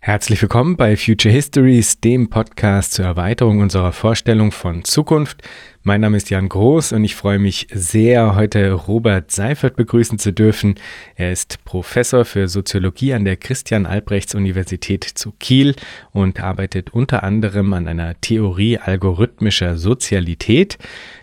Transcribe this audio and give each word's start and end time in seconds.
Herzlich 0.00 0.40
willkommen 0.40 0.76
bei 0.76 0.96
Future 0.96 1.34
Histories, 1.34 2.00
dem 2.00 2.30
Podcast 2.30 2.92
zur 2.92 3.04
Erweiterung 3.04 3.58
unserer 3.58 3.92
Vorstellung 3.92 4.52
von 4.52 4.84
Zukunft. 4.84 5.42
Mein 5.84 6.00
Name 6.00 6.16
ist 6.16 6.28
Jan 6.28 6.48
Groß 6.48 6.92
und 6.92 7.04
ich 7.04 7.14
freue 7.14 7.38
mich 7.38 7.68
sehr, 7.72 8.34
heute 8.34 8.72
Robert 8.72 9.30
Seifert 9.30 9.76
begrüßen 9.76 10.18
zu 10.18 10.32
dürfen. 10.32 10.74
Er 11.14 11.30
ist 11.30 11.64
Professor 11.64 12.24
für 12.24 12.48
Soziologie 12.48 13.14
an 13.14 13.24
der 13.24 13.36
Christian 13.36 13.86
Albrechts 13.86 14.34
Universität 14.34 15.04
zu 15.04 15.32
Kiel 15.38 15.76
und 16.10 16.40
arbeitet 16.40 16.90
unter 16.90 17.22
anderem 17.22 17.72
an 17.72 17.86
einer 17.86 18.20
Theorie 18.20 18.78
algorithmischer 18.78 19.78
Sozialität. 19.78 20.78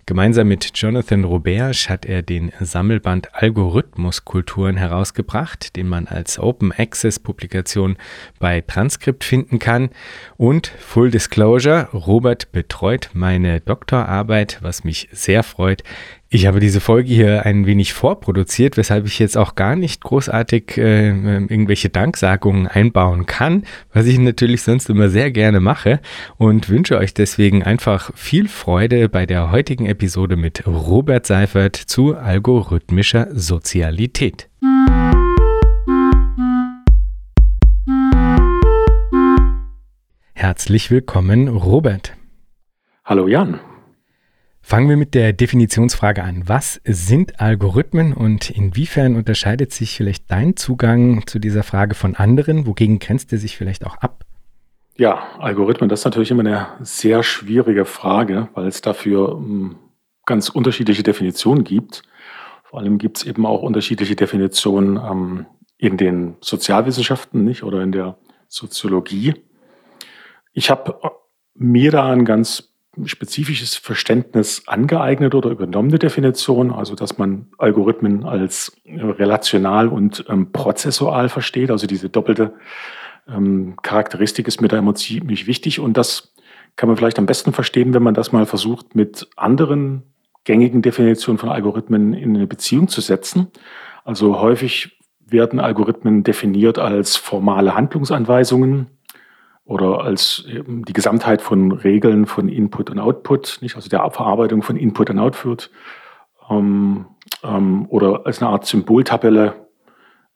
Gemeinsam 0.07 0.47
mit 0.47 0.69
Jonathan 0.75 1.23
Roberge 1.23 1.87
hat 1.89 2.05
er 2.05 2.21
den 2.21 2.51
Sammelband 2.59 3.33
Algorithmuskulturen 3.33 4.77
herausgebracht, 4.77 5.75
den 5.75 5.89
man 5.89 6.05
als 6.07 6.37
Open 6.37 6.71
Access 6.71 7.17
Publikation 7.17 7.97
bei 8.37 8.61
Transkript 8.61 9.23
finden 9.23 9.57
kann. 9.57 9.89
Und 10.37 10.67
Full 10.67 11.09
Disclosure, 11.09 11.89
Robert 11.91 12.51
betreut 12.51 13.09
meine 13.13 13.61
Doktorarbeit, 13.61 14.44
was 14.61 14.83
mich 14.83 15.09
sehr 15.11 15.43
freut. 15.43 15.83
Ich 16.29 16.47
habe 16.47 16.59
diese 16.59 16.81
Folge 16.81 17.13
hier 17.13 17.45
ein 17.45 17.65
wenig 17.65 17.93
vorproduziert, 17.93 18.77
weshalb 18.77 19.05
ich 19.05 19.19
jetzt 19.19 19.37
auch 19.37 19.55
gar 19.55 19.75
nicht 19.75 20.03
großartig 20.03 20.77
äh, 20.77 21.09
irgendwelche 21.09 21.89
Danksagungen 21.89 22.67
einbauen 22.67 23.25
kann, 23.25 23.63
was 23.93 24.05
ich 24.05 24.17
natürlich 24.17 24.61
sonst 24.63 24.89
immer 24.89 25.09
sehr 25.09 25.31
gerne 25.31 25.59
mache 25.59 25.99
und 26.37 26.69
wünsche 26.69 26.97
euch 26.97 27.13
deswegen 27.13 27.63
einfach 27.63 28.11
viel 28.15 28.47
Freude 28.47 29.07
bei 29.09 29.25
der 29.25 29.51
heutigen 29.51 29.85
Episode 29.85 30.35
mit 30.35 30.65
Robert 30.67 31.25
Seifert 31.25 31.75
zu 31.75 32.15
algorithmischer 32.15 33.27
Sozialität. 33.31 34.49
Herzlich 40.33 40.91
willkommen, 40.91 41.47
Robert. 41.47 42.13
Hallo 43.05 43.27
Jan. 43.27 43.59
Fangen 44.67 44.89
wir 44.89 44.97
mit 44.97 45.13
der 45.13 45.31
Definitionsfrage 45.31 46.23
an. 46.23 46.41
Was 46.47 46.81
sind 46.85 47.39
Algorithmen 47.39 48.15
und 48.15 48.49
inwiefern 48.49 49.15
unterscheidet 49.15 49.71
sich 49.71 49.95
vielleicht 49.95 50.31
dein 50.31 50.55
Zugang 50.55 51.27
zu 51.27 51.37
dieser 51.37 51.61
Frage 51.61 51.93
von 51.93 52.15
anderen? 52.15 52.65
Wogegen 52.65 52.97
grenzt 52.97 53.31
er 53.31 53.37
sich 53.37 53.57
vielleicht 53.57 53.85
auch 53.85 53.97
ab? 53.97 54.25
Ja, 54.97 55.27
Algorithmen, 55.37 55.87
das 55.87 55.99
ist 55.99 56.05
natürlich 56.05 56.31
immer 56.31 56.39
eine 56.39 56.67
sehr 56.79 57.21
schwierige 57.21 57.85
Frage, 57.85 58.49
weil 58.55 58.65
es 58.65 58.81
dafür 58.81 59.33
hm, 59.33 59.75
ganz 60.25 60.49
unterschiedliche 60.49 61.03
Definitionen 61.03 61.63
gibt. 61.63 62.01
Vor 62.63 62.79
allem 62.79 62.97
gibt 62.97 63.17
es 63.17 63.23
eben 63.23 63.45
auch 63.45 63.61
unterschiedliche 63.61 64.15
Definitionen 64.15 64.97
ähm, 64.97 65.45
in 65.77 65.95
den 65.95 66.37
Sozialwissenschaften 66.41 67.45
nicht 67.45 67.61
oder 67.61 67.83
in 67.83 67.91
der 67.91 68.17
Soziologie. 68.47 69.35
Ich 70.53 70.71
habe 70.71 70.99
mir 71.53 71.91
da 71.91 72.11
ein 72.11 72.25
ganz 72.25 72.74
spezifisches 73.05 73.75
Verständnis 73.75 74.63
angeeignet 74.67 75.35
oder 75.35 75.49
übernommene 75.49 75.99
Definition, 75.99 76.71
also 76.71 76.95
dass 76.95 77.17
man 77.17 77.47
Algorithmen 77.57 78.25
als 78.25 78.75
relational 78.85 79.87
und 79.87 80.25
ähm, 80.29 80.51
prozessual 80.51 81.29
versteht, 81.29 81.71
also 81.71 81.87
diese 81.87 82.09
doppelte 82.09 82.53
ähm, 83.27 83.75
Charakteristik 83.81 84.47
ist 84.47 84.61
mir 84.61 84.67
da 84.67 84.77
immer 84.77 84.95
ziemlich 84.95 85.47
wichtig 85.47 85.79
und 85.79 85.97
das 85.97 86.33
kann 86.75 86.87
man 86.87 86.97
vielleicht 86.97 87.19
am 87.19 87.25
besten 87.25 87.53
verstehen, 87.53 87.93
wenn 87.93 88.03
man 88.03 88.13
das 88.13 88.31
mal 88.31 88.45
versucht, 88.45 88.95
mit 88.95 89.27
anderen 89.35 90.03
gängigen 90.43 90.81
Definitionen 90.81 91.37
von 91.37 91.49
Algorithmen 91.49 92.13
in 92.13 92.35
eine 92.35 92.47
Beziehung 92.47 92.87
zu 92.87 93.01
setzen. 93.01 93.47
Also 94.03 94.39
häufig 94.39 94.99
werden 95.25 95.59
Algorithmen 95.59 96.23
definiert 96.23 96.77
als 96.77 97.15
formale 97.15 97.75
Handlungsanweisungen, 97.75 98.87
oder 99.65 100.01
als 100.01 100.45
die 100.47 100.93
Gesamtheit 100.93 101.41
von 101.41 101.71
Regeln 101.71 102.27
von 102.27 102.49
Input 102.49 102.91
und 102.91 102.99
Output, 102.99 103.57
nicht? 103.61 103.75
also 103.75 103.89
der 103.89 104.09
Verarbeitung 104.11 104.61
von 104.61 104.77
Input 104.77 105.09
und 105.09 105.19
Output, 105.19 105.71
ähm, 106.49 107.07
ähm, 107.43 107.87
oder 107.89 108.25
als 108.25 108.41
eine 108.41 108.51
Art 108.51 108.65
Symboltabelle. 108.65 109.55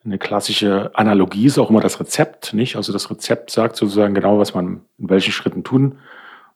Eine 0.03 0.17
klassische 0.17 0.91
Analogie 0.95 1.45
ist 1.45 1.59
auch 1.59 1.69
immer 1.69 1.81
das 1.81 1.99
Rezept, 1.99 2.53
nicht? 2.53 2.75
Also 2.75 2.91
das 2.91 3.11
Rezept 3.11 3.51
sagt 3.51 3.75
sozusagen 3.75 4.15
genau, 4.15 4.39
was 4.39 4.53
man 4.53 4.81
in 4.97 5.09
welchen 5.09 5.33
Schritten 5.33 5.63
tun, 5.63 5.99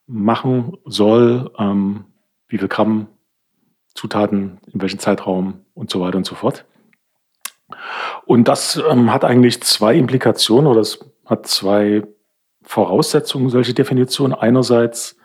machen 0.08 0.78
soll, 0.86 1.52
ähm, 1.60 2.06
wie 2.48 2.58
viel 2.58 2.68
Gramm 2.68 3.08
Zutaten, 3.94 4.60
in 4.72 4.82
welchem 4.82 5.00
Zeitraum 5.00 5.66
und 5.76 5.92
so 5.92 6.02
weiter 6.02 6.18
und 6.18 6.26
so 6.26 6.36
fort. 6.36 6.66
Und 8.26 8.48
das 8.48 8.82
ähm, 8.90 9.12
hat 9.12 9.24
eigentlich 9.26 9.62
zwei 9.62 9.96
Implikationen 9.96 10.68
oder 10.68 10.82
es 10.82 11.00
hat 11.26 11.46
zwei 11.46 12.04
Voraussetzungen, 12.64 13.50
solche 13.50 13.74
Definitionen. 13.74 14.34
Einerseits 14.34 15.18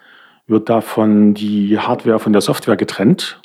wird 0.47 0.69
davon 0.69 1.35
die 1.35 1.79
Hardware 1.79 2.19
von 2.19 2.33
der 2.33 2.43
Software 2.43 2.77
getrennt. 2.77 3.41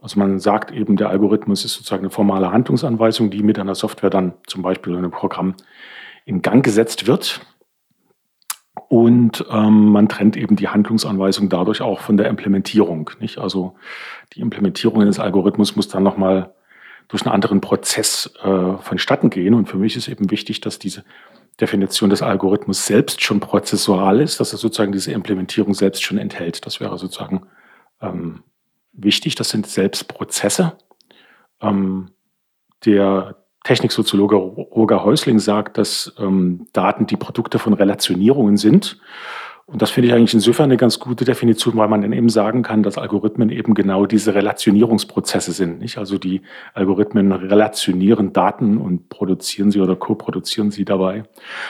Also 0.00 0.18
man 0.18 0.38
sagt 0.38 0.70
eben, 0.70 0.96
der 0.96 1.10
Algorithmus 1.10 1.64
ist 1.64 1.74
sozusagen 1.74 2.02
eine 2.02 2.10
formale 2.10 2.52
Handlungsanweisung, 2.52 3.30
die 3.30 3.42
mit 3.42 3.58
einer 3.58 3.74
Software 3.74 4.10
dann 4.10 4.34
zum 4.46 4.62
Beispiel 4.62 4.92
in 4.92 5.00
einem 5.00 5.10
Programm 5.10 5.54
in 6.24 6.42
Gang 6.42 6.64
gesetzt 6.64 7.06
wird. 7.06 7.40
Und 8.88 9.44
ähm, 9.50 9.90
man 9.90 10.08
trennt 10.08 10.36
eben 10.36 10.56
die 10.56 10.68
Handlungsanweisung 10.68 11.48
dadurch 11.48 11.80
auch 11.82 12.00
von 12.00 12.16
der 12.16 12.28
Implementierung. 12.28 13.10
Nicht? 13.20 13.38
Also 13.38 13.74
die 14.34 14.40
Implementierung 14.40 15.02
eines 15.02 15.18
Algorithmus 15.18 15.76
muss 15.76 15.88
dann 15.88 16.02
nochmal 16.02 16.54
durch 17.08 17.24
einen 17.24 17.34
anderen 17.34 17.60
Prozess 17.60 18.32
äh, 18.42 18.76
vonstatten 18.78 19.30
gehen. 19.30 19.54
Und 19.54 19.66
für 19.68 19.78
mich 19.78 19.96
ist 19.96 20.08
eben 20.08 20.30
wichtig, 20.30 20.60
dass 20.60 20.78
diese 20.78 21.04
Definition 21.60 22.10
des 22.10 22.22
Algorithmus 22.22 22.86
selbst 22.86 23.22
schon 23.22 23.40
prozessual 23.40 24.20
ist, 24.20 24.40
dass 24.40 24.52
er 24.52 24.58
sozusagen 24.58 24.92
diese 24.92 25.12
Implementierung 25.12 25.74
selbst 25.74 26.02
schon 26.02 26.18
enthält. 26.18 26.66
Das 26.66 26.80
wäre 26.80 26.98
sozusagen 26.98 27.46
ähm, 28.00 28.42
wichtig. 28.92 29.34
Das 29.36 29.48
sind 29.48 29.66
selbst 29.66 30.08
Prozesse. 30.08 30.76
Ähm, 31.62 32.10
der 32.84 33.36
Techniksoziologe 33.64 34.36
Roger 34.36 35.02
Häusling 35.02 35.38
sagt, 35.38 35.78
dass 35.78 36.14
ähm, 36.18 36.66
Daten 36.72 37.06
die 37.06 37.16
Produkte 37.16 37.58
von 37.58 37.72
Relationierungen 37.72 38.56
sind 38.56 39.00
und 39.68 39.82
das 39.82 39.90
finde 39.90 40.08
ich 40.08 40.14
eigentlich 40.14 40.32
insofern 40.32 40.66
eine 40.66 40.76
ganz 40.76 41.00
gute 41.00 41.24
Definition, 41.24 41.76
weil 41.76 41.88
man 41.88 42.00
dann 42.00 42.12
eben 42.12 42.28
sagen 42.28 42.62
kann, 42.62 42.84
dass 42.84 42.98
Algorithmen 42.98 43.50
eben 43.50 43.74
genau 43.74 44.06
diese 44.06 44.32
Relationierungsprozesse 44.32 45.50
sind. 45.50 45.80
Nicht? 45.80 45.98
Also 45.98 46.18
die 46.18 46.42
Algorithmen 46.72 47.32
relationieren 47.32 48.32
Daten 48.32 48.78
und 48.78 49.08
produzieren 49.08 49.72
sie 49.72 49.80
oder 49.80 49.96
co-produzieren 49.96 50.70
sie 50.70 50.84
dabei. 50.84 51.24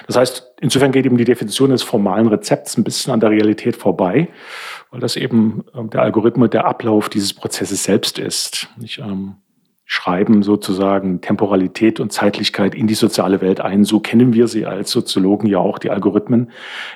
Das 0.06 0.16
heißt, 0.16 0.56
insofern 0.60 0.92
geht 0.92 1.06
eben 1.06 1.16
die 1.16 1.24
Definition 1.24 1.70
des 1.70 1.82
formalen 1.82 2.26
Rezepts 2.26 2.76
ein 2.76 2.84
bisschen 2.84 3.14
an 3.14 3.20
der 3.20 3.30
Realität 3.30 3.76
vorbei, 3.76 4.28
weil 4.90 5.00
das 5.00 5.16
eben 5.16 5.64
ähm, 5.74 5.88
der 5.88 6.02
Algorithmus 6.02 6.50
der 6.50 6.66
Ablauf 6.66 7.08
dieses 7.08 7.32
Prozesses 7.32 7.82
selbst 7.82 8.18
ist. 8.18 8.68
Nicht? 8.76 8.98
Ähm, 8.98 9.36
schreiben 9.88 10.42
sozusagen 10.42 11.20
Temporalität 11.20 12.00
und 12.00 12.12
Zeitlichkeit 12.12 12.74
in 12.74 12.88
die 12.88 12.94
soziale 12.94 13.40
Welt 13.40 13.60
ein. 13.60 13.84
So 13.84 14.00
kennen 14.00 14.34
wir 14.34 14.48
sie 14.48 14.66
als 14.66 14.90
Soziologen 14.90 15.48
ja 15.48 15.58
auch, 15.58 15.78
die 15.78 15.90
Algorithmen. 15.90 16.50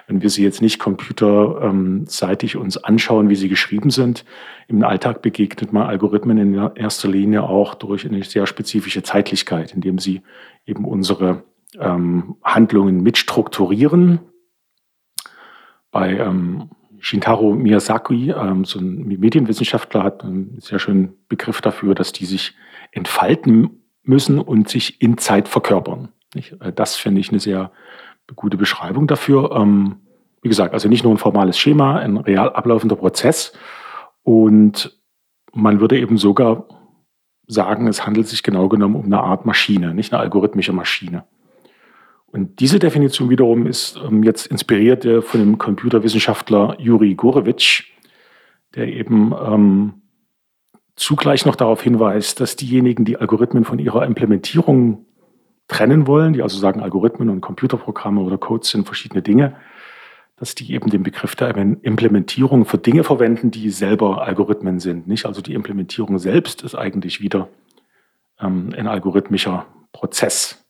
Wenn 0.09 0.23
wir 0.23 0.29
sie 0.29 0.43
jetzt 0.43 0.61
nicht 0.61 0.81
computerseitig 0.81 2.57
uns 2.57 2.77
anschauen, 2.79 3.29
wie 3.29 3.37
sie 3.37 3.49
geschrieben 3.49 3.91
sind, 3.91 4.25
im 4.67 4.83
Alltag 4.83 5.23
begegnet 5.23 5.73
man 5.73 5.87
Algorithmen 5.87 6.37
in 6.39 6.55
erster 6.75 7.09
Linie 7.09 7.45
auch 7.45 7.75
durch 7.75 8.05
eine 8.05 8.25
sehr 8.25 8.49
spezifische 8.49 9.05
Zeitlichkeit, 9.05 9.73
indem 9.73 10.01
sie 10.01 10.23
eben 10.67 10.85
unsere 10.85 11.45
ähm, 11.79 12.37
Handlungen 12.43 13.05
mitstrukturieren. 13.05 14.19
Bei 15.93 16.19
ähm, 16.19 16.71
Shintaro 16.99 17.53
Miyazaki, 17.53 18.31
ähm, 18.31 18.65
so 18.65 18.81
ein 18.81 19.07
Medienwissenschaftler, 19.07 20.03
hat 20.03 20.25
einen 20.25 20.59
sehr 20.61 20.81
schönen 20.81 21.15
Begriff 21.29 21.61
dafür, 21.61 21.95
dass 21.95 22.11
die 22.11 22.27
sich 22.27 22.55
entfalten 22.93 23.83
müssen 24.03 24.39
und 24.39 24.69
sich 24.69 25.01
in 25.01 25.19
Zeit 25.19 25.49
verkörpern. 25.49 26.09
Äh, 26.35 26.73
das 26.75 26.97
finde 26.97 27.21
ich 27.21 27.31
eine 27.31 27.41
sehr 27.41 27.73
gute 28.37 28.57
Beschreibung 28.57 29.07
dafür. 29.07 29.53
Ähm, 29.53 29.97
wie 30.43 30.49
gesagt, 30.49 30.73
also 30.73 30.89
nicht 30.89 31.05
nur 31.05 31.13
ein 31.13 31.19
formales 31.19 31.59
Schema, 31.59 31.97
ein 31.97 32.17
real 32.17 32.51
ablaufender 32.51 32.97
Prozess. 32.97 33.53
Und 34.23 34.99
man 35.53 35.81
würde 35.81 35.99
eben 35.99 36.17
sogar 36.17 36.67
sagen, 37.47 37.89
es 37.89 38.07
handelt 38.07 38.29
sich 38.29 38.43
genau 38.43 38.69
genommen 38.69 38.95
um 38.95 39.05
eine 39.07 39.21
Art 39.21 39.45
Maschine, 39.45 39.93
nicht 39.93 40.13
eine 40.13 40.23
algorithmische 40.23 40.73
Maschine. 40.73 41.25
Und 42.27 42.61
diese 42.61 42.79
Definition 42.79 43.29
wiederum 43.29 43.67
ist 43.67 43.99
ähm, 44.07 44.23
jetzt 44.23 44.47
inspiriert 44.47 45.05
von 45.25 45.41
dem 45.41 45.59
Computerwissenschaftler 45.59 46.77
Juri 46.79 47.17
Gurevich, 47.17 47.93
der 48.77 48.87
eben 48.87 49.35
ähm, 49.45 49.95
zugleich 51.01 51.47
noch 51.47 51.57
darauf 51.57 51.83
hinweist, 51.83 52.41
dass 52.41 52.57
diejenigen, 52.57 53.07
die 53.07 53.17
Algorithmen 53.17 53.65
von 53.65 53.79
ihrer 53.79 54.05
Implementierung 54.05 55.07
trennen 55.67 56.07
wollen, 56.07 56.35
die 56.35 56.43
also 56.43 56.59
sagen, 56.59 56.83
Algorithmen 56.83 57.31
und 57.31 57.41
Computerprogramme 57.41 58.21
oder 58.21 58.37
Codes 58.37 58.69
sind 58.69 58.85
verschiedene 58.85 59.23
Dinge, 59.23 59.57
dass 60.37 60.55
die 60.55 60.73
eben 60.75 60.91
den 60.91 61.03
Begriff 61.03 61.35
der 61.35 61.57
Implementierung 61.57 62.67
für 62.67 62.77
Dinge 62.77 63.03
verwenden, 63.03 63.51
die 63.51 63.71
selber 63.71 64.23
Algorithmen 64.23 64.79
sind. 64.79 65.07
Nicht? 65.07 65.25
Also 65.25 65.41
die 65.41 65.55
Implementierung 65.55 66.19
selbst 66.19 66.63
ist 66.63 66.75
eigentlich 66.75 67.23
wieder 67.23 67.49
ähm, 68.39 68.75
ein 68.77 68.87
algorithmischer 68.87 69.67
Prozess. 69.93 70.67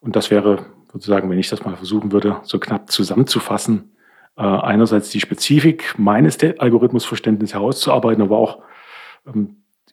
Und 0.00 0.16
das 0.16 0.30
wäre 0.30 0.64
sozusagen, 0.90 1.28
wenn 1.28 1.38
ich 1.38 1.50
das 1.50 1.64
mal 1.64 1.76
versuchen 1.76 2.12
würde, 2.12 2.38
so 2.44 2.58
knapp 2.58 2.90
zusammenzufassen, 2.90 3.92
äh, 4.36 4.42
einerseits 4.42 5.10
die 5.10 5.20
Spezifik 5.20 5.98
meines 5.98 6.38
Algorithmusverständnisses 6.42 7.54
herauszuarbeiten, 7.54 8.22
aber 8.22 8.38
auch 8.38 8.62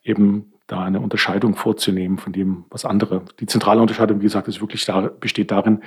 eben 0.03 0.53
da 0.67 0.83
eine 0.83 1.01
Unterscheidung 1.01 1.55
vorzunehmen 1.55 2.17
von 2.17 2.31
dem, 2.31 2.65
was 2.69 2.85
andere. 2.85 3.23
Die 3.39 3.45
zentrale 3.45 3.81
Unterscheidung, 3.81 4.19
wie 4.19 4.25
gesagt, 4.25 4.47
ist 4.47 4.61
wirklich 4.61 4.85
da, 4.85 5.01
besteht 5.01 5.51
darin, 5.51 5.83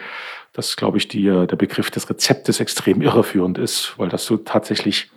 dass, 0.52 0.76
glaube 0.76 0.98
ich, 0.98 1.08
die, 1.08 1.24
der 1.24 1.56
Begriff 1.56 1.90
des 1.90 2.08
Rezeptes 2.10 2.60
extrem 2.60 3.00
irreführend 3.00 3.56
ist, 3.56 3.98
weil 3.98 4.10
das 4.10 4.26
so 4.26 4.36
tatsächlich 4.36 5.10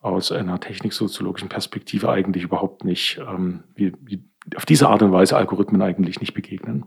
aus 0.00 0.32
einer 0.32 0.60
techniksoziologischen 0.60 1.48
Perspektive 1.48 2.10
eigentlich 2.10 2.44
überhaupt 2.44 2.84
nicht, 2.84 3.20
ähm, 3.28 3.64
wie, 3.74 3.92
wie 4.00 4.24
auf 4.54 4.64
diese 4.64 4.88
Art 4.88 5.02
und 5.02 5.12
Weise 5.12 5.36
Algorithmen 5.36 5.82
eigentlich 5.82 6.20
nicht 6.20 6.32
begegnen. 6.32 6.86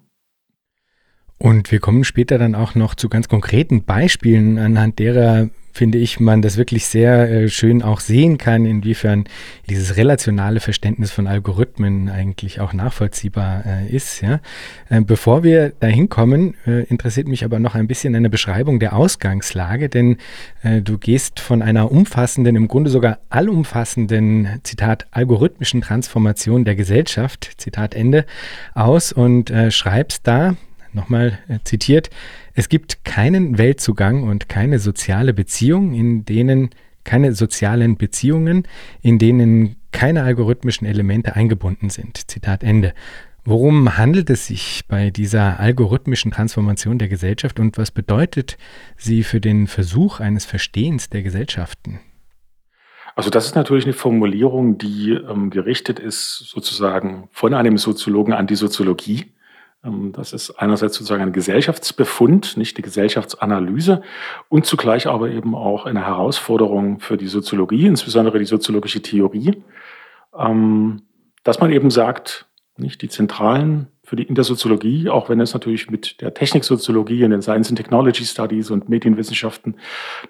Und 1.40 1.72
wir 1.72 1.80
kommen 1.80 2.04
später 2.04 2.38
dann 2.38 2.54
auch 2.54 2.76
noch 2.76 2.96
zu 2.96 3.10
ganz 3.10 3.28
konkreten 3.28 3.84
Beispielen, 3.84 4.60
anhand 4.60 5.00
derer 5.00 5.50
finde 5.80 5.98
ich, 5.98 6.20
man 6.20 6.42
das 6.42 6.58
wirklich 6.58 6.88
sehr 6.88 7.32
äh, 7.32 7.48
schön 7.48 7.82
auch 7.82 8.02
sehen 8.02 8.38
kann, 8.38 8.66
inwiefern 8.66 9.24
dieses 9.70 9.96
relationale 9.96 10.60
Verständnis 10.60 11.12
von 11.12 11.26
Algorithmen 11.26 12.10
eigentlich 12.10 12.60
auch 12.60 12.74
nachvollziehbar 12.74 13.64
äh, 13.66 13.88
ist. 13.88 14.20
Ja? 14.20 14.42
Äh, 14.90 15.00
bevor 15.00 15.44
wir 15.44 15.70
dahin 15.80 16.10
kommen, 16.10 16.56
interessiert 16.66 17.30
mich 17.30 17.46
aber 17.46 17.60
noch 17.60 17.76
ein 17.76 17.88
bisschen 17.88 18.14
eine 18.14 18.30
Beschreibung 18.30 18.80
der 18.80 18.94
Ausgangslage, 18.94 19.88
denn 19.88 20.18
du 20.64 20.98
gehst 20.98 21.40
von 21.40 21.62
einer 21.62 21.92
umfassenden, 21.92 22.56
im 22.56 22.68
Grunde 22.68 22.90
sogar 22.90 23.20
allumfassenden, 23.30 24.60
Zitat, 24.64 25.08
algorithmischen 25.12 25.82
Transformation 25.82 26.66
der 26.66 26.76
Gesellschaft, 26.76 27.54
Zitat 27.58 27.96
Ende, 27.96 28.26
aus 28.74 29.12
und 29.12 29.54
schreibst 29.70 30.28
da, 30.28 30.56
nochmal 30.94 31.40
zitiert, 31.64 32.10
es 32.54 32.70
gibt 32.70 33.06
keinen 33.06 33.58
Weltzugang 33.58 34.24
und 34.24 34.50
keine 34.50 34.80
soziale 34.80 35.34
Beziehung, 35.34 35.94
in 35.94 36.26
denen 36.26 36.70
keine 37.04 37.34
sozialen 37.34 37.98
Beziehungen, 37.98 38.68
in 39.02 39.18
denen 39.18 39.76
keine 39.92 40.24
algorithmischen 40.24 40.86
Elemente 40.86 41.36
eingebunden 41.36 41.90
sind. 41.90 42.30
Zitat 42.30 42.64
Ende. 42.64 42.94
Worum 43.46 43.98
handelt 43.98 44.30
es 44.30 44.48
sich 44.48 44.82
bei 44.88 45.10
dieser 45.10 45.60
algorithmischen 45.60 46.32
Transformation 46.32 47.00
der 47.00 47.08
Gesellschaft 47.08 47.60
und 47.60 47.78
was 47.78 47.90
bedeutet 47.90 48.58
sie 48.98 49.24
für 49.24 49.42
den 49.42 49.66
Versuch 49.68 50.20
eines 50.20 50.46
Verstehens 50.46 51.10
der 51.10 51.24
Gesellschaften? 51.24 52.00
Also 53.16 53.30
das 53.30 53.48
ist 53.48 53.56
natürlich 53.56 53.86
eine 53.86 53.94
Formulierung, 53.94 54.78
die 54.78 55.12
ähm, 55.12 55.50
gerichtet 55.50 56.00
ist 56.00 56.38
sozusagen 56.48 57.28
von 57.32 57.54
einem 57.54 57.78
Soziologen 57.78 58.34
an 58.34 58.48
die 58.48 58.56
Soziologie. 58.56 59.34
Ähm, 59.84 60.12
das 60.12 60.34
ist 60.34 60.52
einerseits 60.52 60.96
sozusagen 60.96 61.24
ein 61.24 61.34
Gesellschaftsbefund, 61.34 62.58
nicht 62.58 62.78
die 62.78 62.82
Gesellschaftsanalyse 62.82 64.02
und 64.50 64.66
zugleich 64.66 65.08
aber 65.08 65.30
eben 65.30 65.56
auch 65.56 65.86
eine 65.86 66.06
Herausforderung 66.06 67.00
für 67.00 67.18
die 67.18 67.28
Soziologie, 67.28 67.86
insbesondere 67.86 68.40
die 68.40 68.46
soziologische 68.46 69.02
Theorie, 69.02 69.64
ähm, 70.38 71.04
dass 71.44 71.60
man 71.60 71.72
eben 71.72 71.90
sagt, 71.90 72.48
nicht 72.78 73.02
die 73.02 73.10
zentralen 73.10 73.88
für 74.04 74.16
die 74.16 74.24
in 74.24 74.36
der 74.36 74.44
Soziologie, 74.44 75.10
auch 75.10 75.30
wenn 75.30 75.40
es 75.40 75.54
natürlich 75.54 75.90
mit 75.92 76.22
der 76.22 76.34
Techniksoziologie 76.34 77.24
und 77.26 77.32
den 77.32 77.42
Science 77.42 77.70
and 77.70 77.78
Technology 77.78 78.26
Studies 78.26 78.72
und 78.72 78.90
Medienwissenschaften 78.90 79.76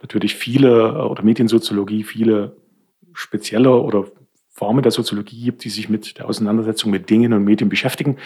natürlich 0.02 0.36
viele 0.36 0.90
äh, 0.90 1.02
oder 1.02 1.24
Mediensoziologie 1.24 2.04
viele 2.04 2.57
spezielle 3.13 3.72
oder 3.72 4.06
Formen 4.60 4.84
der 4.84 4.92
Soziologie 4.92 5.42
gibt, 5.42 5.64
die 5.64 5.70
sich 5.70 5.88
mit 5.88 6.18
der 6.18 6.28
Auseinandersetzung 6.28 6.92
mit 6.92 7.10
Dingen 7.10 7.32
und 7.32 7.46
Medien 7.46 7.70
beschäftigen, 7.70 8.18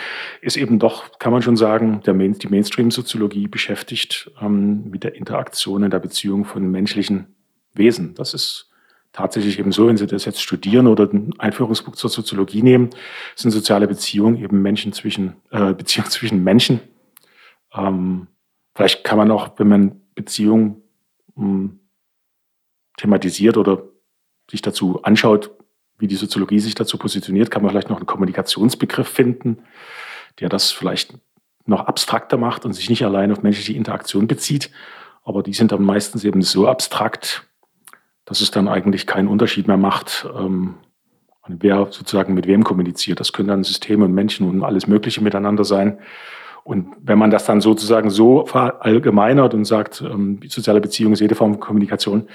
ist 0.41 0.57
eben 0.57 0.80
doch, 0.80 1.19
kann 1.19 1.31
man 1.31 1.44
schon 1.44 1.56
sagen, 1.56 2.01
Main, 2.07 2.33
die 2.39 2.47
Mainstream-Soziologie 2.47 3.47
beschäftigt 3.47 4.31
ähm, 4.41 4.89
mit 4.89 5.03
der 5.03 5.13
Interaktion 5.13 5.83
in 5.83 5.91
der 5.91 6.00
Beziehung 6.00 6.44
von 6.44 6.71
menschlichen 6.71 7.35
Wesen. 7.75 8.15
Das 8.15 8.33
ist 8.33 8.71
tatsächlich 9.12 9.59
eben 9.59 9.71
so, 9.71 9.88
wenn 9.88 9.97
Sie 9.97 10.07
das 10.07 10.25
jetzt 10.25 10.41
studieren 10.41 10.88
oder 10.88 11.07
ein 11.13 11.39
Einführungsbuch 11.39 11.94
zur 11.94 12.09
Soziologie 12.09 12.63
nehmen, 12.63 12.89
sind 13.36 13.51
soziale 13.51 13.88
Beziehungen 13.88 14.38
eben 14.38 14.59
Menschen 14.59 14.91
zwischen, 14.91 15.36
äh, 15.51 15.74
Beziehungen 15.75 16.09
zwischen 16.09 16.44
Menschen. 16.44 16.79
Ähm, 17.75 18.25
vielleicht 18.74 19.03
kann 19.03 19.19
man 19.19 19.29
auch, 19.29 19.51
wenn 19.57 19.68
man 19.68 20.01
Beziehungen 20.15 20.81
hm, 21.36 21.79
thematisiert 22.97 23.57
oder 23.57 23.83
sich 24.50 24.63
dazu 24.63 25.03
anschaut, 25.03 25.51
wie 26.03 26.07
die 26.07 26.15
Soziologie 26.15 26.59
sich 26.59 26.75
dazu 26.75 26.97
positioniert, 26.97 27.50
kann 27.50 27.61
man 27.61 27.71
vielleicht 27.71 27.89
noch 27.89 27.95
einen 27.95 28.05
Kommunikationsbegriff 28.05 29.07
finden, 29.07 29.59
der 30.41 30.50
das 30.50 30.69
vielleicht 30.69 31.13
noch 31.65 31.88
abstrakter 31.88 32.35
macht 32.35 32.65
und 32.65 32.73
sich 32.73 32.89
nicht 32.89 33.05
allein 33.05 33.31
auf 33.31 33.41
menschliche 33.41 33.71
Interaktion 33.71 34.27
bezieht. 34.27 34.69
Aber 35.23 35.44
die 35.44 35.53
sind 35.53 35.71
dann 35.71 35.81
meistens 35.81 36.25
eben 36.25 36.41
so 36.41 36.67
abstrakt, 36.67 37.47
dass 38.25 38.41
es 38.41 38.51
dann 38.51 38.67
eigentlich 38.67 39.07
keinen 39.07 39.29
Unterschied 39.29 39.67
mehr 39.67 39.77
macht, 39.77 40.27
ähm, 40.38 40.73
wer 41.47 41.88
sozusagen 41.89 42.33
mit 42.33 42.47
wem 42.47 42.65
kommuniziert. 42.65 43.21
Das 43.21 43.31
können 43.31 43.47
dann 43.47 43.63
Systeme 43.63 44.03
und 44.03 44.13
Menschen 44.13 44.50
und 44.50 44.61
alles 44.61 44.88
Mögliche 44.88 45.23
miteinander 45.23 45.63
sein. 45.63 46.00
Und 46.65 46.97
wenn 47.01 47.17
man 47.17 47.31
das 47.31 47.45
dann 47.45 47.61
sozusagen 47.61 48.09
so 48.09 48.45
verallgemeinert 48.45 49.53
und 49.53 49.63
sagt, 49.63 50.01
ähm, 50.01 50.41
soziale 50.50 50.81
Beziehung 50.81 51.13
ist 51.13 51.21
jede 51.21 51.35
Form 51.35 51.53
von 51.53 51.61
Kommunikation, 51.61 52.27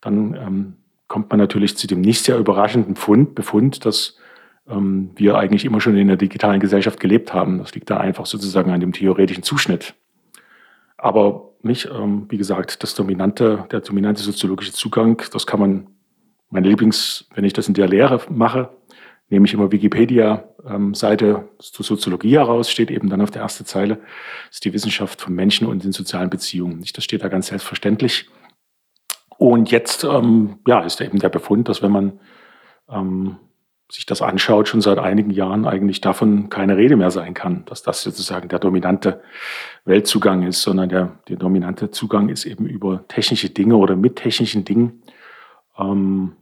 dann 0.00 0.34
ähm, 0.34 0.76
kommt 1.12 1.28
man 1.28 1.38
natürlich 1.38 1.76
zu 1.76 1.86
dem 1.86 2.00
nicht 2.00 2.24
sehr 2.24 2.38
überraschenden 2.38 2.96
Fund, 2.96 3.34
Befund, 3.34 3.84
dass 3.84 4.16
ähm, 4.66 5.10
wir 5.14 5.36
eigentlich 5.36 5.66
immer 5.66 5.78
schon 5.78 5.94
in 5.94 6.08
der 6.08 6.16
digitalen 6.16 6.58
Gesellschaft 6.58 7.00
gelebt 7.00 7.34
haben. 7.34 7.58
Das 7.58 7.74
liegt 7.74 7.90
da 7.90 7.98
einfach 7.98 8.24
sozusagen 8.24 8.70
an 8.70 8.80
dem 8.80 8.94
theoretischen 8.94 9.42
Zuschnitt. 9.42 9.94
Aber 10.96 11.50
nicht, 11.60 11.90
ähm, 11.94 12.24
wie 12.30 12.38
gesagt, 12.38 12.82
das 12.82 12.94
dominante, 12.94 13.66
der 13.70 13.80
dominante 13.80 14.22
soziologische 14.22 14.72
Zugang, 14.72 15.22
das 15.34 15.46
kann 15.46 15.60
man, 15.60 15.86
mein 16.48 16.64
Lieblings, 16.64 17.26
wenn 17.34 17.44
ich 17.44 17.52
das 17.52 17.68
in 17.68 17.74
der 17.74 17.88
Lehre 17.88 18.22
mache, 18.30 18.70
nehme 19.28 19.44
ich 19.44 19.52
immer 19.52 19.70
Wikipedia-Seite 19.70 21.26
ähm, 21.26 21.48
zur 21.58 21.84
Soziologie 21.84 22.38
heraus, 22.38 22.70
steht 22.70 22.90
eben 22.90 23.10
dann 23.10 23.20
auf 23.20 23.30
der 23.30 23.42
ersten 23.42 23.66
Zeile, 23.66 23.98
ist 24.50 24.64
die 24.64 24.72
Wissenschaft 24.72 25.20
von 25.20 25.34
Menschen 25.34 25.66
und 25.66 25.84
den 25.84 25.92
sozialen 25.92 26.30
Beziehungen. 26.30 26.82
Das 26.94 27.04
steht 27.04 27.22
da 27.22 27.28
ganz 27.28 27.48
selbstverständlich. 27.48 28.30
Und 29.42 29.72
jetzt 29.72 30.04
ähm, 30.04 30.60
ja, 30.68 30.82
ist 30.82 31.00
eben 31.00 31.18
der 31.18 31.28
Befund, 31.28 31.68
dass 31.68 31.82
wenn 31.82 31.90
man 31.90 32.20
ähm, 32.88 33.38
sich 33.90 34.06
das 34.06 34.22
anschaut, 34.22 34.68
schon 34.68 34.80
seit 34.80 35.00
einigen 35.00 35.30
Jahren 35.30 35.66
eigentlich 35.66 36.00
davon 36.00 36.48
keine 36.48 36.76
Rede 36.76 36.94
mehr 36.94 37.10
sein 37.10 37.34
kann, 37.34 37.64
dass 37.64 37.82
das 37.82 38.04
sozusagen 38.04 38.48
der 38.48 38.60
dominante 38.60 39.20
Weltzugang 39.84 40.44
ist, 40.44 40.62
sondern 40.62 40.90
der, 40.90 41.18
der 41.28 41.38
dominante 41.38 41.90
Zugang 41.90 42.28
ist 42.28 42.44
eben 42.44 42.66
über 42.66 43.04
technische 43.08 43.50
Dinge 43.50 43.74
oder 43.78 43.96
mit 43.96 44.14
technischen 44.14 44.64
Dingen. 44.64 45.02
Ähm, 45.76 46.36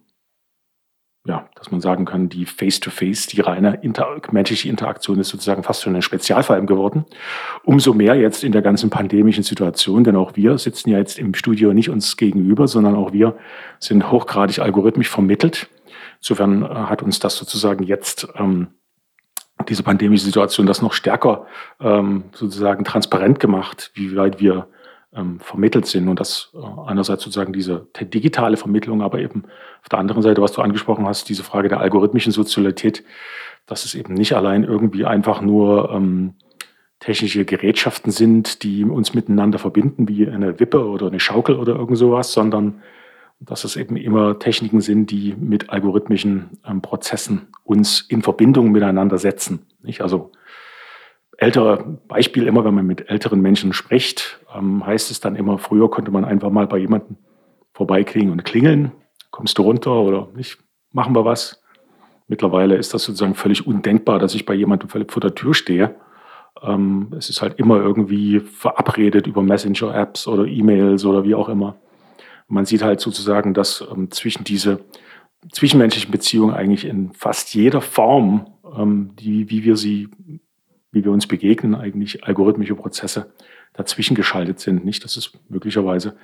ja, 1.27 1.49
dass 1.55 1.71
man 1.71 1.83
sagen 1.83 2.07
kann, 2.07 2.31
die 2.31 2.47
Face-to-Face, 2.47 3.27
-face, 3.27 3.31
die 3.31 3.41
reine 3.43 3.79
inter 3.83 4.17
menschliche 4.33 4.69
Interaktion 4.71 5.21
ist 5.21 5.29
sozusagen 5.29 5.63
fast 5.63 5.83
schon 5.83 5.95
ein 5.95 6.01
Spezialfall 6.03 6.65
geworden. 6.65 7.05
Umso 7.63 7.93
mehr 7.93 8.15
jetzt 8.15 8.43
in 8.43 8.53
der 8.53 8.63
ganzen 8.63 8.89
pandemischen 8.89 9.45
Situation, 9.45 10.03
denn 10.03 10.17
auch 10.17 10.35
wir 10.37 10.57
sitzen 10.57 10.89
ja 10.89 10.99
jetzt 10.99 11.19
im 11.19 11.35
Studio 11.35 11.75
nicht 11.75 11.91
uns 11.91 12.17
gegenüber, 12.17 12.69
sondern 12.69 12.95
auch 12.95 13.13
wir 13.13 13.37
sind 13.81 14.11
hochgradig 14.11 14.61
algorithmisch 14.61 15.11
vermittelt. 15.11 15.69
Insofern 16.21 16.63
äh, 16.63 16.69
hat 16.69 17.03
uns 17.03 17.19
das 17.19 17.37
sozusagen 17.37 17.85
jetzt 17.85 18.27
ähm, 18.37 18.69
diese 19.69 19.83
pandemische 19.83 20.25
Situation 20.25 20.67
das 20.67 20.81
noch 20.81 20.95
stärker 20.95 21.47
ähm, 21.81 22.25
sozusagen 22.33 22.85
transparent 22.85 23.41
gemacht, 23.41 23.91
wie 23.95 24.17
weit 24.17 24.41
wir 24.41 24.69
ähm, 25.15 25.41
vermittelt 25.41 25.87
sind. 25.87 26.09
Und 26.09 26.21
das 26.21 26.53
äh, 26.55 26.89
einerseits 26.89 27.25
sozusagen 27.25 27.53
diese 27.53 27.87
digitale 28.01 28.57
Vermittlung, 28.57 29.03
aber 29.03 29.19
eben 29.19 29.45
auf 29.83 29.89
der 29.89 29.99
anderen 29.99 30.23
Seite, 30.23 30.43
was 30.43 30.53
du 30.53 30.63
angesprochen 30.63 31.07
hast, 31.07 31.29
diese 31.29 31.43
Frage 31.43 31.69
der 31.69 31.81
algorithmischen 31.81 32.33
Sozialität, 32.33 33.05
dass 33.67 33.85
es 33.85 33.95
eben 33.95 34.15
nicht 34.15 34.35
allein 34.35 34.65
irgendwie 34.65 35.05
einfach 35.05 35.41
nur 35.41 35.91
ähm, 35.93 36.35
technische 37.01 37.45
Gerätschaften 37.45 38.13
sind, 38.13 38.63
die 38.63 38.85
uns 38.85 39.15
miteinander 39.15 39.59
verbinden, 39.59 40.09
wie 40.09 40.29
eine 40.29 40.61
Wippe 40.61 40.87
oder 40.87 41.07
eine 41.07 41.21
Schaukel 41.21 41.57
oder 41.57 41.75
irgend 41.75 41.97
sowas, 41.97 42.33
sondern 42.33 42.83
dass 43.41 43.65
es 43.65 43.77
eben 43.77 43.97
immer 43.97 44.39
Techniken 44.39 44.83
sind, 44.83 45.11
die 45.11 45.35
mit 45.35 45.71
algorithmischen 45.71 46.59
ähm, 46.67 46.83
Prozessen 46.83 47.49
uns 47.65 48.03
in 48.03 48.23
Verbindung 48.23 48.71
miteinander 48.71 49.17
setzen. 49.17 49.67
Nicht? 49.83 50.03
Also 50.03 50.31
ältere 51.41 51.99
Beispiel 52.07 52.47
immer, 52.47 52.65
wenn 52.65 52.75
man 52.75 52.87
mit 52.87 53.09
älteren 53.09 53.41
Menschen 53.41 53.73
spricht, 53.73 54.41
ähm, 54.55 54.85
heißt 54.87 55.11
es 55.11 55.21
dann 55.21 55.37
immer, 55.37 55.59
früher 55.59 55.91
konnte 55.91 56.11
man 56.11 56.25
einfach 56.25 56.51
mal 56.51 56.67
bei 56.67 56.79
jemandem 56.79 57.17
vorbeikriegen 57.73 58.31
und 58.31 58.45
klingeln. 58.45 58.93
Kommst 59.31 59.57
du 59.59 59.63
runter 59.63 59.93
oder 59.93 60.29
nicht? 60.37 60.59
Machen 60.93 61.15
wir 61.15 61.25
was? 61.25 61.63
Mittlerweile 62.29 62.77
ist 62.77 62.93
das 62.93 63.05
sozusagen 63.05 63.35
völlig 63.35 63.67
undenkbar, 63.67 64.19
dass 64.19 64.35
ich 64.35 64.45
bei 64.45 64.55
jemandem 64.55 64.89
vor 64.89 65.21
der 65.21 65.35
Tür 65.35 65.55
stehe. 65.55 65.97
Ähm, 66.63 67.15
es 67.17 67.31
ist 67.31 67.41
halt 67.41 67.59
immer 67.59 67.77
irgendwie 67.77 68.41
verabredet 68.41 69.27
über 69.27 69.43
Messenger-Apps 69.43 70.29
oder 70.29 70.45
E-Mails 70.45 71.07
oder 71.07 71.25
wie 71.25 71.35
auch 71.35 71.49
immer. 71.49 71.77
Man 72.49 72.67
sieht 72.67 72.83
halt 72.83 73.01
sozusagen, 73.01 73.55
dass 73.55 73.83
ähm, 73.91 74.11
zwischen 74.11 74.45
diese 74.45 74.81
zwischenmenschlichen 75.53 76.11
Beziehungen 76.11 76.55
eigentlich 76.55 76.85
in 76.85 77.13
fast 77.15 77.55
jeder 77.55 77.81
Form, 77.81 78.47
ähm, 78.77 79.13
die, 79.19 79.49
wie 79.49 79.65
wir 79.65 79.77
sie 79.77 80.09
wie 80.93 81.05
wir 81.05 81.13
uns 81.13 81.27
begegnen, 81.27 81.75
eigentlich 81.75 82.25
algorithmische 82.25 82.75
Prozesse 82.75 83.33
dazwischen 83.73 84.15
geschaltet 84.15 84.61
sind. 84.61 84.85
Nicht, 84.85 85.05
dass 85.05 85.17
es 85.17 85.33
möglicherweise 85.49 86.17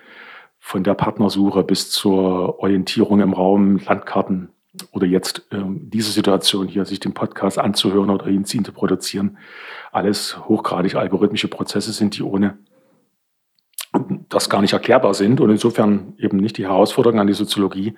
von 0.58 0.82
der 0.82 0.94
Partnersuche 0.94 1.62
bis 1.62 1.90
zur 1.90 2.58
Orientierung 2.58 3.20
im 3.20 3.32
Raum, 3.32 3.78
Landkarten 3.78 4.48
oder 4.90 5.06
jetzt 5.06 5.46
ähm, 5.52 5.88
diese 5.90 6.10
Situation 6.10 6.68
hier, 6.68 6.84
sich 6.84 7.00
den 7.00 7.14
Podcast 7.14 7.58
anzuhören 7.58 8.10
oder 8.10 8.26
ihn 8.26 8.44
zu 8.44 8.72
produzieren, 8.72 9.38
alles 9.92 10.38
hochgradig 10.48 10.96
algorithmische 10.96 11.48
Prozesse 11.48 11.92
sind, 11.92 12.16
die 12.16 12.22
ohne 12.22 12.58
das 14.28 14.50
gar 14.50 14.60
nicht 14.60 14.72
erklärbar 14.72 15.14
sind 15.14 15.40
und 15.40 15.50
insofern 15.50 16.14
eben 16.18 16.36
nicht 16.38 16.58
die 16.58 16.66
Herausforderung 16.66 17.20
an 17.20 17.26
die 17.26 17.32
Soziologie, 17.32 17.94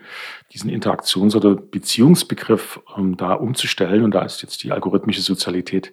diesen 0.53 0.71
Interaktions- 0.71 1.35
oder 1.35 1.57
Beziehungsbegriff 1.57 2.81
ähm, 2.97 3.17
da 3.17 3.33
umzustellen. 3.33 4.05
Und 4.05 4.15
da 4.15 4.23
ist 4.23 4.43
jetzt 4.43 4.63
die 4.63 4.71
algorithmische 4.71 5.23
Sozialität 5.23 5.93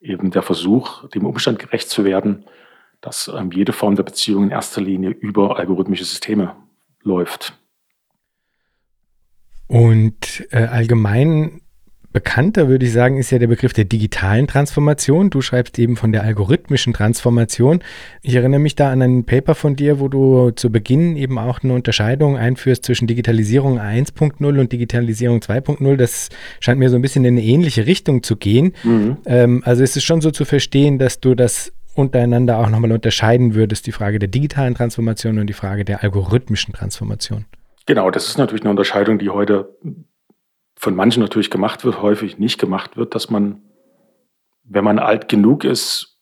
eben 0.00 0.30
der 0.30 0.42
Versuch, 0.42 1.08
dem 1.08 1.26
Umstand 1.26 1.58
gerecht 1.58 1.88
zu 1.88 2.04
werden, 2.04 2.44
dass 3.00 3.28
ähm, 3.28 3.50
jede 3.52 3.72
Form 3.72 3.96
der 3.96 4.02
Beziehung 4.02 4.44
in 4.44 4.50
erster 4.50 4.80
Linie 4.80 5.10
über 5.10 5.58
algorithmische 5.58 6.04
Systeme 6.04 6.56
läuft. 7.02 7.58
Und 9.66 10.46
äh, 10.50 10.64
allgemein 10.64 11.60
bekannter, 12.18 12.68
würde 12.68 12.84
ich 12.84 12.92
sagen, 12.92 13.16
ist 13.16 13.30
ja 13.30 13.38
der 13.38 13.46
Begriff 13.46 13.72
der 13.72 13.84
digitalen 13.84 14.48
Transformation. 14.48 15.30
Du 15.30 15.40
schreibst 15.40 15.78
eben 15.78 15.94
von 15.94 16.10
der 16.10 16.24
algorithmischen 16.24 16.92
Transformation. 16.92 17.78
Ich 18.22 18.34
erinnere 18.34 18.58
mich 18.58 18.74
da 18.74 18.90
an 18.90 19.00
ein 19.02 19.22
Paper 19.24 19.54
von 19.54 19.76
dir, 19.76 20.00
wo 20.00 20.08
du 20.08 20.50
zu 20.50 20.72
Beginn 20.72 21.14
eben 21.14 21.38
auch 21.38 21.62
eine 21.62 21.74
Unterscheidung 21.74 22.36
einführst 22.36 22.84
zwischen 22.84 23.06
Digitalisierung 23.06 23.78
1.0 23.78 24.58
und 24.58 24.72
Digitalisierung 24.72 25.38
2.0. 25.38 25.94
Das 25.94 26.30
scheint 26.58 26.80
mir 26.80 26.90
so 26.90 26.96
ein 26.96 27.02
bisschen 27.02 27.24
in 27.24 27.34
eine 27.34 27.44
ähnliche 27.44 27.86
Richtung 27.86 28.24
zu 28.24 28.34
gehen. 28.34 28.74
Mhm. 28.82 29.18
Ähm, 29.24 29.62
also 29.64 29.84
ist 29.84 29.96
es 29.96 30.02
schon 30.02 30.20
so 30.20 30.32
zu 30.32 30.44
verstehen, 30.44 30.98
dass 30.98 31.20
du 31.20 31.36
das 31.36 31.72
untereinander 31.94 32.58
auch 32.58 32.68
nochmal 32.68 32.90
unterscheiden 32.90 33.54
würdest, 33.54 33.86
die 33.86 33.92
Frage 33.92 34.18
der 34.18 34.28
digitalen 34.28 34.74
Transformation 34.74 35.38
und 35.38 35.46
die 35.46 35.52
Frage 35.52 35.84
der 35.84 36.02
algorithmischen 36.02 36.74
Transformation. 36.74 37.44
Genau, 37.86 38.10
das 38.10 38.26
ist 38.26 38.38
natürlich 38.38 38.62
eine 38.62 38.70
Unterscheidung, 38.70 39.20
die 39.20 39.30
heute 39.30 39.76
von 40.78 40.94
manchen 40.94 41.20
natürlich 41.20 41.50
gemacht 41.50 41.84
wird, 41.84 42.00
häufig 42.00 42.38
nicht 42.38 42.58
gemacht 42.58 42.96
wird, 42.96 43.14
dass 43.14 43.30
man, 43.30 43.62
wenn 44.62 44.84
man 44.84 45.00
alt 45.00 45.28
genug 45.28 45.64
ist, 45.64 46.18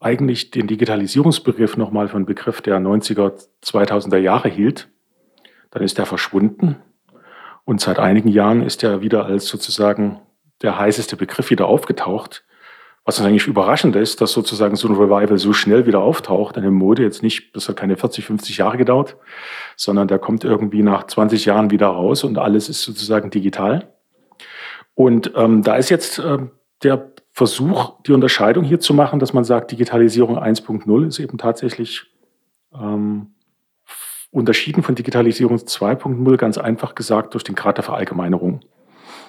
eigentlich 0.00 0.50
den 0.50 0.66
Digitalisierungsbegriff 0.66 1.76
nochmal 1.76 2.08
von 2.08 2.24
Begriff 2.24 2.62
der 2.62 2.80
90er, 2.80 3.32
2000er 3.62 4.16
Jahre 4.16 4.48
hielt. 4.48 4.88
Dann 5.70 5.82
ist 5.82 5.98
er 5.98 6.06
verschwunden. 6.06 6.76
Und 7.64 7.82
seit 7.82 7.98
einigen 7.98 8.28
Jahren 8.28 8.62
ist 8.62 8.82
er 8.82 9.02
wieder 9.02 9.26
als 9.26 9.46
sozusagen 9.46 10.20
der 10.62 10.78
heißeste 10.78 11.16
Begriff 11.16 11.50
wieder 11.50 11.66
aufgetaucht. 11.66 12.44
Was 13.04 13.20
eigentlich 13.20 13.46
überraschend 13.46 13.94
ist, 13.94 14.22
dass 14.22 14.32
sozusagen 14.32 14.76
so 14.76 14.88
ein 14.88 14.94
Revival 14.94 15.38
so 15.38 15.52
schnell 15.52 15.86
wieder 15.86 16.00
auftaucht. 16.00 16.56
Eine 16.56 16.70
Mode 16.70 17.02
jetzt 17.02 17.22
nicht, 17.22 17.54
das 17.54 17.68
hat 17.68 17.76
keine 17.76 17.96
40, 17.96 18.24
50 18.24 18.56
Jahre 18.56 18.78
gedauert, 18.78 19.16
sondern 19.76 20.08
der 20.08 20.18
kommt 20.18 20.44
irgendwie 20.44 20.82
nach 20.82 21.06
20 21.06 21.44
Jahren 21.44 21.70
wieder 21.70 21.88
raus 21.88 22.24
und 22.24 22.38
alles 22.38 22.70
ist 22.70 22.82
sozusagen 22.82 23.30
digital. 23.30 23.92
Und 24.98 25.30
ähm, 25.36 25.62
da 25.62 25.76
ist 25.76 25.90
jetzt 25.90 26.18
äh, 26.18 26.38
der 26.82 27.12
Versuch, 27.30 28.02
die 28.04 28.12
Unterscheidung 28.12 28.64
hier 28.64 28.80
zu 28.80 28.94
machen, 28.94 29.20
dass 29.20 29.32
man 29.32 29.44
sagt, 29.44 29.70
Digitalisierung 29.70 30.36
1.0 30.36 31.06
ist 31.06 31.20
eben 31.20 31.38
tatsächlich 31.38 32.10
ähm, 32.74 33.28
unterschieden 34.32 34.82
von 34.82 34.96
Digitalisierung 34.96 35.58
2.0, 35.58 36.36
ganz 36.36 36.58
einfach 36.58 36.96
gesagt 36.96 37.34
durch 37.34 37.44
den 37.44 37.54
Grad 37.54 37.76
der 37.76 37.84
Verallgemeinerung. 37.84 38.58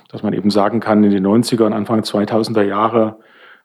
Dass 0.08 0.24
man 0.24 0.34
eben 0.34 0.50
sagen 0.50 0.80
kann, 0.80 1.04
in 1.04 1.12
den 1.12 1.24
90er 1.24 1.68
und 1.68 1.74
Anfang 1.74 2.02
2000er 2.02 2.64
Jahre 2.64 3.20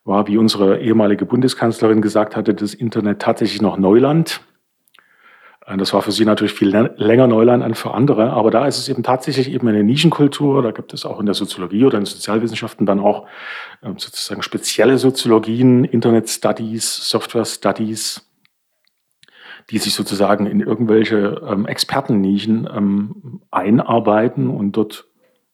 war, 0.04 0.26
wie 0.26 0.36
unsere 0.36 0.80
ehemalige 0.80 1.24
Bundeskanzlerin 1.24 2.02
gesagt 2.02 2.36
hatte, 2.36 2.52
das 2.52 2.74
Internet 2.74 3.22
tatsächlich 3.22 3.62
noch 3.62 3.78
Neuland. 3.78 4.42
Äh, 5.66 5.76
das 5.76 5.92
war 5.92 6.02
für 6.02 6.12
sie 6.12 6.24
natürlich 6.24 6.52
viel 6.52 6.68
länger 6.68 7.26
Neuland 7.26 7.62
als 7.62 7.78
für 7.78 7.92
andere, 7.92 8.30
aber 8.32 8.50
da 8.50 8.66
ist 8.66 8.78
es 8.78 8.88
eben 8.88 9.02
tatsächlich 9.02 9.50
eben 9.50 9.66
eine 9.68 9.84
Nischenkultur. 9.84 10.62
Da 10.62 10.70
gibt 10.70 10.92
es 10.94 11.04
auch 11.04 11.20
in 11.20 11.26
der 11.26 11.34
Soziologie 11.34 11.84
oder 11.84 11.98
in 11.98 12.04
den 12.04 12.10
Sozialwissenschaften 12.10 12.86
dann 12.86 13.00
auch 13.00 13.26
ähm, 13.82 13.98
sozusagen 13.98 14.42
spezielle 14.42 14.98
Soziologien, 14.98 15.84
Internet 15.84 16.28
Studies, 16.28 17.08
Software 17.08 17.44
Studies, 17.44 18.28
die 19.70 19.78
sich 19.78 19.94
sozusagen 19.94 20.46
in 20.46 20.60
irgendwelche 20.60 21.42
ähm, 21.48 21.66
Expertennischen 21.66 22.68
ähm, 22.74 23.42
einarbeiten 23.50 24.50
und 24.50 24.72
dort 24.72 25.06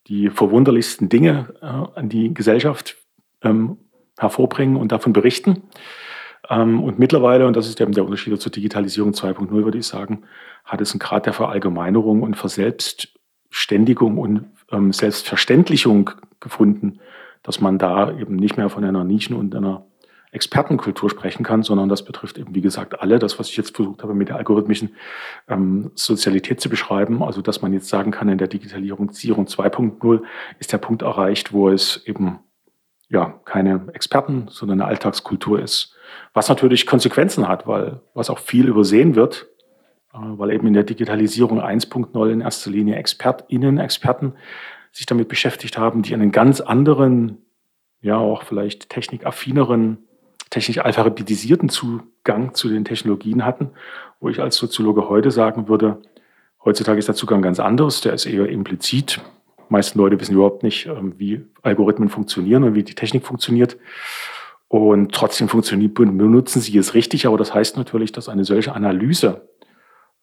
die 0.06 0.30
verwunderlichsten 0.30 1.08
Dinge 1.08 1.54
äh, 1.60 1.98
an 1.98 2.08
die 2.08 2.34
Gesellschaft 2.34 2.96
hervorbringen 4.18 4.76
und 4.76 4.92
davon 4.92 5.14
berichten. 5.14 5.62
Ähm, 6.50 6.82
und 6.82 6.98
mittlerweile, 6.98 7.46
und 7.46 7.56
das 7.56 7.68
ist 7.68 7.80
eben 7.80 7.92
der 7.92 8.04
Unterschied 8.04 8.38
zur 8.40 8.52
Digitalisierung 8.52 9.12
2.0, 9.12 9.50
würde 9.64 9.78
ich 9.78 9.86
sagen, 9.86 10.24
hat 10.64 10.80
es 10.80 10.92
einen 10.92 10.98
Grad 10.98 11.26
der 11.26 11.32
Verallgemeinerung 11.32 12.22
und 12.22 12.36
Verselbstständigung 12.36 14.18
und 14.18 14.46
ähm, 14.72 14.92
Selbstverständlichung 14.92 16.10
gefunden, 16.40 17.00
dass 17.42 17.60
man 17.60 17.78
da 17.78 18.12
eben 18.18 18.36
nicht 18.36 18.56
mehr 18.56 18.68
von 18.68 18.84
einer 18.84 19.04
Nischen- 19.04 19.36
und 19.36 19.54
einer 19.54 19.86
Expertenkultur 20.32 21.10
sprechen 21.10 21.44
kann, 21.44 21.62
sondern 21.62 21.88
das 21.88 22.04
betrifft 22.04 22.38
eben, 22.38 22.54
wie 22.54 22.60
gesagt, 22.60 23.00
alle. 23.00 23.18
Das, 23.18 23.38
was 23.38 23.48
ich 23.48 23.56
jetzt 23.56 23.74
versucht 23.74 24.02
habe, 24.02 24.14
mit 24.14 24.28
der 24.28 24.36
algorithmischen 24.36 24.94
ähm, 25.48 25.90
Sozialität 25.94 26.60
zu 26.60 26.68
beschreiben, 26.68 27.22
also 27.22 27.42
dass 27.42 27.62
man 27.62 27.72
jetzt 27.72 27.88
sagen 27.88 28.12
kann, 28.12 28.28
in 28.28 28.38
der 28.38 28.46
Digitalisierung 28.48 29.10
2.0 29.10 30.22
ist 30.58 30.72
der 30.72 30.78
Punkt 30.78 31.02
erreicht, 31.02 31.52
wo 31.52 31.68
es 31.68 32.04
eben 32.06 32.40
ja 33.08 33.40
keine 33.44 33.88
Experten, 33.92 34.46
sondern 34.48 34.80
eine 34.80 34.88
Alltagskultur 34.88 35.60
ist. 35.60 35.96
Was 36.34 36.48
natürlich 36.48 36.86
Konsequenzen 36.86 37.48
hat, 37.48 37.66
weil 37.66 38.00
was 38.14 38.30
auch 38.30 38.38
viel 38.38 38.68
übersehen 38.68 39.14
wird, 39.14 39.48
äh, 40.12 40.18
weil 40.18 40.52
eben 40.52 40.66
in 40.66 40.74
der 40.74 40.84
Digitalisierung 40.84 41.60
1.0 41.60 42.30
in 42.30 42.40
erster 42.40 42.70
Linie 42.70 42.96
ExpertInnen, 42.96 43.78
Experten 43.78 44.34
sich 44.92 45.06
damit 45.06 45.28
beschäftigt 45.28 45.78
haben, 45.78 46.02
die 46.02 46.14
einen 46.14 46.32
ganz 46.32 46.60
anderen, 46.60 47.38
ja 48.00 48.16
auch 48.16 48.42
vielleicht 48.42 48.88
technikaffineren, 48.88 49.98
technisch 50.50 50.78
alphabetisierten 50.78 51.68
Zugang 51.68 52.54
zu 52.54 52.68
den 52.68 52.84
Technologien 52.84 53.44
hatten, 53.44 53.70
wo 54.18 54.28
ich 54.28 54.40
als 54.40 54.56
Soziologe 54.56 55.08
heute 55.08 55.30
sagen 55.30 55.68
würde, 55.68 56.02
heutzutage 56.64 56.98
ist 56.98 57.08
der 57.08 57.14
Zugang 57.14 57.40
ganz 57.40 57.60
anders, 57.60 58.00
der 58.00 58.12
ist 58.14 58.26
eher 58.26 58.48
implizit. 58.48 59.20
Die 59.58 59.72
meisten 59.72 59.98
Leute 59.98 60.18
wissen 60.20 60.34
überhaupt 60.34 60.64
nicht, 60.64 60.86
ähm, 60.86 61.14
wie 61.18 61.46
Algorithmen 61.62 62.08
funktionieren 62.08 62.64
und 62.64 62.74
wie 62.74 62.82
die 62.82 62.96
Technik 62.96 63.24
funktioniert. 63.24 63.76
Und 64.70 65.10
trotzdem 65.12 65.48
funktioniert, 65.48 65.94
benutzen 65.94 66.60
sie 66.62 66.78
es 66.78 66.94
richtig, 66.94 67.26
aber 67.26 67.36
das 67.36 67.52
heißt 67.52 67.76
natürlich, 67.76 68.12
dass 68.12 68.28
eine 68.28 68.44
solche 68.44 68.72
Analyse 68.72 69.48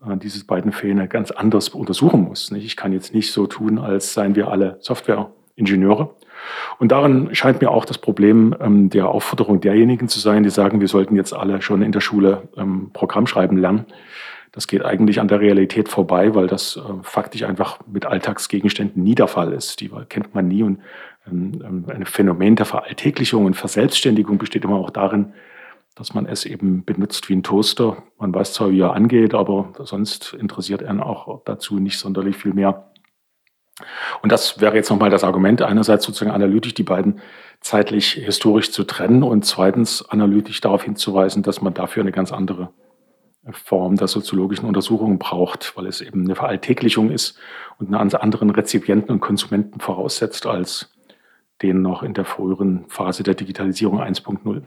äh, 0.02 0.16
diese 0.16 0.46
beiden 0.46 0.72
Fälle 0.72 1.10
ganz 1.10 1.32
anders 1.32 1.68
untersuchen 1.68 2.22
muss. 2.22 2.50
Ich 2.52 2.78
kann 2.78 2.94
jetzt 2.94 3.14
nicht 3.14 3.34
so 3.34 3.46
tun, 3.46 3.78
als 3.78 4.14
seien 4.14 4.38
wir 4.38 4.48
alle 4.48 4.78
Softwareingenieure. 4.80 6.16
Und 6.80 6.94
darin 6.94 7.36
scheint 7.36 7.60
mir 7.60 7.72
auch 7.72 7.84
das 7.84 7.98
Problem 7.98 8.56
ähm, 8.62 8.90
der 8.90 9.10
Aufforderung 9.10 9.60
derjenigen 9.60 10.08
zu 10.08 10.22
sein, 10.22 10.44
die 10.44 10.50
sagen, 10.50 10.80
wir 10.80 10.88
sollten 10.88 11.18
jetzt 11.18 11.34
alle 11.34 11.62
schon 11.62 11.82
in 11.82 11.92
der 11.92 12.00
Schule 12.00 12.48
ähm, 12.56 12.92
Programm 12.94 13.28
schreiben 13.28 13.58
lernen. 13.58 13.86
Das 14.54 14.68
geht 14.68 14.86
eigentlich 14.86 15.20
an 15.20 15.28
der 15.28 15.42
Realität 15.42 15.90
vorbei, 15.90 16.34
weil 16.36 16.48
das 16.48 16.78
äh, 16.78 16.82
faktisch 17.04 17.44
einfach 17.44 17.80
mit 17.86 18.06
Alltagsgegenständen 18.06 19.04
nie 19.04 19.16
der 19.16 19.28
Fall 19.28 19.52
ist. 19.52 19.82
Die 19.82 19.92
kennt 20.08 20.34
man 20.34 20.48
nie 20.48 20.64
und 20.64 20.80
ein 21.30 22.06
Phänomen 22.06 22.56
der 22.56 22.66
Veralltäglichung 22.66 23.46
und 23.46 23.56
Verselbstständigung 23.56 24.38
besteht 24.38 24.64
immer 24.64 24.76
auch 24.76 24.90
darin, 24.90 25.34
dass 25.96 26.14
man 26.14 26.26
es 26.28 26.46
eben 26.46 26.86
benutzt 26.86 27.28
wie 27.28 27.36
ein 27.36 27.44
Toaster. 27.44 28.04
Man 28.20 28.34
weiß 28.34 28.54
zwar, 28.54 28.72
wie 28.72 28.80
er 28.80 28.94
angeht, 28.94 29.34
aber 29.34 29.74
sonst 29.84 30.34
interessiert 30.34 30.84
einen 30.84 31.00
auch 31.00 31.42
dazu 31.46 31.80
nicht 31.80 31.98
sonderlich 31.98 32.38
viel 32.38 32.54
mehr. 32.54 32.92
Und 34.22 34.32
das 34.32 34.60
wäre 34.60 34.76
jetzt 34.76 34.90
nochmal 34.90 35.10
das 35.10 35.24
Argument, 35.24 35.62
einerseits 35.62 36.06
sozusagen 36.06 36.32
analytisch 36.32 36.74
die 36.74 36.84
beiden 36.84 37.20
zeitlich 37.62 38.14
historisch 38.14 38.72
zu 38.72 38.84
trennen 38.84 39.24
und 39.24 39.46
zweitens 39.46 40.08
analytisch 40.08 40.62
darauf 40.62 40.84
hinzuweisen, 40.84 41.44
dass 41.44 41.62
man 41.62 41.74
dafür 41.74 42.02
eine 42.02 42.12
ganz 42.12 42.32
andere 42.32 42.70
Form 43.52 43.96
der 43.96 44.08
soziologischen 44.08 44.68
Untersuchung 44.68 45.20
braucht, 45.20 45.76
weil 45.78 45.88
es 45.88 46.02
eben 46.02 46.26
eine 46.26 46.36
Veralltäglichung 46.36 47.10
ist 47.12 47.40
und 47.80 47.94
einen 47.94 48.14
anderen 48.16 48.50
Rezipienten 48.50 49.12
und 49.12 49.20
Konsumenten 49.20 49.80
voraussetzt 49.80 50.46
als 50.46 50.97
den 51.62 51.82
noch 51.82 52.04
in 52.04 52.14
der 52.14 52.26
früheren 52.26 52.86
Phase 52.88 53.24
der 53.24 53.34
Digitalisierung 53.34 54.00
1.0. 54.00 54.62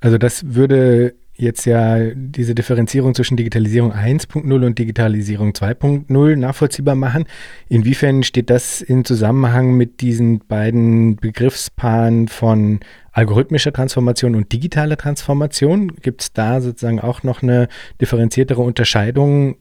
Also 0.00 0.18
das 0.18 0.54
würde 0.54 1.14
jetzt 1.34 1.64
ja 1.66 2.10
diese 2.14 2.54
Differenzierung 2.54 3.14
zwischen 3.14 3.36
Digitalisierung 3.36 3.92
1.0 3.92 4.66
und 4.66 4.78
Digitalisierung 4.78 5.52
2.0 5.52 6.36
nachvollziehbar 6.36 6.96
machen. 6.96 7.24
Inwiefern 7.68 8.24
steht 8.24 8.50
das 8.50 8.80
in 8.80 9.04
Zusammenhang 9.04 9.76
mit 9.76 10.00
diesen 10.00 10.40
beiden 10.40 11.16
Begriffspaaren 11.16 12.26
von 12.26 12.80
algorithmischer 13.12 13.72
Transformation 13.72 14.34
und 14.34 14.52
digitaler 14.52 14.96
Transformation? 14.96 15.94
Gibt 16.02 16.22
es 16.22 16.32
da 16.32 16.60
sozusagen 16.60 17.00
auch 17.00 17.22
noch 17.22 17.42
eine 17.42 17.68
differenziertere 18.00 18.62
Unterscheidung, 18.62 19.56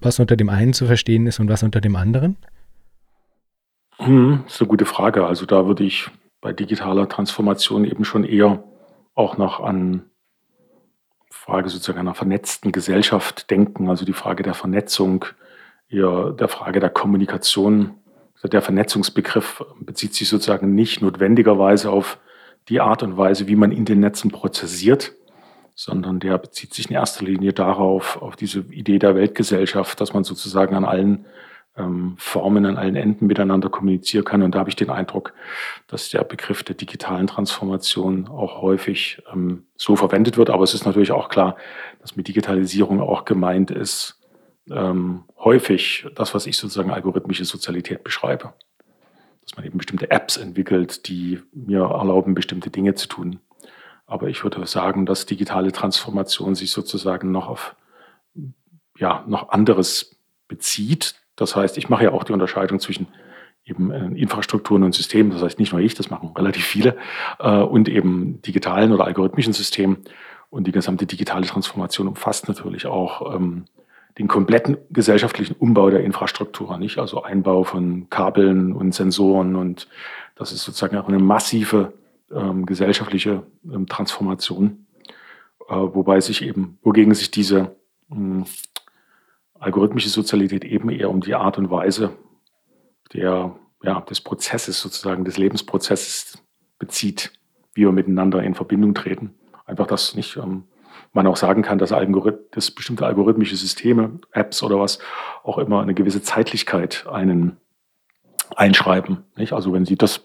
was 0.00 0.18
unter 0.18 0.36
dem 0.36 0.48
einen 0.48 0.72
zu 0.72 0.86
verstehen 0.86 1.26
ist 1.26 1.38
und 1.38 1.48
was 1.48 1.62
unter 1.62 1.82
dem 1.82 1.96
anderen? 1.96 2.38
Hm, 3.98 4.42
das 4.44 4.54
ist 4.54 4.60
eine 4.60 4.68
gute 4.68 4.86
Frage. 4.86 5.26
Also 5.26 5.46
da 5.46 5.66
würde 5.66 5.84
ich 5.84 6.10
bei 6.40 6.52
digitaler 6.52 7.08
Transformation 7.08 7.84
eben 7.84 8.04
schon 8.04 8.24
eher 8.24 8.64
auch 9.14 9.36
noch 9.38 9.60
an 9.60 10.10
Frage 11.30 11.68
sozusagen 11.68 11.98
einer 11.98 12.14
vernetzten 12.14 12.72
Gesellschaft 12.72 13.50
denken, 13.50 13.88
also 13.88 14.04
die 14.04 14.12
Frage 14.12 14.42
der 14.42 14.54
Vernetzung, 14.54 15.26
eher 15.88 16.30
der 16.32 16.48
Frage 16.48 16.80
der 16.80 16.90
Kommunikation. 16.90 17.94
Also 18.34 18.48
der 18.48 18.62
Vernetzungsbegriff 18.62 19.64
bezieht 19.80 20.14
sich 20.14 20.28
sozusagen 20.28 20.74
nicht 20.74 21.02
notwendigerweise 21.02 21.90
auf 21.90 22.18
die 22.68 22.80
Art 22.80 23.02
und 23.02 23.16
Weise, 23.16 23.46
wie 23.46 23.56
man 23.56 23.72
in 23.72 23.84
den 23.84 24.00
Netzen 24.00 24.30
prozessiert, 24.30 25.12
sondern 25.74 26.20
der 26.20 26.38
bezieht 26.38 26.72
sich 26.72 26.88
in 26.88 26.96
erster 26.96 27.24
Linie 27.24 27.52
darauf, 27.52 28.20
auf 28.22 28.36
diese 28.36 28.60
Idee 28.60 28.98
der 28.98 29.14
Weltgesellschaft, 29.14 30.00
dass 30.00 30.14
man 30.14 30.24
sozusagen 30.24 30.74
an 30.74 30.84
allen 30.84 31.26
ähm, 31.76 32.14
Formen, 32.18 32.66
an 32.66 32.76
allen 32.76 32.96
Enden 32.96 33.26
miteinander 33.26 33.68
kommunizieren 33.68 34.24
kann. 34.24 34.42
Und 34.42 34.54
da 34.54 34.60
habe 34.60 34.70
ich 34.70 34.76
den 34.76 34.90
Eindruck, 34.90 35.34
dass 35.88 36.10
der 36.10 36.24
Begriff 36.24 36.62
der 36.62 36.76
digitalen 36.76 37.26
Transformation 37.26 38.28
auch 38.28 38.62
häufig 38.62 39.22
ähm, 39.32 39.64
so 39.76 39.96
verwendet 39.96 40.36
wird. 40.36 40.50
Aber 40.50 40.64
es 40.64 40.74
ist 40.74 40.86
natürlich 40.86 41.12
auch 41.12 41.28
klar, 41.28 41.56
dass 42.00 42.16
mit 42.16 42.28
Digitalisierung 42.28 43.00
auch 43.00 43.24
gemeint 43.24 43.70
ist, 43.70 44.20
ähm, 44.70 45.24
häufig 45.38 46.06
das, 46.14 46.34
was 46.34 46.46
ich 46.46 46.56
sozusagen 46.56 46.90
algorithmische 46.90 47.44
Sozialität 47.44 48.04
beschreibe. 48.04 48.54
Dass 49.42 49.56
man 49.56 49.66
eben 49.66 49.78
bestimmte 49.78 50.10
Apps 50.10 50.36
entwickelt, 50.36 51.08
die 51.08 51.40
mir 51.52 51.82
erlauben, 51.82 52.34
bestimmte 52.34 52.70
Dinge 52.70 52.94
zu 52.94 53.08
tun. 53.08 53.40
Aber 54.06 54.28
ich 54.28 54.42
würde 54.42 54.64
sagen, 54.66 55.06
dass 55.06 55.26
digitale 55.26 55.72
Transformation 55.72 56.54
sich 56.54 56.70
sozusagen 56.72 57.30
noch 57.30 57.48
auf 57.48 57.76
ja, 58.96 59.24
noch 59.26 59.48
anderes 59.48 60.16
bezieht. 60.48 61.14
Das 61.36 61.56
heißt, 61.56 61.78
ich 61.78 61.88
mache 61.88 62.04
ja 62.04 62.12
auch 62.12 62.24
die 62.24 62.32
Unterscheidung 62.32 62.80
zwischen 62.80 63.08
eben 63.64 63.90
äh, 63.90 64.20
Infrastrukturen 64.20 64.82
und 64.82 64.94
Systemen, 64.94 65.32
das 65.32 65.42
heißt 65.42 65.58
nicht 65.58 65.72
nur 65.72 65.80
ich, 65.80 65.94
das 65.94 66.10
machen 66.10 66.32
relativ 66.36 66.64
viele, 66.64 66.96
äh, 67.38 67.58
und 67.58 67.88
eben 67.88 68.42
digitalen 68.42 68.92
oder 68.92 69.04
algorithmischen 69.04 69.52
Systemen. 69.52 69.98
Und 70.50 70.66
die 70.66 70.72
gesamte 70.72 71.06
digitale 71.06 71.46
Transformation 71.46 72.06
umfasst 72.06 72.46
natürlich 72.46 72.86
auch 72.86 73.34
ähm, 73.34 73.64
den 74.18 74.28
kompletten 74.28 74.76
gesellschaftlichen 74.90 75.56
Umbau 75.56 75.90
der 75.90 76.04
Infrastruktur, 76.04 76.78
nicht? 76.78 76.98
Also 76.98 77.22
Einbau 77.22 77.64
von 77.64 78.08
Kabeln 78.10 78.72
und 78.72 78.94
Sensoren 78.94 79.56
und 79.56 79.88
das 80.36 80.52
ist 80.52 80.62
sozusagen 80.62 80.96
auch 80.96 81.08
eine 81.08 81.18
massive 81.18 81.94
ähm, 82.32 82.66
gesellschaftliche 82.66 83.42
ähm, 83.64 83.86
Transformation, 83.86 84.86
äh, 85.68 85.74
wobei 85.74 86.20
sich 86.20 86.42
eben, 86.42 86.78
wogegen 86.82 87.14
sich 87.14 87.30
diese 87.30 87.74
mh, 88.08 88.44
algorithmische 89.64 90.08
Sozialität 90.08 90.64
eben 90.64 90.90
eher 90.90 91.10
um 91.10 91.20
die 91.20 91.34
Art 91.34 91.58
und 91.58 91.70
Weise 91.70 92.12
der, 93.12 93.56
ja, 93.82 94.00
des 94.02 94.20
Prozesses 94.20 94.80
sozusagen, 94.80 95.24
des 95.24 95.38
Lebensprozesses 95.38 96.42
bezieht, 96.78 97.32
wie 97.74 97.82
wir 97.82 97.92
miteinander 97.92 98.42
in 98.42 98.54
Verbindung 98.54 98.94
treten. 98.94 99.34
Einfach, 99.66 99.86
dass 99.86 100.14
nicht 100.14 100.36
ähm, 100.36 100.64
man 101.12 101.26
auch 101.26 101.36
sagen 101.36 101.62
kann, 101.62 101.78
dass, 101.78 101.92
Algorith 101.92 102.38
dass 102.50 102.70
bestimmte 102.70 103.06
algorithmische 103.06 103.56
Systeme, 103.56 104.20
Apps 104.32 104.62
oder 104.62 104.78
was, 104.78 104.98
auch 105.42 105.58
immer 105.58 105.80
eine 105.80 105.94
gewisse 105.94 106.22
Zeitlichkeit 106.22 107.06
einen 107.06 107.56
einschreiben. 108.56 109.24
Nicht? 109.36 109.52
Also 109.52 109.72
wenn 109.72 109.84
Sie 109.84 109.96
das 109.96 110.24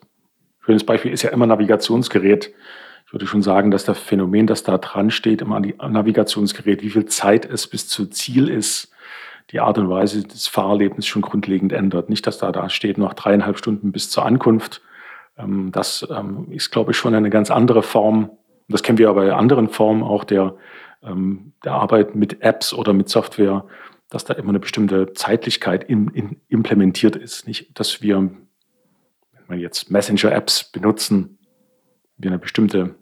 Schönes 0.69 0.83
Beispiel 0.83 1.11
ist 1.11 1.23
ja 1.23 1.31
immer 1.31 1.47
Navigationsgerät. 1.47 2.53
Ich 3.07 3.11
würde 3.11 3.25
schon 3.25 3.41
sagen, 3.41 3.71
dass 3.71 3.85
das 3.85 3.97
Phänomen, 3.97 4.45
das 4.45 4.61
da 4.61 4.77
dran 4.77 5.09
steht, 5.09 5.41
immer 5.41 5.55
am 5.55 5.91
Navigationsgerät, 5.91 6.83
wie 6.83 6.91
viel 6.91 7.05
Zeit 7.05 7.45
es 7.45 7.65
bis 7.65 7.87
zu 7.87 8.05
Ziel 8.05 8.49
ist, 8.49 8.91
die 9.51 9.59
Art 9.59 9.77
und 9.77 9.89
Weise 9.89 10.23
des 10.23 10.47
Fahrerlebens 10.47 11.07
schon 11.07 11.21
grundlegend 11.21 11.73
ändert. 11.73 12.09
Nicht, 12.09 12.27
dass 12.27 12.37
da 12.37 12.51
da 12.51 12.69
steht 12.69 12.97
noch 12.97 13.13
dreieinhalb 13.13 13.57
Stunden 13.57 13.91
bis 13.91 14.09
zur 14.09 14.25
Ankunft. 14.25 14.81
Ähm, 15.37 15.71
das 15.71 16.07
ähm, 16.09 16.51
ist, 16.51 16.71
glaube 16.71 16.91
ich, 16.91 16.97
schon 16.97 17.15
eine 17.15 17.29
ganz 17.29 17.51
andere 17.51 17.83
Form. 17.83 18.31
Das 18.67 18.83
kennen 18.83 18.97
wir 18.97 19.09
aber 19.09 19.25
bei 19.25 19.33
anderen 19.33 19.69
Formen 19.69 20.03
auch 20.03 20.23
der, 20.23 20.55
ähm, 21.03 21.53
der 21.63 21.73
Arbeit 21.73 22.15
mit 22.15 22.41
Apps 22.41 22.73
oder 22.73 22.93
mit 22.93 23.09
Software, 23.09 23.65
dass 24.09 24.25
da 24.25 24.33
immer 24.33 24.49
eine 24.49 24.59
bestimmte 24.59 25.13
Zeitlichkeit 25.13 25.83
in, 25.83 26.09
in 26.09 26.41
implementiert 26.47 27.15
ist. 27.15 27.47
Nicht, 27.47 27.79
dass 27.79 28.01
wir 28.01 28.29
wir 29.49 29.57
jetzt 29.57 29.89
Messenger-Apps 29.89 30.71
benutzen, 30.71 31.39
wir 32.17 32.31
eine 32.31 32.39
bestimmte 32.39 32.95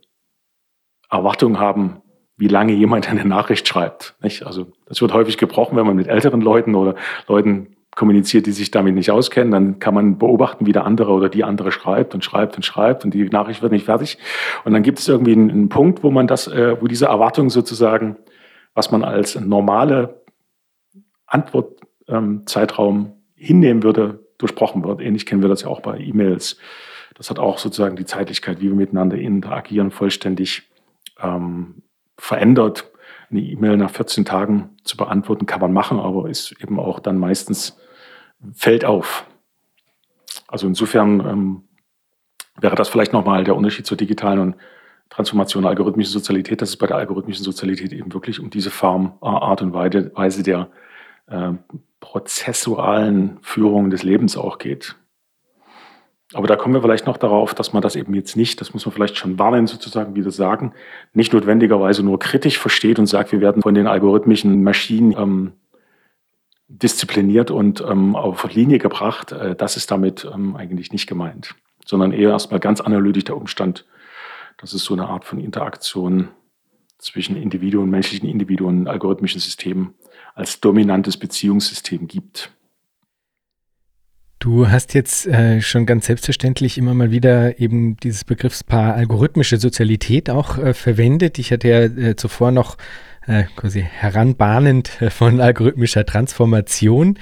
Erwartung 1.10 1.60
haben, 1.60 2.01
wie 2.38 2.47
lange 2.47 2.73
jemand 2.73 3.10
eine 3.10 3.26
Nachricht 3.26 3.67
schreibt. 3.67 4.15
Nicht? 4.21 4.45
Also 4.45 4.67
das 4.86 5.02
wird 5.02 5.13
häufig 5.13 5.38
gebrochen, 5.38 5.76
wenn 5.76 5.86
man 5.86 5.95
mit 5.95 6.08
älteren 6.08 6.41
Leuten 6.41 6.76
oder 6.76 6.95
Leuten 7.28 7.76
kommuniziert, 7.95 8.45
die 8.45 8.52
sich 8.52 8.69
damit 8.69 8.93
nicht 8.93 9.10
auskennen. 9.10 9.52
Dann 9.52 9.80
kann 9.80 9.95
man 9.95 10.19
beobachten, 10.19 10.67
wie 10.67 10.71
der 10.71 10.86
andere 10.86 11.12
oder 11.12 11.30
die 11.30 11.43
andere 11.43 11.71
schreibt 11.71 12.13
und 12.13 12.23
schreibt 12.23 12.56
und 12.56 12.63
schreibt 12.63 13.04
und 13.04 13.13
die 13.13 13.26
Nachricht 13.26 13.63
wird 13.63 13.71
nicht 13.71 13.86
fertig. 13.86 14.19
Und 14.63 14.73
dann 14.73 14.84
gibt 14.84 15.00
es 15.00 15.08
irgendwie 15.08 15.34
einen, 15.34 15.50
einen 15.50 15.69
Punkt, 15.69 16.04
wo 16.04 16.12
man 16.12 16.28
das, 16.28 16.47
äh, 16.47 16.80
wo 16.80 16.86
diese 16.86 17.08
Erwartung 17.08 17.50
sozusagen, 17.50 18.17
was 18.76 18.91
man 18.91 19.04
als 19.04 19.39
normale 19.39 20.21
Antwortzeitraum 21.26 22.97
ähm, 22.97 23.12
hinnehmen 23.36 23.82
würde, 23.82 24.23
durchbrochen 24.38 24.84
wird. 24.84 25.02
Ähnlich 25.02 25.26
kennen 25.26 25.41
wir 25.41 25.50
das 25.50 25.63
ja 25.63 25.69
auch 25.69 25.82
bei 25.82 25.97
E-Mails. 25.97 26.58
Das 27.15 27.32
hat 27.32 27.39
auch 27.39 27.58
sozusagen 27.58 27.95
die 27.95 28.06
Zeitlichkeit, 28.06 28.62
wie 28.62 28.69
wir 28.69 28.76
miteinander 28.76 29.17
interagieren, 29.17 29.89
vollständig 29.89 30.69
ähm, 31.19 31.82
verändert. 32.17 32.91
Eine 33.30 33.41
E-Mail 33.41 33.77
nach 33.77 33.91
14 33.91 34.25
Tagen 34.25 34.69
zu 34.84 34.97
beantworten 34.97 35.45
kann 35.45 35.60
man 35.60 35.73
machen, 35.73 35.99
aber 35.99 36.30
ist 36.30 36.53
eben 36.62 36.80
auch 36.80 36.99
dann 36.99 37.17
meistens 37.17 37.77
fällt 38.53 38.86
auf. 38.86 39.25
Also 40.47 40.67
insofern 40.67 41.19
ähm, 41.19 41.63
wäre 42.60 42.75
das 42.75 42.89
vielleicht 42.89 43.13
nochmal 43.13 43.43
der 43.43 43.56
Unterschied 43.56 43.86
zur 43.86 43.97
digitalen 43.97 44.39
und 44.39 44.56
Transformation 45.10 45.63
der 45.63 45.71
algorithmischen 45.71 46.12
Sozialität, 46.12 46.62
dass 46.62 46.69
es 46.69 46.77
bei 46.77 46.88
der 46.88 46.97
algorithmischen 46.97 47.43
Sozialität 47.43 47.93
eben 47.93 48.13
wirklich 48.13 48.39
um 48.39 48.49
diese 48.49 48.71
Form, 48.71 49.17
äh, 49.21 49.25
Art 49.25 49.62
und 49.62 49.73
Weise 49.73 50.43
der 50.43 50.69
äh, 51.27 51.51
prozessualen 51.99 53.39
Führung 53.41 53.89
des 53.89 54.03
Lebens 54.03 54.38
auch 54.38 54.58
geht. 54.58 54.95
Aber 56.33 56.47
da 56.47 56.57
kommen 56.57 56.73
wir 56.73 56.81
vielleicht 56.81 57.05
noch 57.05 57.17
darauf, 57.17 57.53
dass 57.53 57.71
man 57.71 57.81
das 57.81 57.95
eben 57.95 58.13
jetzt 58.13 58.35
nicht, 58.35 58.59
das 58.59 58.73
muss 58.73 58.85
man 58.85 58.93
vielleicht 58.93 59.17
schon 59.17 59.39
warnen 59.39 59.65
sozusagen, 59.65 60.15
wie 60.15 60.25
wir 60.25 60.31
sagen, 60.31 60.73
nicht 61.13 61.31
notwendigerweise 61.31 62.03
nur 62.03 62.19
kritisch 62.19 62.59
versteht 62.59 62.99
und 62.99 63.05
sagt, 63.05 63.31
wir 63.31 63.39
werden 63.39 63.61
von 63.61 63.73
den 63.73 63.87
algorithmischen 63.87 64.61
Maschinen 64.61 65.15
ähm, 65.17 65.53
diszipliniert 66.67 67.49
und 67.49 67.79
ähm, 67.81 68.15
auf 68.15 68.51
Linie 68.53 68.77
gebracht. 68.77 69.31
Äh, 69.31 69.55
das 69.55 69.77
ist 69.77 69.89
damit 69.89 70.27
ähm, 70.31 70.57
eigentlich 70.57 70.91
nicht 70.91 71.07
gemeint, 71.07 71.55
sondern 71.85 72.11
eher 72.11 72.31
erstmal 72.31 72.59
ganz 72.59 72.81
analytisch 72.81 73.25
der 73.25 73.37
Umstand, 73.37 73.85
dass 74.57 74.73
es 74.73 74.83
so 74.83 74.93
eine 74.93 75.07
Art 75.07 75.23
von 75.23 75.39
Interaktion 75.39 76.27
zwischen 76.97 77.37
Individuen, 77.37 77.89
menschlichen 77.89 78.27
Individuen, 78.27 78.87
algorithmischen 78.87 79.39
Systemen 79.39 79.93
als 80.35 80.59
dominantes 80.59 81.15
Beziehungssystem 81.15 82.07
gibt. 82.07 82.51
Du 84.47 84.69
hast 84.69 84.93
jetzt 84.93 85.27
äh, 85.27 85.60
schon 85.60 85.86
ganz 85.86 86.05
selbstverständlich 86.05 86.77
immer 86.77 86.93
mal 86.93 87.12
wieder 87.12 87.60
eben 87.60 87.97
dieses 87.97 88.23
Begriffspaar 88.23 88.93
algorithmische 88.93 89.57
Sozialität 89.57 90.29
auch 90.29 90.57
äh, 90.57 90.73
verwendet. 90.73 91.38
Ich 91.38 91.51
hatte 91.51 91.67
ja 91.67 91.81
äh, 91.81 92.15
zuvor 92.15 92.51
noch 92.51 92.77
äh, 93.25 93.43
quasi 93.57 93.81
heranbahnend 93.81 95.01
äh, 95.01 95.10
von 95.10 95.41
algorithmischer 95.41 96.05
Transformation 96.05 97.19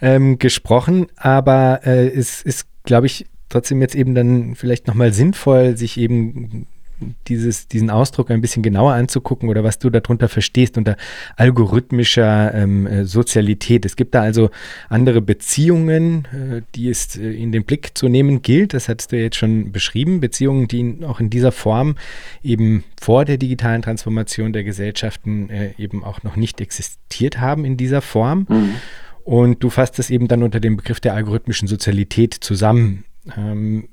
ähm, 0.00 0.38
gesprochen, 0.38 1.08
aber 1.16 1.82
äh, 1.84 2.08
es 2.08 2.40
ist, 2.40 2.64
glaube 2.84 3.04
ich, 3.04 3.26
trotzdem 3.50 3.82
jetzt 3.82 3.94
eben 3.94 4.14
dann 4.14 4.54
vielleicht 4.54 4.86
nochmal 4.86 5.12
sinnvoll, 5.12 5.76
sich 5.76 5.98
eben 5.98 6.68
dieses, 7.28 7.68
diesen 7.68 7.90
Ausdruck 7.90 8.30
ein 8.30 8.40
bisschen 8.40 8.62
genauer 8.62 8.94
anzugucken 8.94 9.48
oder 9.48 9.64
was 9.64 9.78
du 9.78 9.90
darunter 9.90 10.28
verstehst 10.28 10.76
unter 10.78 10.96
algorithmischer 11.36 12.54
ähm, 12.54 12.86
äh, 12.86 13.04
Sozialität. 13.04 13.84
Es 13.84 13.96
gibt 13.96 14.14
da 14.14 14.22
also 14.22 14.50
andere 14.88 15.20
Beziehungen, 15.20 16.26
äh, 16.26 16.62
die 16.74 16.88
es 16.88 17.16
äh, 17.16 17.30
in 17.30 17.52
den 17.52 17.64
Blick 17.64 17.96
zu 17.96 18.08
nehmen 18.08 18.42
gilt. 18.42 18.74
Das 18.74 18.88
hattest 18.88 19.12
du 19.12 19.16
jetzt 19.16 19.36
schon 19.36 19.72
beschrieben. 19.72 20.20
Beziehungen, 20.20 20.68
die 20.68 20.98
auch 21.06 21.20
in 21.20 21.30
dieser 21.30 21.52
Form 21.52 21.96
eben 22.42 22.84
vor 23.00 23.24
der 23.24 23.36
digitalen 23.36 23.82
Transformation 23.82 24.52
der 24.52 24.64
Gesellschaften 24.64 25.50
äh, 25.50 25.72
eben 25.78 26.04
auch 26.04 26.22
noch 26.22 26.36
nicht 26.36 26.60
existiert 26.60 27.40
haben 27.40 27.64
in 27.64 27.76
dieser 27.76 28.02
Form. 28.02 28.46
Mhm. 28.48 28.74
Und 29.24 29.62
du 29.62 29.70
fasst 29.70 29.98
es 29.98 30.10
eben 30.10 30.28
dann 30.28 30.42
unter 30.42 30.60
dem 30.60 30.76
Begriff 30.76 31.00
der 31.00 31.14
algorithmischen 31.14 31.68
Sozialität 31.68 32.34
zusammen. 32.34 33.04
Ähm, 33.36 33.88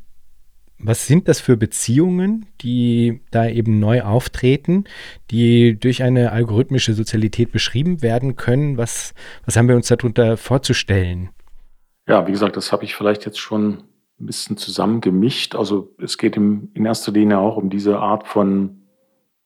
was 0.79 1.07
sind 1.07 1.27
das 1.27 1.41
für 1.41 1.57
Beziehungen, 1.57 2.45
die 2.61 3.21
da 3.31 3.47
eben 3.47 3.79
neu 3.79 4.01
auftreten, 4.01 4.85
die 5.29 5.77
durch 5.77 6.03
eine 6.03 6.31
algorithmische 6.31 6.93
Sozialität 6.93 7.51
beschrieben 7.51 8.01
werden 8.01 8.37
können? 8.37 8.77
Was, 8.77 9.13
was 9.45 9.57
haben 9.57 9.67
wir 9.67 9.75
uns 9.75 9.89
darunter 9.89 10.37
vorzustellen? 10.37 11.29
Ja, 12.07 12.25
wie 12.27 12.31
gesagt, 12.31 12.55
das 12.55 12.71
habe 12.71 12.85
ich 12.85 12.95
vielleicht 12.95 13.25
jetzt 13.25 13.39
schon 13.39 13.83
ein 14.19 14.25
bisschen 14.25 14.57
zusammengemischt. 14.57 15.53
Also 15.53 15.93
es 16.01 16.17
geht 16.17 16.37
im, 16.37 16.69
in 16.73 16.85
erster 16.85 17.11
Linie 17.11 17.39
auch 17.39 17.57
um 17.57 17.69
diese 17.69 17.99
Art 17.99 18.27
von 18.27 18.81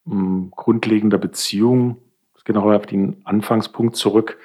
um, 0.06 0.14
hm, 0.14 0.52
grundlegender 0.52 1.18
Beziehung. 1.18 1.98
Es 2.36 2.44
geht 2.44 2.58
auch 2.58 2.66
auf 2.66 2.86
den 2.86 3.26
Anfangspunkt 3.26 3.96
zurück, 3.96 4.38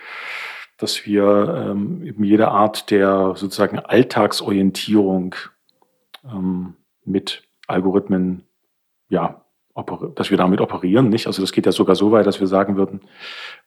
dass 0.79 1.05
wir 1.05 1.70
ähm, 1.70 2.03
eben 2.03 2.24
jede 2.24 2.48
Art 2.48 2.90
der 2.90 3.35
sozusagen 3.37 3.79
Alltagsorientierung 3.79 5.35
ähm, 6.24 6.74
mit 7.09 7.42
Algorithmen 7.66 8.44
ja, 9.09 9.44
dass 10.16 10.31
wir 10.31 10.37
damit 10.37 10.61
operieren, 10.61 11.09
nicht? 11.09 11.27
Also 11.27 11.42
das 11.42 11.53
geht 11.53 11.66
ja 11.66 11.73
sogar 11.73 11.94
so 11.94 12.11
weit, 12.11 12.27
dass 12.27 12.40
wir 12.40 12.47
sagen 12.47 12.77
würden, 12.77 13.01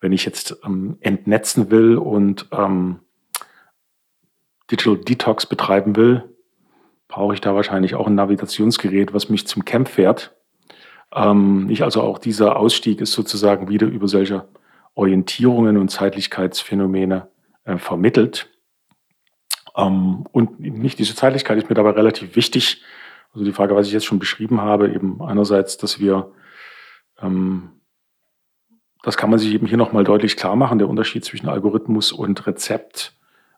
wenn 0.01 0.11
ich 0.11 0.25
jetzt 0.25 0.57
ähm, 0.65 0.97
entnetzen 0.99 1.71
will 1.71 1.97
und 1.97 2.47
ähm, 2.51 2.99
Digital 4.69 4.97
Detox 4.97 5.45
betreiben 5.45 5.95
will, 5.95 6.35
brauche 7.07 7.33
ich 7.33 7.41
da 7.41 7.55
wahrscheinlich 7.55 7.95
auch 7.95 8.07
ein 8.07 8.15
Navigationsgerät, 8.15 9.13
was 9.13 9.29
mich 9.29 9.47
zum 9.47 9.65
Camp 9.65 9.87
fährt. 9.87 10.35
Ähm, 11.13 11.65
nicht 11.65 11.83
also 11.83 12.01
auch 12.01 12.19
dieser 12.19 12.55
Ausstieg 12.55 13.01
ist 13.01 13.11
sozusagen 13.11 13.69
wieder 13.69 13.87
über 13.87 14.07
solche 14.07 14.47
Orientierungen 14.95 15.77
und 15.77 15.89
Zeitlichkeitsphänomene 15.89 17.27
äh, 17.65 17.77
vermittelt. 17.77 18.49
Ähm, 19.75 20.25
und 20.31 20.59
nicht 20.59 20.99
diese 20.99 21.15
Zeitlichkeit 21.15 21.57
ist 21.57 21.69
mir 21.69 21.75
dabei 21.75 21.91
relativ 21.91 22.35
wichtig. 22.35 22.81
Also 23.33 23.45
die 23.45 23.53
Frage, 23.53 23.75
was 23.75 23.87
ich 23.87 23.93
jetzt 23.93 24.05
schon 24.05 24.19
beschrieben 24.19 24.61
habe, 24.61 24.91
eben 24.91 25.21
einerseits, 25.21 25.77
dass 25.77 25.99
wir, 25.99 26.31
ähm, 27.21 27.81
das 29.03 29.17
kann 29.17 29.29
man 29.29 29.39
sich 29.39 29.53
eben 29.53 29.67
hier 29.67 29.77
nochmal 29.77 30.03
deutlich 30.03 30.35
klar 30.35 30.55
machen, 30.55 30.79
der 30.79 30.89
Unterschied 30.89 31.25
zwischen 31.25 31.49
Algorithmus 31.49 32.11
und 32.11 32.45
Rezept 32.45 33.15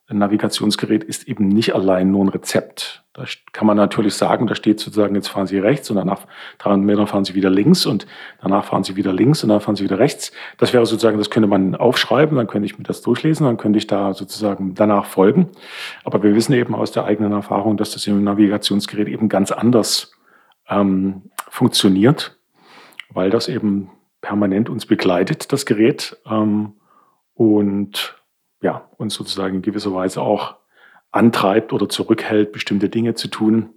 ein 0.08 0.18
Navigationsgerät 0.18 1.04
ist 1.04 1.28
eben 1.28 1.48
nicht 1.48 1.74
allein 1.74 2.12
nur 2.12 2.26
ein 2.26 2.30
Rezept. 2.30 3.03
Da 3.14 3.26
kann 3.52 3.68
man 3.68 3.78
natürlich 3.78 4.16
sagen, 4.16 4.48
da 4.48 4.56
steht 4.56 4.80
sozusagen, 4.80 5.14
jetzt 5.14 5.28
fahren 5.28 5.46
Sie 5.46 5.60
rechts 5.60 5.88
und 5.92 5.98
danach 5.98 6.22
300 6.58 6.84
Meter 6.84 7.06
fahren 7.06 7.24
Sie 7.24 7.36
wieder 7.36 7.52
links 7.52 7.86
und 7.86 8.08
danach 8.42 8.66
fahren 8.66 8.84
Sie 8.84 8.96
wieder 8.96 9.14
links 9.14 9.44
und 9.44 9.50
dann 9.50 9.62
fahren 9.62 9.76
Sie 9.76 9.84
wieder 9.84 10.00
rechts. 10.00 10.32
Das 10.58 10.74
wäre 10.74 10.84
sozusagen, 10.88 11.20
das 11.20 11.30
könnte 11.30 11.48
man 11.48 11.76
aufschreiben, 11.76 12.36
dann 12.38 12.48
könnte 12.48 12.66
ich 12.66 12.80
mir 12.80 12.84
das 12.86 13.02
durchlesen, 13.02 13.46
dann 13.46 13.58
könnte 13.58 13.78
ich 13.78 13.86
da 13.86 14.16
sozusagen 14.16 14.74
danach 14.74 15.06
folgen. 15.06 15.52
Aber 16.04 16.24
wir 16.24 16.34
wissen 16.34 16.54
eben 16.54 16.74
aus 16.74 16.92
der 16.92 17.06
eigenen 17.06 17.34
Erfahrung, 17.34 17.78
dass 17.78 17.92
das 17.92 18.08
im 18.08 18.24
Navigationsgerät 18.24 19.08
eben 19.08 19.30
ganz 19.30 19.52
anders 19.52 20.14
ähm, 20.68 21.30
funktioniert, 21.50 22.40
weil 23.10 23.30
das 23.30 23.48
eben 23.48 23.92
permanent 24.22 24.70
uns 24.70 24.88
begleitet, 24.88 25.54
das 25.54 25.68
Gerät. 25.68 26.18
Ähm, 26.26 26.74
und 27.36 28.16
ja, 28.62 28.90
uns 28.98 29.14
sozusagen 29.14 29.58
in 29.58 29.62
gewisser 29.62 29.94
Weise 29.94 30.22
auch 30.22 30.56
antreibt 31.14 31.72
oder 31.72 31.88
zurückhält, 31.88 32.52
bestimmte 32.52 32.90
Dinge 32.90 33.14
zu 33.14 33.30
tun. 33.30 33.70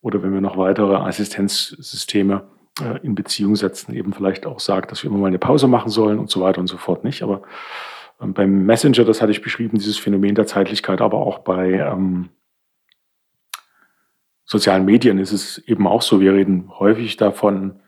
Oder 0.00 0.22
wenn 0.22 0.34
wir 0.34 0.40
noch 0.40 0.56
weitere 0.56 0.96
Assistenzsysteme 0.96 2.42
äh, 2.80 2.98
in 3.04 3.14
Beziehung 3.14 3.54
setzen, 3.54 3.94
eben 3.94 4.12
vielleicht 4.12 4.46
auch 4.46 4.60
sagt, 4.60 4.90
dass 4.90 5.02
wir 5.02 5.10
immer 5.10 5.20
mal 5.20 5.28
eine 5.28 5.38
Pause 5.38 5.68
machen 5.68 5.90
sollen 5.90 6.18
und 6.18 6.30
so 6.30 6.40
weiter 6.40 6.60
und 6.60 6.66
so 6.66 6.78
fort 6.78 7.04
nicht. 7.04 7.22
Aber 7.22 7.42
ähm, 8.20 8.32
beim 8.34 8.64
Messenger, 8.66 9.04
das 9.04 9.22
hatte 9.22 9.30
ich 9.30 9.42
beschrieben, 9.42 9.78
dieses 9.78 9.98
Phänomen 9.98 10.34
der 10.34 10.46
Zeitlichkeit, 10.46 11.00
aber 11.00 11.18
auch 11.18 11.40
bei 11.40 11.72
ähm, 11.72 12.30
sozialen 14.44 14.84
Medien 14.84 15.18
ist 15.18 15.32
es 15.32 15.58
eben 15.58 15.86
auch 15.86 16.02
so. 16.02 16.20
Wir 16.20 16.32
reden 16.32 16.70
häufig 16.78 17.16
davon, 17.16 17.80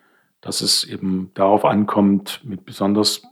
dass 0.42 0.60
es 0.60 0.84
eben 0.84 1.30
darauf 1.34 1.64
ankommt, 1.64 2.42
mit 2.44 2.66
besonders 2.66 3.22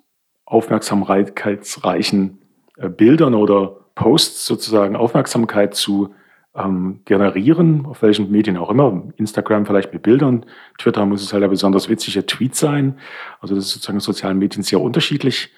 aufmerksamkeitsreichen 0.46 2.38
äh, 2.76 2.88
Bildern 2.88 3.35
oder 3.35 3.84
Posts 3.94 4.46
sozusagen 4.46 4.96
Aufmerksamkeit 4.96 5.74
zu 5.74 6.14
ähm, 6.54 7.00
generieren, 7.04 7.87
auf 7.87 8.02
welchen 8.02 8.30
Medien 8.30 8.57
auch 8.57 8.70
immer. 8.70 9.02
Instagram 9.16 9.66
vielleicht 9.66 9.92
mit 9.92 10.02
Bildern, 10.02 10.46
Twitter 10.78 11.04
muss 11.07 11.22
es 11.22 11.33
halt 11.33 11.42
ein 11.42 11.50
besonders 11.50 11.88
witziger 11.88 12.26
Tweet 12.26 12.54
sein. 12.54 12.98
Also 13.40 13.54
das 13.54 13.66
ist 13.66 13.72
sozusagen 13.72 13.96
in 13.96 14.00
sozialen 14.00 14.38
Medien 14.38 14.62
sehr 14.62 14.80
unterschiedlich. 14.80 15.52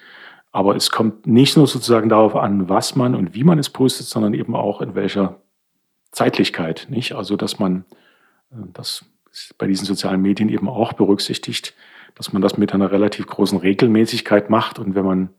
Aber 0.51 0.75
es 0.75 0.89
kommt 0.89 1.27
nicht 1.27 1.57
nur 1.57 1.67
sozusagen 1.67 2.09
darauf 2.09 2.35
an, 2.35 2.69
was 2.69 2.95
man 2.95 3.15
und 3.15 3.35
wie 3.35 3.43
man 3.43 3.59
es 3.59 3.69
postet, 3.69 4.07
sondern 4.07 4.33
eben 4.33 4.55
auch 4.55 4.81
in 4.81 4.95
welcher 4.95 5.41
Zeitlichkeit. 6.11 6.87
Nicht? 6.89 7.13
Also 7.13 7.35
dass 7.35 7.59
man 7.59 7.85
äh, 8.51 8.55
das 8.73 9.05
bei 9.57 9.67
diesen 9.67 9.85
sozialen 9.85 10.21
Medien 10.21 10.49
eben 10.49 10.67
auch 10.67 10.93
berücksichtigt, 10.93 11.75
dass 12.15 12.33
man 12.33 12.41
das 12.41 12.57
mit 12.57 12.73
einer 12.73 12.91
relativ 12.91 13.27
großen 13.27 13.59
Regelmäßigkeit 13.59 14.49
macht. 14.49 14.79
Und 14.79 14.95
wenn 14.95 15.05
man 15.05 15.29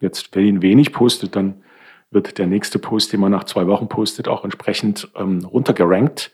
jetzt 0.00 0.36
wenig 0.36 0.92
postet, 0.92 1.34
dann 1.34 1.64
wird 2.10 2.38
der 2.38 2.46
nächste 2.46 2.78
Post, 2.78 3.12
den 3.12 3.20
man 3.20 3.32
nach 3.32 3.44
zwei 3.44 3.66
Wochen 3.66 3.88
postet, 3.88 4.28
auch 4.28 4.44
entsprechend 4.44 5.08
ähm, 5.16 5.44
runtergerankt. 5.44 6.32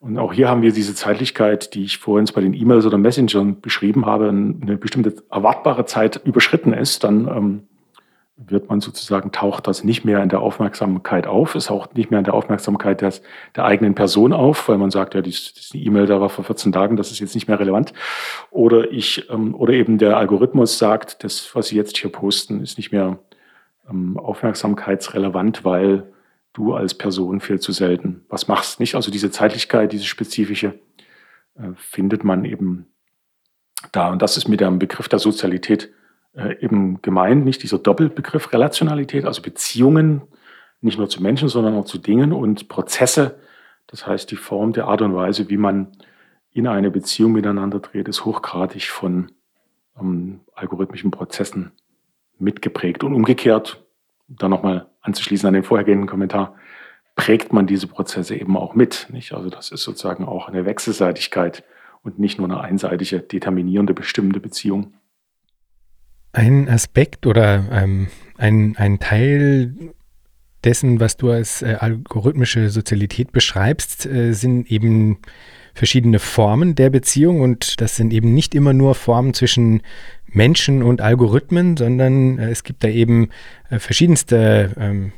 Und 0.00 0.18
auch 0.18 0.34
hier 0.34 0.50
haben 0.50 0.60
wir 0.60 0.72
diese 0.72 0.94
Zeitlichkeit, 0.94 1.74
die 1.74 1.84
ich 1.84 1.96
vorhin 1.98 2.28
bei 2.34 2.42
den 2.42 2.52
E-Mails 2.52 2.84
oder 2.84 2.98
Messengern 2.98 3.60
beschrieben 3.60 4.04
habe, 4.04 4.28
eine 4.28 4.76
bestimmte 4.76 5.14
erwartbare 5.30 5.86
Zeit 5.86 6.20
überschritten 6.24 6.74
ist, 6.74 7.04
dann 7.04 7.26
ähm, 7.26 7.62
wird 8.36 8.68
man 8.68 8.80
sozusagen, 8.80 9.30
taucht 9.32 9.66
das 9.66 9.84
nicht 9.84 10.04
mehr 10.04 10.22
in 10.22 10.28
der 10.28 10.40
Aufmerksamkeit 10.40 11.26
auf, 11.26 11.54
ist 11.54 11.70
auch 11.70 11.94
nicht 11.94 12.10
mehr 12.10 12.18
in 12.18 12.24
der 12.24 12.34
Aufmerksamkeit 12.34 13.00
des, 13.00 13.22
der 13.54 13.64
eigenen 13.64 13.94
Person 13.94 14.32
auf, 14.32 14.68
weil 14.68 14.76
man 14.76 14.90
sagt, 14.90 15.14
ja, 15.14 15.22
die, 15.22 15.34
die 15.72 15.86
E-Mail 15.86 16.06
da 16.06 16.20
war 16.20 16.28
vor 16.28 16.44
14 16.44 16.72
Tagen, 16.72 16.96
das 16.96 17.10
ist 17.10 17.20
jetzt 17.20 17.34
nicht 17.34 17.46
mehr 17.46 17.60
relevant. 17.60 17.92
Oder 18.50 18.90
ich, 18.90 19.30
ähm, 19.30 19.54
oder 19.54 19.72
eben 19.72 19.98
der 19.98 20.16
Algorithmus 20.16 20.78
sagt, 20.78 21.22
das, 21.22 21.54
was 21.54 21.68
Sie 21.68 21.76
jetzt 21.76 21.96
hier 21.96 22.10
posten, 22.10 22.60
ist 22.60 22.76
nicht 22.76 22.92
mehr 22.92 23.18
ähm, 23.88 24.18
aufmerksamkeitsrelevant, 24.18 25.64
weil 25.64 26.12
du 26.52 26.74
als 26.74 26.94
Person 26.94 27.40
viel 27.40 27.60
zu 27.60 27.72
selten 27.72 28.24
was 28.28 28.48
machst. 28.48 28.80
Nicht? 28.80 28.94
Also 28.94 29.10
diese 29.10 29.30
Zeitlichkeit, 29.30 29.92
diese 29.92 30.04
spezifische, 30.04 30.78
äh, 31.54 31.70
findet 31.76 32.24
man 32.24 32.44
eben 32.44 32.86
da. 33.92 34.10
Und 34.10 34.22
das 34.22 34.36
ist 34.36 34.48
mit 34.48 34.60
dem 34.60 34.78
Begriff 34.78 35.08
der 35.08 35.18
Sozialität 35.18 35.92
äh, 36.34 36.58
eben 36.60 37.02
gemeint, 37.02 37.44
nicht 37.44 37.62
dieser 37.62 37.78
Doppelbegriff 37.78 38.52
Relationalität, 38.52 39.24
also 39.24 39.42
Beziehungen, 39.42 40.22
nicht 40.80 40.98
nur 40.98 41.08
zu 41.08 41.22
Menschen, 41.22 41.48
sondern 41.48 41.74
auch 41.74 41.84
zu 41.84 41.98
Dingen 41.98 42.32
und 42.32 42.68
Prozesse. 42.68 43.38
Das 43.86 44.06
heißt, 44.06 44.30
die 44.30 44.36
Form 44.36 44.72
der 44.72 44.86
Art 44.86 45.02
und 45.02 45.14
Weise, 45.14 45.48
wie 45.48 45.56
man 45.56 45.92
in 46.50 46.66
eine 46.66 46.90
Beziehung 46.90 47.32
miteinander 47.32 47.80
dreht, 47.80 48.08
ist 48.08 48.24
hochgradig 48.24 48.90
von 48.90 49.32
ähm, 49.98 50.40
algorithmischen 50.54 51.10
Prozessen 51.10 51.72
mitgeprägt. 52.44 53.02
Und 53.02 53.14
umgekehrt, 53.14 53.82
da 54.28 54.48
nochmal 54.48 54.86
anzuschließen 55.00 55.46
an 55.46 55.54
den 55.54 55.64
vorhergehenden 55.64 56.08
Kommentar, 56.08 56.54
prägt 57.16 57.52
man 57.52 57.66
diese 57.66 57.86
Prozesse 57.86 58.36
eben 58.36 58.56
auch 58.56 58.74
mit. 58.74 59.08
Nicht? 59.10 59.32
Also 59.32 59.50
das 59.50 59.70
ist 59.70 59.82
sozusagen 59.82 60.24
auch 60.24 60.48
eine 60.48 60.64
Wechselseitigkeit 60.64 61.64
und 62.02 62.18
nicht 62.18 62.38
nur 62.38 62.48
eine 62.48 62.60
einseitige, 62.60 63.20
determinierende, 63.20 63.94
bestimmende 63.94 64.40
Beziehung. 64.40 64.94
Ein 66.32 66.68
Aspekt 66.68 67.26
oder 67.26 67.64
ähm, 67.70 68.08
ein, 68.36 68.74
ein 68.76 68.98
Teil 68.98 69.92
dessen, 70.64 70.98
was 70.98 71.16
du 71.16 71.30
als 71.30 71.62
äh, 71.62 71.76
algorithmische 71.78 72.70
Sozialität 72.70 73.32
beschreibst, 73.32 74.06
äh, 74.06 74.32
sind 74.32 74.70
eben 74.70 75.18
verschiedene 75.74 76.18
Formen 76.18 76.74
der 76.74 76.90
Beziehung 76.90 77.40
und 77.40 77.80
das 77.80 77.96
sind 77.96 78.12
eben 78.12 78.32
nicht 78.34 78.54
immer 78.54 78.72
nur 78.72 78.94
Formen 78.94 79.34
zwischen 79.34 79.82
Menschen 80.34 80.82
und 80.82 81.00
Algorithmen, 81.00 81.76
sondern 81.76 82.38
äh, 82.38 82.50
es 82.50 82.64
gibt 82.64 82.84
da 82.84 82.88
eben 82.88 83.30
äh, 83.70 83.78
verschiedenste 83.78 84.72
ähm, 84.78 85.12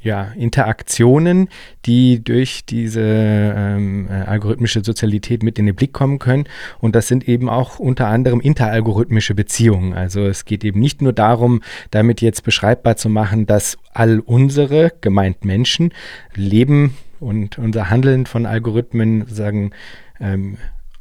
ja, 0.00 0.32
Interaktionen, 0.36 1.48
die 1.84 2.22
durch 2.22 2.64
diese 2.64 3.02
ähm, 3.02 4.08
äh, 4.08 4.12
algorithmische 4.12 4.84
Sozialität 4.84 5.42
mit 5.42 5.58
in 5.58 5.66
den 5.66 5.74
Blick 5.74 5.92
kommen 5.92 6.18
können. 6.18 6.44
Und 6.78 6.94
das 6.94 7.08
sind 7.08 7.28
eben 7.28 7.48
auch 7.48 7.78
unter 7.78 8.06
anderem 8.06 8.40
interalgorithmische 8.40 9.34
Beziehungen. 9.34 9.94
Also 9.94 10.26
es 10.26 10.44
geht 10.44 10.64
eben 10.64 10.78
nicht 10.78 11.02
nur 11.02 11.12
darum, 11.12 11.62
damit 11.90 12.20
jetzt 12.20 12.44
beschreibbar 12.44 12.96
zu 12.96 13.08
machen, 13.08 13.46
dass 13.46 13.76
all 13.92 14.20
unsere, 14.20 14.92
gemeint 15.00 15.44
Menschen, 15.44 15.92
Leben 16.34 16.96
und 17.18 17.58
unser 17.58 17.90
Handeln 17.90 18.26
von 18.26 18.46
Algorithmen 18.46 19.26
sagen, 19.26 19.72
ähm, 20.20 20.58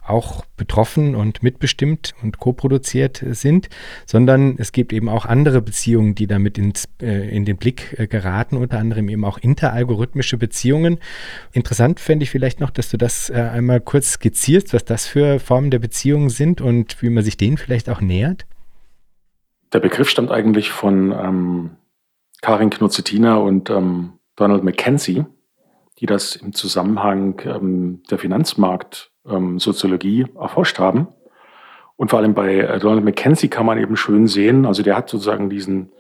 auch 0.10 0.46
betroffen 0.56 1.16
und 1.16 1.44
mitbestimmt 1.44 2.14
und 2.22 2.40
koproduziert 2.40 3.24
sind, 3.32 3.70
sondern 4.06 4.56
es 4.58 4.72
gibt 4.72 4.94
eben 4.94 5.10
auch 5.10 5.26
andere 5.26 5.62
Beziehungen, 5.62 6.16
die 6.16 6.28
damit 6.28 6.58
ins, 6.58 6.88
äh, 7.02 7.30
in 7.30 7.46
den 7.46 7.58
Blick 7.58 7.96
äh, 7.98 8.08
geraten, 8.08 8.58
unter 8.58 8.80
anderem 8.80 9.10
eben 9.10 9.26
auch 9.26 9.38
interalgorithmische 9.38 10.38
Beziehungen. 10.38 11.00
Interessant 11.52 12.00
fände 12.00 12.24
ich 12.24 12.30
vielleicht 12.30 12.60
noch, 12.60 12.70
dass 12.70 12.90
du 12.90 12.98
das 12.98 13.30
äh, 13.30 13.34
einmal 13.34 13.82
kurz 13.82 14.14
skizzierst, 14.14 14.74
was 14.74 14.86
das 14.86 15.08
für 15.08 15.40
Formen 15.40 15.72
der 15.72 15.80
Beziehungen 15.80 16.30
sind 16.30 16.62
und 16.62 17.02
wie 17.02 17.10
man 17.10 17.24
sich 17.24 17.38
denen 17.38 17.58
vielleicht 17.58 17.90
auch 17.90 18.02
nähert. 18.02 18.46
Der 19.74 19.80
Begriff 19.80 20.10
stammt 20.10 20.32
eigentlich 20.32 20.72
von 20.72 21.12
ähm, 21.12 21.72
Karin 22.42 22.70
Knuzzetina 22.70 23.36
und 23.36 23.70
ähm, 23.70 24.14
Donald 24.36 24.64
McKenzie, 24.64 25.26
die 26.00 26.06
das 26.06 26.36
im 26.36 26.54
Zusammenhang 26.54 27.42
ähm, 27.46 28.04
der 28.10 28.18
Finanzmarkt 28.20 29.12
ähm, 29.30 29.60
Soziologie 29.60 30.26
erforscht 30.40 30.80
haben. 30.80 31.08
Und 31.96 32.10
vor 32.10 32.20
allem 32.20 32.34
bei 32.34 32.56
äh, 32.56 32.80
Donald 32.80 33.04
McKenzie 33.04 33.50
kann 33.50 33.66
man 33.66 33.80
eben 33.80 33.98
schön 33.98 34.28
sehen, 34.28 34.66
also 34.66 34.84
der 34.84 34.96
hat 34.96 35.10
sozusagen 35.10 35.50
diesen 35.50 35.92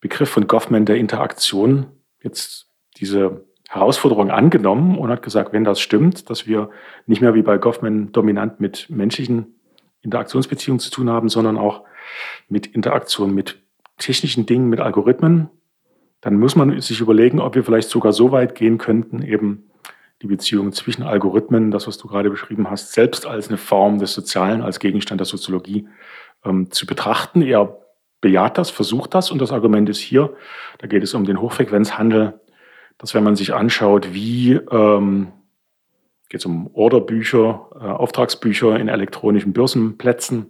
Begriff 0.00 0.28
von 0.28 0.46
Goffman 0.46 0.84
der 0.84 0.96
Interaktion 0.96 1.86
jetzt 2.22 2.68
diese 2.96 3.44
Herausforderung 3.68 4.30
angenommen 4.30 4.96
und 4.96 5.10
hat 5.10 5.22
gesagt, 5.22 5.52
wenn 5.52 5.64
das 5.64 5.80
stimmt, 5.80 6.30
dass 6.30 6.46
wir 6.46 6.70
nicht 7.06 7.20
mehr 7.20 7.34
wie 7.34 7.42
bei 7.42 7.58
Goffman 7.58 8.12
dominant 8.12 8.60
mit 8.60 8.88
menschlichen 8.88 9.58
Interaktionsbeziehungen 10.02 10.80
zu 10.80 10.90
tun 10.90 11.10
haben, 11.10 11.28
sondern 11.28 11.58
auch 11.58 11.84
mit 12.48 12.66
Interaktion 12.66 13.34
mit 13.34 13.62
technischen 13.98 14.46
Dingen, 14.46 14.68
mit 14.68 14.80
Algorithmen, 14.80 15.50
dann 16.20 16.38
muss 16.38 16.56
man 16.56 16.80
sich 16.80 17.00
überlegen, 17.00 17.40
ob 17.40 17.54
wir 17.54 17.64
vielleicht 17.64 17.90
sogar 17.90 18.12
so 18.12 18.32
weit 18.32 18.54
gehen 18.54 18.78
könnten, 18.78 19.22
eben 19.22 19.70
die 20.22 20.26
Beziehung 20.26 20.72
zwischen 20.72 21.02
Algorithmen, 21.02 21.70
das, 21.70 21.86
was 21.86 21.98
du 21.98 22.08
gerade 22.08 22.30
beschrieben 22.30 22.70
hast, 22.70 22.92
selbst 22.92 23.26
als 23.26 23.48
eine 23.48 23.58
Form 23.58 23.98
des 23.98 24.12
Sozialen, 24.12 24.62
als 24.62 24.80
Gegenstand 24.80 25.20
der 25.20 25.26
Soziologie 25.26 25.88
ähm, 26.44 26.70
zu 26.70 26.86
betrachten. 26.86 27.42
Er 27.42 27.78
bejaht 28.20 28.58
das, 28.58 28.70
versucht 28.70 29.14
das 29.14 29.30
und 29.30 29.40
das 29.40 29.52
Argument 29.52 29.88
ist 29.88 30.00
hier, 30.00 30.34
da 30.78 30.88
geht 30.88 31.04
es 31.04 31.14
um 31.14 31.24
den 31.24 31.40
Hochfrequenzhandel, 31.40 32.40
dass 32.98 33.14
wenn 33.14 33.22
man 33.22 33.36
sich 33.36 33.54
anschaut, 33.54 34.12
wie 34.12 34.54
ähm, 34.54 35.28
geht 36.28 36.40
es 36.40 36.46
um 36.46 36.68
Orderbücher, 36.74 37.68
äh, 37.80 37.84
Auftragsbücher 37.84 38.78
in 38.78 38.88
elektronischen 38.88 39.52
Börsenplätzen, 39.52 40.46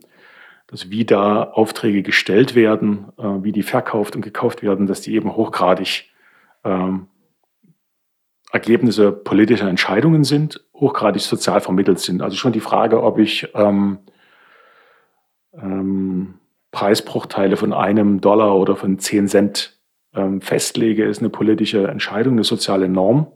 dass 0.66 0.90
wie 0.90 1.04
da 1.04 1.44
Aufträge 1.44 2.02
gestellt 2.02 2.54
werden, 2.54 3.08
äh, 3.18 3.22
wie 3.42 3.52
die 3.52 3.62
verkauft 3.62 4.16
und 4.16 4.22
gekauft 4.22 4.62
werden, 4.62 4.86
dass 4.86 5.02
die 5.02 5.14
eben 5.14 5.36
hochgradig 5.36 6.10
ähm, 6.64 7.08
Ergebnisse 8.50 9.12
politischer 9.12 9.68
Entscheidungen 9.68 10.24
sind, 10.24 10.64
hochgradig 10.74 11.22
sozial 11.22 11.60
vermittelt 11.60 11.98
sind. 11.98 12.22
Also 12.22 12.36
schon 12.36 12.52
die 12.52 12.60
Frage, 12.60 13.02
ob 13.02 13.18
ich 13.18 13.48
ähm, 13.54 13.98
ähm, 15.52 16.34
Preisbruchteile 16.70 17.56
von 17.56 17.72
einem 17.72 18.20
Dollar 18.20 18.56
oder 18.56 18.76
von 18.76 18.98
zehn 18.98 19.28
Cent 19.28 19.78
ähm, 20.14 20.40
festlege, 20.40 21.04
ist 21.04 21.18
eine 21.18 21.30
politische 21.30 21.88
Entscheidung, 21.88 22.34
eine 22.34 22.44
soziale 22.44 22.88
Norm. 22.88 23.26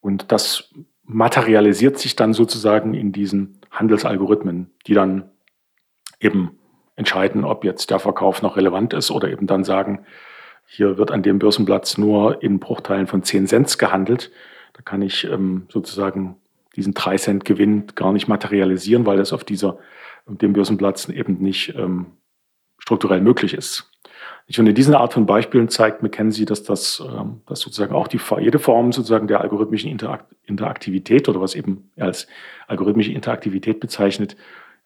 Und 0.00 0.32
das 0.32 0.70
materialisiert 1.04 1.98
sich 1.98 2.16
dann 2.16 2.32
sozusagen 2.32 2.94
in 2.94 3.12
diesen 3.12 3.60
Handelsalgorithmen, 3.70 4.70
die 4.86 4.94
dann 4.94 5.30
eben 6.20 6.58
entscheiden, 6.96 7.44
ob 7.44 7.64
jetzt 7.64 7.90
der 7.90 7.98
Verkauf 7.98 8.42
noch 8.42 8.56
relevant 8.56 8.92
ist 8.92 9.10
oder 9.10 9.30
eben 9.30 9.46
dann 9.46 9.64
sagen, 9.64 10.04
hier 10.66 10.98
wird 10.98 11.10
an 11.10 11.22
dem 11.22 11.38
Börsenplatz 11.38 11.96
nur 11.96 12.42
in 12.42 12.58
Bruchteilen 12.58 13.06
von 13.06 13.22
10 13.22 13.46
Cent 13.46 13.78
gehandelt. 13.78 14.30
Da 14.72 14.82
kann 14.82 15.00
ich 15.00 15.24
ähm, 15.24 15.66
sozusagen 15.70 16.36
diesen 16.74 16.92
3 16.92 17.16
Cent 17.16 17.44
Gewinn 17.44 17.86
gar 17.94 18.12
nicht 18.12 18.28
materialisieren, 18.28 19.06
weil 19.06 19.16
das 19.16 19.32
auf 19.32 19.44
dieser, 19.44 19.78
dem 20.26 20.52
Börsenplatz 20.52 21.08
eben 21.08 21.38
nicht 21.38 21.74
ähm, 21.76 22.06
strukturell 22.78 23.20
möglich 23.20 23.54
ist. 23.54 23.90
Ich 24.48 24.56
finde, 24.56 24.74
diese 24.74 24.98
Art 24.98 25.12
von 25.12 25.26
Beispielen 25.26 25.68
zeigt 25.68 26.02
McKenzie, 26.02 26.44
dass 26.44 26.62
das 26.62 27.02
ähm, 27.04 27.40
dass 27.46 27.60
sozusagen 27.60 27.94
auch 27.94 28.06
die, 28.06 28.20
jede 28.40 28.58
Form 28.58 28.92
sozusagen 28.92 29.26
der 29.26 29.40
algorithmischen 29.40 29.90
Interakt 29.90 30.34
Interaktivität 30.44 31.28
oder 31.28 31.40
was 31.40 31.54
eben 31.54 31.90
als 31.96 32.28
algorithmische 32.68 33.12
Interaktivität 33.12 33.80
bezeichnet, 33.80 34.36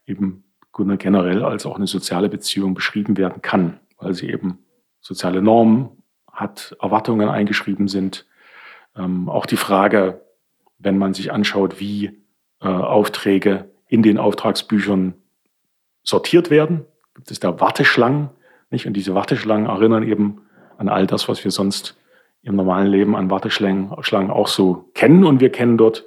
eben 0.06 0.44
generell 0.72 1.44
als 1.44 1.66
auch 1.66 1.76
eine 1.76 1.86
soziale 1.86 2.30
Beziehung 2.30 2.72
beschrieben 2.72 3.18
werden 3.18 3.42
kann, 3.42 3.80
weil 3.98 4.14
sie 4.14 4.30
eben 4.30 4.58
soziale 5.00 5.42
Normen 5.42 5.90
hat, 6.32 6.76
Erwartungen 6.80 7.28
eingeschrieben 7.28 7.88
sind. 7.88 8.26
Ähm, 8.96 9.28
auch 9.28 9.46
die 9.46 9.56
Frage, 9.56 10.22
wenn 10.78 10.98
man 10.98 11.14
sich 11.14 11.32
anschaut, 11.32 11.80
wie 11.80 12.20
äh, 12.60 12.68
Aufträge 12.68 13.70
in 13.88 14.02
den 14.02 14.18
Auftragsbüchern 14.18 15.14
sortiert 16.02 16.50
werden, 16.50 16.86
gibt 17.14 17.30
es 17.30 17.40
da 17.40 17.60
Warteschlangen, 17.60 18.30
nicht? 18.70 18.86
Und 18.86 18.94
diese 18.94 19.14
Warteschlangen 19.14 19.66
erinnern 19.66 20.06
eben 20.06 20.42
an 20.78 20.88
all 20.88 21.06
das, 21.06 21.28
was 21.28 21.44
wir 21.44 21.50
sonst 21.50 21.96
im 22.42 22.56
normalen 22.56 22.86
Leben 22.86 23.16
an 23.16 23.30
Warteschlangen 23.30 23.92
Schlangen 24.02 24.30
auch 24.30 24.46
so 24.46 24.90
kennen. 24.94 25.24
Und 25.24 25.40
wir 25.40 25.50
kennen 25.50 25.76
dort 25.76 26.04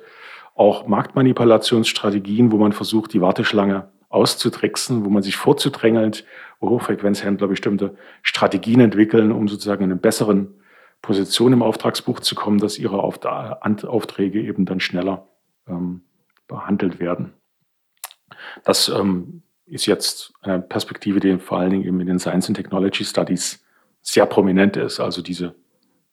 auch 0.56 0.88
Marktmanipulationsstrategien, 0.88 2.51
wo 2.51 2.58
man 2.58 2.73
versucht, 2.73 3.13
die 3.13 3.21
Warteschlange 3.21 3.89
auszutricksen, 4.10 5.06
wo 5.06 5.10
man 5.10 5.23
sich 5.23 5.36
vorzudrängelt, 5.36 6.25
Hochfrequenzhändler 6.69 7.47
bestimmte 7.47 7.95
Strategien 8.21 8.80
entwickeln, 8.80 9.32
um 9.32 9.47
sozusagen 9.47 9.84
in 9.84 9.91
eine 9.91 9.99
besseren 9.99 10.56
Position 11.02 11.54
im 11.54 11.62
Auftragsbuch 11.62 12.21
zu 12.21 12.34
kommen, 12.36 12.60
dass 12.60 12.80
ihre 12.80 13.04
Aufträge 13.04 14.41
eben 14.41 14.65
dann 14.65 14.80
schneller 14.80 15.28
ähm, 15.67 16.02
behandelt 16.47 16.99
werden. 16.99 17.34
Das 18.63 18.89
ähm, 18.89 19.43
ist 19.65 19.86
jetzt 19.86 20.34
eine 20.41 20.62
Perspektive, 20.62 21.19
die 21.19 21.38
vor 21.39 21.60
allen 21.60 21.71
Dingen 21.71 21.84
eben 21.84 21.99
in 21.99 22.08
den 22.08 22.19
Science 22.19 22.47
and 22.47 22.58
Technology 22.58 23.04
Studies 23.04 23.63
sehr 24.02 24.26
prominent 24.26 24.78
ist. 24.78 24.99
Also 24.99 25.21
diese 25.21 25.56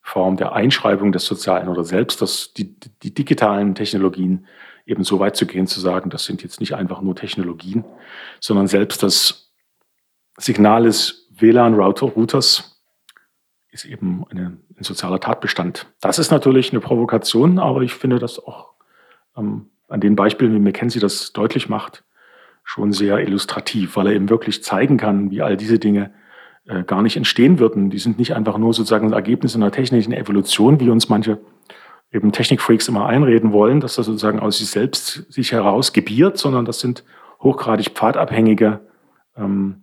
Form 0.02 0.36
der 0.36 0.54
Einschreibung 0.54 1.12
des 1.12 1.24
Sozialen 1.24 1.68
oder 1.68 1.84
selbst 1.84 2.22
das, 2.22 2.52
die, 2.54 2.74
die 3.02 3.14
digitalen 3.14 3.74
Technologien 3.74 4.46
eben 4.86 5.04
so 5.04 5.20
weit 5.20 5.36
zu 5.36 5.46
gehen, 5.46 5.66
zu 5.66 5.78
sagen, 5.78 6.10
das 6.10 6.24
sind 6.24 6.42
jetzt 6.42 6.60
nicht 6.60 6.74
einfach 6.74 7.00
nur 7.00 7.14
Technologien, 7.14 7.84
sondern 8.40 8.66
selbst 8.66 9.02
das 9.02 9.49
Signal 10.40 10.84
des 10.84 11.28
WLAN-Routers 11.38 12.82
ist 13.70 13.84
eben 13.84 14.24
eine, 14.30 14.58
ein 14.76 14.82
sozialer 14.82 15.20
Tatbestand. 15.20 15.86
Das 16.00 16.18
ist 16.18 16.30
natürlich 16.30 16.72
eine 16.72 16.80
Provokation, 16.80 17.58
aber 17.58 17.82
ich 17.82 17.94
finde 17.94 18.18
das 18.18 18.38
auch 18.38 18.72
ähm, 19.36 19.66
an 19.88 20.00
den 20.00 20.16
Beispielen, 20.16 20.54
wie 20.54 20.58
McKenzie 20.58 21.00
das 21.00 21.32
deutlich 21.32 21.68
macht, 21.68 22.04
schon 22.64 22.92
sehr 22.92 23.18
illustrativ, 23.18 23.96
weil 23.96 24.08
er 24.08 24.12
eben 24.14 24.28
wirklich 24.28 24.62
zeigen 24.62 24.96
kann, 24.96 25.30
wie 25.30 25.42
all 25.42 25.56
diese 25.56 25.78
Dinge 25.78 26.12
äh, 26.66 26.84
gar 26.84 27.02
nicht 27.02 27.16
entstehen 27.16 27.58
würden. 27.58 27.90
Die 27.90 27.98
sind 27.98 28.18
nicht 28.18 28.34
einfach 28.34 28.58
nur 28.58 28.72
sozusagen 28.74 29.08
ein 29.08 29.12
Ergebnis 29.12 29.54
einer 29.54 29.70
technischen 29.70 30.12
Evolution, 30.12 30.80
wie 30.80 30.90
uns 30.90 31.08
manche 31.08 31.38
eben 32.12 32.32
Technikfreaks 32.32 32.88
immer 32.88 33.06
einreden 33.06 33.52
wollen, 33.52 33.80
dass 33.80 33.96
das 33.96 34.06
sozusagen 34.06 34.40
aus 34.40 34.58
sich 34.58 34.68
selbst 34.68 35.32
sich 35.32 35.52
heraus 35.52 35.92
gebiert, 35.92 36.38
sondern 36.38 36.64
das 36.64 36.80
sind 36.80 37.04
hochgradig 37.40 37.90
pfadabhängige 37.90 38.80
ähm, 39.36 39.82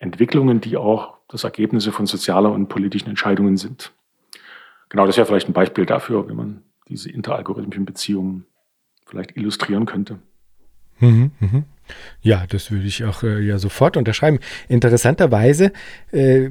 Entwicklungen, 0.00 0.60
die 0.60 0.76
auch 0.76 1.14
das 1.28 1.44
Ergebnisse 1.44 1.92
von 1.92 2.06
sozialer 2.06 2.50
und 2.50 2.68
politischen 2.68 3.08
Entscheidungen 3.08 3.56
sind. 3.56 3.92
Genau, 4.88 5.06
das 5.06 5.16
wäre 5.16 5.26
vielleicht 5.26 5.48
ein 5.48 5.52
Beispiel 5.52 5.86
dafür, 5.86 6.28
wenn 6.28 6.34
man 6.34 6.62
diese 6.88 7.10
interalgorithmischen 7.10 7.84
Beziehungen 7.84 8.46
vielleicht 9.06 9.36
illustrieren 9.36 9.86
könnte. 9.86 10.18
Mhm, 10.98 11.30
mhm. 11.38 11.64
Ja, 12.22 12.46
das 12.48 12.70
würde 12.70 12.86
ich 12.86 13.04
auch 13.04 13.22
äh, 13.22 13.40
ja 13.40 13.58
sofort 13.58 13.96
unterschreiben. 13.96 14.40
Interessanterweise 14.68 15.72
äh, 16.12 16.50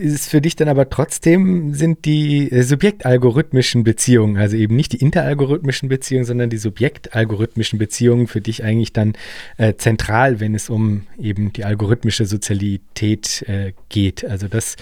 ist 0.00 0.28
für 0.28 0.40
dich 0.40 0.56
dann 0.56 0.68
aber 0.68 0.88
trotzdem 0.88 1.74
sind 1.74 2.04
die 2.04 2.50
äh, 2.50 2.62
subjektalgorithmischen 2.62 3.84
Beziehungen, 3.84 4.38
also 4.38 4.56
eben 4.56 4.74
nicht 4.74 4.92
die 4.92 4.96
interalgorithmischen 4.96 5.88
Beziehungen, 5.88 6.24
sondern 6.24 6.50
die 6.50 6.56
subjektalgorithmischen 6.56 7.78
Beziehungen 7.78 8.26
für 8.26 8.40
dich 8.40 8.64
eigentlich 8.64 8.92
dann 8.92 9.12
äh, 9.58 9.74
zentral, 9.74 10.40
wenn 10.40 10.54
es 10.54 10.70
um 10.70 11.02
eben 11.18 11.52
die 11.52 11.64
algorithmische 11.64 12.24
Sozialität 12.24 13.42
äh, 13.46 13.72
geht. 13.90 14.24
Also 14.24 14.48
das 14.48 14.76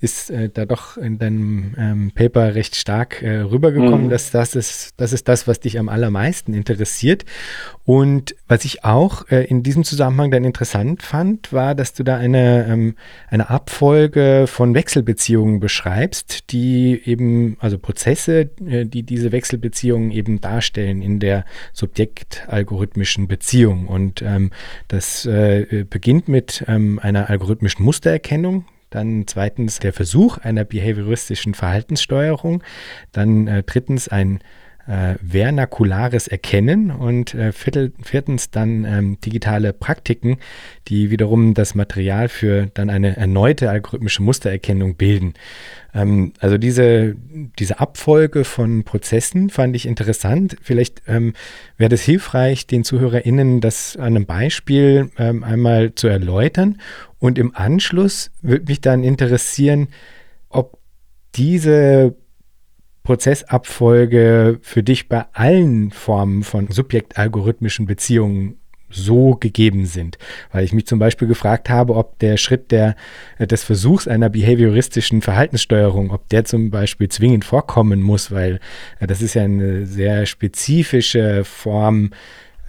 ist 0.00 0.30
äh, 0.30 0.50
da 0.52 0.66
doch 0.66 0.96
in 0.96 1.18
deinem 1.18 1.74
ähm, 1.78 2.12
Paper 2.14 2.54
recht 2.54 2.76
stark 2.76 3.22
äh, 3.22 3.38
rübergekommen, 3.38 4.06
mhm. 4.06 4.10
dass 4.10 4.30
das 4.30 4.54
ist, 4.56 4.94
das 4.96 5.12
ist 5.12 5.28
das, 5.28 5.46
was 5.46 5.60
dich 5.60 5.78
am 5.78 5.88
allermeisten 5.88 6.52
interessiert. 6.52 7.24
Und 7.84 8.34
was 8.48 8.64
ich 8.64 8.84
auch 8.84 9.28
äh, 9.28 9.44
in 9.44 9.62
diesem 9.62 9.84
Zusammenhang 9.84 10.30
dann 10.30 10.44
interessant 10.44 11.02
fand, 11.02 11.52
war, 11.52 11.74
dass 11.74 11.92
du 11.92 12.02
da 12.02 12.16
eine, 12.16 12.66
ähm, 12.66 12.96
eine 13.28 13.50
Abfolge 13.50 14.46
von 14.46 14.63
Wechselbeziehungen 14.72 15.60
beschreibst, 15.60 16.52
die 16.52 17.02
eben, 17.04 17.58
also 17.60 17.76
Prozesse, 17.76 18.48
äh, 18.64 18.86
die 18.86 19.02
diese 19.02 19.32
Wechselbeziehungen 19.32 20.10
eben 20.10 20.40
darstellen 20.40 21.02
in 21.02 21.20
der 21.20 21.44
subjektalgorithmischen 21.74 23.28
Beziehung. 23.28 23.86
Und 23.88 24.22
ähm, 24.22 24.50
das 24.88 25.26
äh, 25.26 25.84
beginnt 25.90 26.28
mit 26.28 26.64
ähm, 26.66 26.98
einer 27.02 27.28
algorithmischen 27.28 27.84
Mustererkennung, 27.84 28.64
dann 28.90 29.24
zweitens 29.26 29.80
der 29.80 29.92
Versuch 29.92 30.38
einer 30.38 30.64
behavioristischen 30.64 31.54
Verhaltenssteuerung, 31.54 32.62
dann 33.12 33.48
äh, 33.48 33.62
drittens 33.64 34.08
ein 34.08 34.38
äh, 34.86 35.14
vernakulares 35.26 36.28
Erkennen 36.28 36.90
und 36.90 37.34
äh, 37.34 37.52
viertens 37.52 38.50
dann 38.50 38.84
ähm, 38.84 39.18
digitale 39.20 39.72
Praktiken, 39.72 40.38
die 40.88 41.10
wiederum 41.10 41.54
das 41.54 41.74
Material 41.74 42.28
für 42.28 42.66
dann 42.74 42.90
eine 42.90 43.16
erneute 43.16 43.70
algorithmische 43.70 44.22
Mustererkennung 44.22 44.96
bilden. 44.96 45.34
Ähm, 45.94 46.32
also 46.40 46.58
diese, 46.58 47.16
diese 47.58 47.80
Abfolge 47.80 48.44
von 48.44 48.84
Prozessen 48.84 49.48
fand 49.48 49.74
ich 49.76 49.86
interessant. 49.86 50.56
Vielleicht 50.60 51.02
ähm, 51.06 51.32
wäre 51.78 51.94
es 51.94 52.02
hilfreich, 52.02 52.66
den 52.66 52.84
ZuhörerInnen 52.84 53.60
das 53.60 53.96
an 53.96 54.16
einem 54.16 54.26
Beispiel 54.26 55.10
ähm, 55.18 55.44
einmal 55.44 55.94
zu 55.94 56.08
erläutern. 56.08 56.80
Und 57.18 57.38
im 57.38 57.54
Anschluss 57.54 58.30
würde 58.42 58.66
mich 58.66 58.80
dann 58.80 59.02
interessieren, 59.02 59.88
ob 60.50 60.78
diese 61.36 62.14
Prozessabfolge 63.04 64.58
für 64.62 64.82
dich 64.82 65.08
bei 65.08 65.26
allen 65.32 65.90
Formen 65.90 66.42
von 66.42 66.68
subjektalgorithmischen 66.68 67.86
Beziehungen 67.86 68.58
so 68.88 69.34
gegeben 69.34 69.86
sind. 69.86 70.18
Weil 70.52 70.64
ich 70.64 70.72
mich 70.72 70.86
zum 70.86 70.98
Beispiel 70.98 71.28
gefragt 71.28 71.68
habe, 71.68 71.96
ob 71.96 72.18
der 72.20 72.36
Schritt 72.36 72.70
der, 72.70 72.96
äh, 73.38 73.46
des 73.46 73.64
Versuchs 73.64 74.08
einer 74.08 74.30
behavioristischen 74.30 75.20
Verhaltenssteuerung, 75.20 76.10
ob 76.10 76.28
der 76.28 76.44
zum 76.44 76.70
Beispiel 76.70 77.08
zwingend 77.08 77.44
vorkommen 77.44 78.00
muss, 78.00 78.30
weil 78.30 78.60
äh, 79.00 79.06
das 79.06 79.20
ist 79.20 79.34
ja 79.34 79.42
eine 79.42 79.86
sehr 79.86 80.26
spezifische 80.26 81.44
Form 81.44 82.10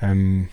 ähm, 0.02 0.50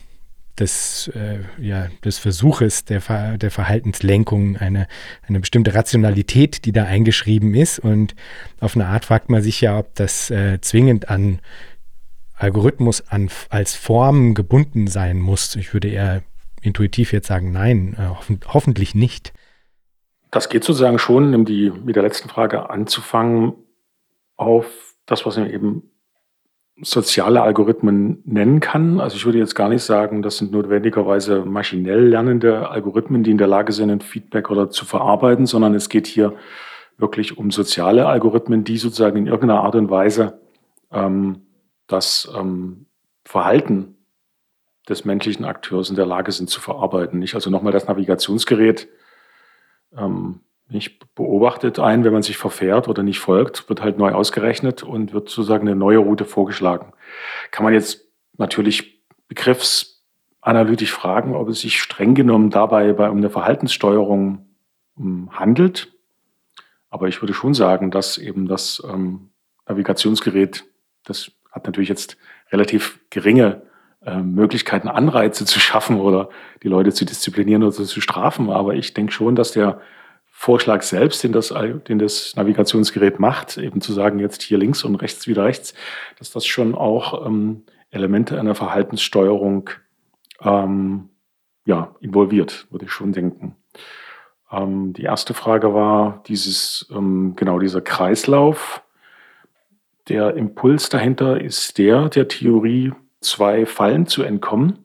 des, 0.58 1.08
äh, 1.08 1.40
ja, 1.58 1.88
des 2.04 2.18
Versuches 2.18 2.84
der, 2.84 3.00
Ver 3.00 3.38
der 3.38 3.50
Verhaltenslenkung, 3.50 4.56
eine, 4.56 4.86
eine 5.26 5.40
bestimmte 5.40 5.74
Rationalität, 5.74 6.64
die 6.64 6.72
da 6.72 6.84
eingeschrieben 6.84 7.54
ist. 7.54 7.78
Und 7.78 8.14
auf 8.60 8.74
eine 8.76 8.86
Art 8.86 9.04
fragt 9.04 9.30
man 9.30 9.42
sich 9.42 9.60
ja, 9.60 9.78
ob 9.78 9.94
das 9.94 10.30
äh, 10.30 10.60
zwingend 10.60 11.08
an 11.08 11.40
Algorithmus 12.36 13.08
an, 13.08 13.30
als 13.50 13.74
Form 13.74 14.34
gebunden 14.34 14.88
sein 14.88 15.18
muss. 15.18 15.56
Ich 15.56 15.72
würde 15.72 15.88
eher 15.88 16.22
intuitiv 16.60 17.12
jetzt 17.12 17.28
sagen, 17.28 17.52
nein, 17.52 17.96
äh, 17.98 18.08
hoffen, 18.08 18.40
hoffentlich 18.46 18.94
nicht. 18.94 19.32
Das 20.30 20.48
geht 20.48 20.64
sozusagen 20.64 20.98
schon, 20.98 21.34
um 21.34 21.44
die 21.44 21.70
mit 21.70 21.96
der 21.96 22.02
letzten 22.02 22.28
Frage 22.28 22.70
anzufangen, 22.70 23.54
auf 24.36 24.66
das, 25.06 25.26
was 25.26 25.36
man 25.36 25.50
eben 25.50 25.91
soziale 26.80 27.42
Algorithmen 27.42 28.22
nennen 28.24 28.60
kann. 28.60 29.00
Also 29.00 29.16
ich 29.16 29.24
würde 29.26 29.38
jetzt 29.38 29.54
gar 29.54 29.68
nicht 29.68 29.82
sagen, 29.82 30.22
das 30.22 30.38
sind 30.38 30.52
notwendigerweise 30.52 31.44
maschinell 31.44 32.08
lernende 32.08 32.70
Algorithmen, 32.70 33.22
die 33.22 33.30
in 33.30 33.38
der 33.38 33.46
Lage 33.46 33.72
sind, 33.72 33.90
ein 33.90 34.00
Feedback 34.00 34.50
oder 34.50 34.70
zu 34.70 34.84
verarbeiten, 34.84 35.46
sondern 35.46 35.74
es 35.74 35.88
geht 35.88 36.06
hier 36.06 36.34
wirklich 36.96 37.36
um 37.36 37.50
soziale 37.50 38.06
Algorithmen, 38.06 38.64
die 38.64 38.78
sozusagen 38.78 39.18
in 39.18 39.26
irgendeiner 39.26 39.62
Art 39.62 39.74
und 39.74 39.90
Weise 39.90 40.40
ähm, 40.90 41.42
das 41.86 42.30
ähm, 42.36 42.86
Verhalten 43.24 43.96
des 44.88 45.04
menschlichen 45.04 45.44
Akteurs 45.44 45.90
in 45.90 45.96
der 45.96 46.06
Lage 46.06 46.32
sind 46.32 46.48
zu 46.48 46.60
verarbeiten. 46.60 47.18
Nicht? 47.18 47.34
Also 47.34 47.50
nochmal 47.50 47.72
das 47.72 47.86
Navigationsgerät 47.86 48.88
ähm, 49.96 50.40
nicht 50.72 51.14
beobachtet 51.14 51.78
ein, 51.78 52.04
wenn 52.04 52.12
man 52.12 52.22
sich 52.22 52.36
verfährt 52.36 52.88
oder 52.88 53.02
nicht 53.02 53.20
folgt, 53.20 53.68
wird 53.68 53.82
halt 53.82 53.98
neu 53.98 54.12
ausgerechnet 54.12 54.82
und 54.82 55.12
wird 55.12 55.28
sozusagen 55.28 55.68
eine 55.68 55.76
neue 55.76 55.98
Route 55.98 56.24
vorgeschlagen. 56.24 56.92
Kann 57.50 57.64
man 57.64 57.74
jetzt 57.74 58.06
natürlich 58.38 59.02
begriffsanalytisch 59.28 60.92
fragen, 60.92 61.34
ob 61.34 61.48
es 61.48 61.60
sich 61.60 61.80
streng 61.80 62.14
genommen 62.14 62.50
dabei 62.50 62.92
bei, 62.92 63.08
um 63.10 63.18
eine 63.18 63.30
Verhaltenssteuerung 63.30 64.46
hm, 64.96 65.30
handelt. 65.32 65.92
Aber 66.90 67.08
ich 67.08 67.22
würde 67.22 67.34
schon 67.34 67.54
sagen, 67.54 67.90
dass 67.90 68.18
eben 68.18 68.48
das 68.48 68.82
ähm, 68.86 69.30
Navigationsgerät, 69.66 70.64
das 71.04 71.32
hat 71.50 71.66
natürlich 71.66 71.88
jetzt 71.88 72.16
relativ 72.50 73.00
geringe 73.10 73.62
äh, 74.04 74.18
Möglichkeiten, 74.18 74.88
Anreize 74.88 75.46
zu 75.46 75.60
schaffen 75.60 76.00
oder 76.00 76.28
die 76.62 76.68
Leute 76.68 76.92
zu 76.92 77.04
disziplinieren 77.04 77.62
oder 77.62 77.72
zu 77.72 78.00
strafen. 78.00 78.50
Aber 78.50 78.74
ich 78.74 78.94
denke 78.94 79.12
schon, 79.12 79.36
dass 79.36 79.52
der 79.52 79.80
Vorschlag 80.42 80.82
selbst, 80.82 81.22
den 81.22 81.30
das, 81.30 81.54
den 81.86 82.00
das 82.00 82.34
Navigationsgerät 82.34 83.20
macht, 83.20 83.58
eben 83.58 83.80
zu 83.80 83.92
sagen, 83.92 84.18
jetzt 84.18 84.42
hier 84.42 84.58
links 84.58 84.82
und 84.82 84.96
rechts 84.96 85.28
wieder 85.28 85.44
rechts, 85.44 85.72
dass 86.18 86.32
das 86.32 86.46
schon 86.46 86.74
auch 86.74 87.24
ähm, 87.24 87.62
Elemente 87.92 88.40
einer 88.40 88.56
Verhaltenssteuerung 88.56 89.70
ähm, 90.40 91.10
ja, 91.64 91.94
involviert, 92.00 92.66
würde 92.70 92.86
ich 92.86 92.90
schon 92.90 93.12
denken. 93.12 93.54
Ähm, 94.50 94.92
die 94.94 95.04
erste 95.04 95.32
Frage 95.32 95.74
war 95.74 96.24
dieses, 96.26 96.90
ähm, 96.90 97.34
genau 97.36 97.60
dieser 97.60 97.80
Kreislauf. 97.80 98.82
Der 100.08 100.34
Impuls 100.34 100.88
dahinter 100.88 101.40
ist 101.40 101.78
der, 101.78 102.08
der 102.08 102.26
Theorie 102.26 102.92
zwei 103.20 103.64
Fallen 103.64 104.08
zu 104.08 104.24
entkommen. 104.24 104.84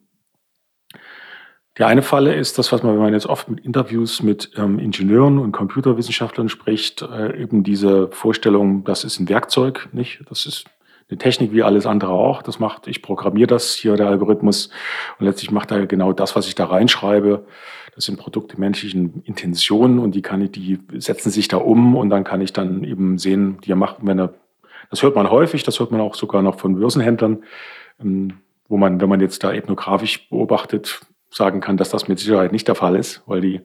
Die 1.77 1.83
eine 1.83 2.01
Falle 2.01 2.33
ist 2.33 2.57
das, 2.57 2.71
was 2.71 2.81
man, 2.81 2.93
wenn 2.93 3.03
man 3.03 3.13
jetzt 3.13 3.27
oft 3.27 3.49
mit 3.49 3.63
Interviews 3.63 4.23
mit 4.23 4.51
ähm, 4.57 4.79
Ingenieuren 4.79 5.37
und 5.37 5.51
Computerwissenschaftlern 5.51 6.49
spricht, 6.49 7.03
äh, 7.03 7.39
eben 7.39 7.63
diese 7.63 8.07
Vorstellung, 8.09 8.83
das 8.83 9.03
ist 9.03 9.19
ein 9.19 9.29
Werkzeug, 9.29 9.87
nicht? 9.91 10.21
Das 10.27 10.47
ist 10.47 10.65
eine 11.09 11.19
Technik 11.19 11.53
wie 11.53 11.61
alles 11.61 11.85
andere 11.85 12.11
auch. 12.11 12.41
Das 12.41 12.59
macht, 12.59 12.87
ich 12.87 13.03
programmiere 13.03 13.47
das 13.47 13.75
hier, 13.75 13.95
der 13.95 14.07
Algorithmus, 14.07 14.69
und 15.19 15.25
letztlich 15.25 15.51
macht 15.51 15.69
er 15.69 15.85
genau 15.85 16.13
das, 16.13 16.35
was 16.35 16.47
ich 16.47 16.55
da 16.55 16.65
reinschreibe. 16.65 17.45
Das 17.93 18.05
sind 18.05 18.17
Produkte 18.17 18.59
menschlichen 18.59 19.21
Intentionen 19.25 19.99
und 19.99 20.15
die 20.15 20.21
kann 20.23 20.41
ich, 20.41 20.51
die 20.51 20.79
setzen 20.97 21.29
sich 21.29 21.47
da 21.47 21.57
um 21.57 21.95
und 21.95 22.09
dann 22.09 22.23
kann 22.23 22.41
ich 22.41 22.53
dann 22.53 22.83
eben 22.83 23.19
sehen, 23.19 23.59
die 23.63 23.71
er 23.71 23.75
macht, 23.75 23.97
wenn 24.01 24.19
er, 24.19 24.33
das 24.89 25.03
hört 25.03 25.15
man 25.15 25.29
häufig, 25.29 25.63
das 25.63 25.79
hört 25.79 25.91
man 25.91 26.01
auch 26.01 26.15
sogar 26.15 26.41
noch 26.41 26.59
von 26.59 26.79
Börsenhändlern, 26.79 27.43
ähm, 28.01 28.33
wo 28.67 28.77
man, 28.77 28.99
wenn 28.99 29.09
man 29.09 29.21
jetzt 29.21 29.43
da 29.43 29.53
ethnografisch 29.53 30.27
beobachtet, 30.29 31.01
sagen 31.29 31.61
kann, 31.61 31.77
dass 31.77 31.89
das 31.89 32.07
mit 32.07 32.19
Sicherheit 32.19 32.51
nicht 32.51 32.67
der 32.67 32.75
Fall 32.75 32.95
ist, 32.95 33.23
weil 33.25 33.41
die 33.41 33.61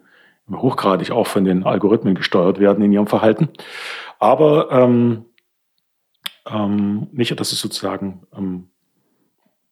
hochgradig 0.51 1.11
auch 1.11 1.27
von 1.27 1.44
den 1.44 1.64
Algorithmen 1.64 2.14
gesteuert 2.14 2.59
werden 2.59 2.85
in 2.85 2.92
ihrem 2.92 3.07
Verhalten. 3.07 3.48
Aber 4.18 4.70
ähm, 4.70 5.25
ähm, 6.46 7.09
nicht, 7.12 7.38
das 7.38 7.53
ist 7.53 7.61
sozusagen 7.61 8.27
ähm, 8.37 8.68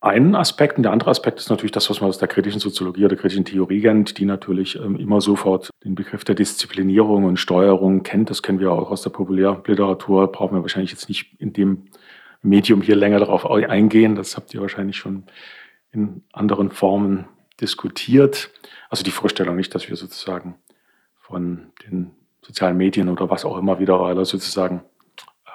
ein 0.01 0.35
Aspekt. 0.35 0.77
Und 0.77 0.85
der 0.85 0.93
andere 0.93 1.11
Aspekt 1.11 1.39
ist 1.39 1.51
natürlich 1.51 1.73
das, 1.73 1.91
was 1.91 2.01
man 2.01 2.09
aus 2.09 2.19
der 2.19 2.29
kritischen 2.29 2.61
Soziologie 2.61 3.05
oder 3.05 3.17
kritischen 3.17 3.45
Theorie 3.45 3.83
kennt, 3.83 4.19
die 4.19 4.25
natürlich 4.25 4.77
ähm, 4.77 4.97
immer 4.97 5.21
sofort 5.21 5.71
den 5.85 5.95
Begriff 5.95 6.25
der 6.25 6.35
Disziplinierung 6.35 7.25
und 7.25 7.39
Steuerung 7.39 8.03
kennt. 8.03 8.31
Das 8.31 8.43
kennen 8.43 8.61
wir 8.61 8.73
auch 8.73 8.91
aus 8.91 9.03
der 9.03 9.11
Populärliteratur. 9.11 10.33
Brauchen 10.33 10.57
wir 10.57 10.63
wahrscheinlich 10.63 10.93
jetzt 10.93 11.09
nicht 11.09 11.35
in 11.39 11.53
dem 11.53 11.87
Medium 12.43 12.81
hier 12.81 12.97
länger 12.97 13.19
darauf 13.19 13.49
eingehen. 13.51 14.15
Das 14.15 14.37
habt 14.37 14.55
ihr 14.55 14.63
wahrscheinlich 14.63 14.97
schon 14.97 15.25
in 15.93 16.23
anderen 16.33 16.71
Formen 16.71 17.27
diskutiert. 17.61 18.51
Also 18.89 19.05
die 19.05 19.11
Vorstellung 19.11 19.57
nicht, 19.57 19.75
dass 19.75 19.89
wir 19.89 19.97
sozusagen 19.97 20.57
von 21.17 21.73
den 21.87 22.13
sozialen 22.43 22.77
Medien 22.77 23.09
oder 23.09 23.31
was 23.31 23.45
auch 23.45 23.59
immer 23.59 23.79
wieder 23.79 24.01
alle 24.01 24.25
sozusagen 24.25 24.83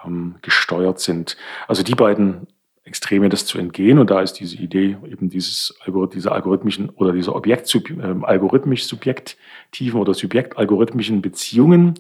ähm, 0.06 0.36
gesteuert 0.42 1.00
sind. 1.00 1.36
Also 1.68 1.84
die 1.84 1.96
beiden 1.96 2.48
Extreme 2.84 3.30
das 3.30 3.48
zu 3.48 3.58
entgehen 3.58 3.98
und 3.98 4.12
da 4.12 4.22
ist 4.22 4.34
diese 4.34 4.58
Idee 4.58 4.98
eben 5.10 5.30
dieses 5.30 5.76
Algorith 5.84 6.14
diese 6.14 6.32
algorithmischen 6.32 6.90
oder 6.92 7.14
diese 7.14 7.34
Objekt 7.34 7.74
äh, 7.74 8.16
algorithmisch 8.22 8.86
subjektiven 8.86 10.00
oder 10.00 10.14
subjektalgorithmischen 10.14 11.24
Beziehungen, 11.24 11.96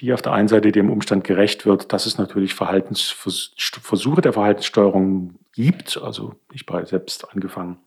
die 0.00 0.12
auf 0.12 0.20
der 0.20 0.32
einen 0.32 0.48
Seite 0.48 0.70
dem 0.70 0.90
Umstand 0.90 1.24
gerecht 1.24 1.64
wird, 1.64 1.94
dass 1.94 2.04
es 2.04 2.18
natürlich 2.18 2.54
Verhaltensversuche 2.54 4.20
der 4.20 4.34
Verhaltenssteuerung 4.34 5.36
gibt, 5.52 5.96
also 5.96 6.34
ich 6.52 6.66
bei 6.66 6.84
selbst 6.84 7.32
angefangen 7.32 7.78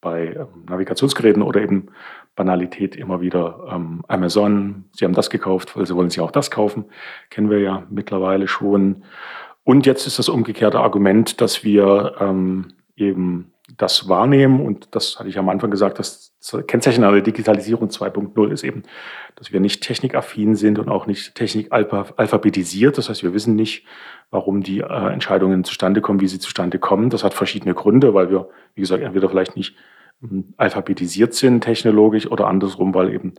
bei 0.00 0.34
ähm, 0.34 0.64
Navigationsgeräten 0.68 1.42
oder 1.42 1.60
eben 1.60 1.88
Banalität 2.34 2.96
immer 2.96 3.20
wieder 3.20 3.66
ähm, 3.70 4.02
Amazon, 4.08 4.84
Sie 4.92 5.04
haben 5.04 5.14
das 5.14 5.30
gekauft, 5.30 5.74
Sie 5.74 5.94
wollen 5.94 6.10
Sie 6.10 6.20
auch 6.20 6.30
das 6.30 6.50
kaufen, 6.50 6.84
kennen 7.30 7.50
wir 7.50 7.60
ja 7.60 7.86
mittlerweile 7.90 8.46
schon. 8.48 9.04
Und 9.64 9.86
jetzt 9.86 10.06
ist 10.06 10.18
das 10.18 10.28
umgekehrte 10.28 10.78
Argument, 10.78 11.40
dass 11.40 11.64
wir 11.64 12.16
ähm, 12.20 12.74
eben 12.96 13.52
das 13.76 14.08
wahrnehmen 14.08 14.60
und 14.60 14.94
das 14.94 15.18
hatte 15.18 15.28
ich 15.28 15.38
am 15.38 15.48
Anfang 15.48 15.70
gesagt, 15.70 15.98
das 15.98 16.32
Kennzeichen 16.66 17.02
einer 17.02 17.20
Digitalisierung 17.20 17.88
2.0 17.88 18.50
ist 18.52 18.62
eben, 18.62 18.84
dass 19.34 19.52
wir 19.52 19.60
nicht 19.60 19.82
technikaffin 19.82 20.54
sind 20.54 20.78
und 20.78 20.88
auch 20.88 21.06
nicht 21.06 21.34
technikalphabetisiert. 21.34 22.96
Das 22.96 23.08
heißt, 23.08 23.24
wir 23.24 23.34
wissen 23.34 23.56
nicht, 23.56 23.84
warum 24.30 24.62
die 24.62 24.80
äh, 24.80 25.12
Entscheidungen 25.12 25.64
zustande 25.64 26.00
kommen, 26.00 26.20
wie 26.20 26.28
sie 26.28 26.38
zustande 26.38 26.78
kommen. 26.78 27.10
Das 27.10 27.24
hat 27.24 27.34
verschiedene 27.34 27.74
Gründe, 27.74 28.14
weil 28.14 28.30
wir, 28.30 28.48
wie 28.74 28.82
gesagt, 28.82 29.02
entweder 29.02 29.28
vielleicht 29.28 29.56
nicht 29.56 29.76
ähm, 30.22 30.54
alphabetisiert 30.56 31.34
sind 31.34 31.62
technologisch 31.62 32.30
oder 32.30 32.46
andersrum, 32.46 32.94
weil 32.94 33.12
eben 33.12 33.34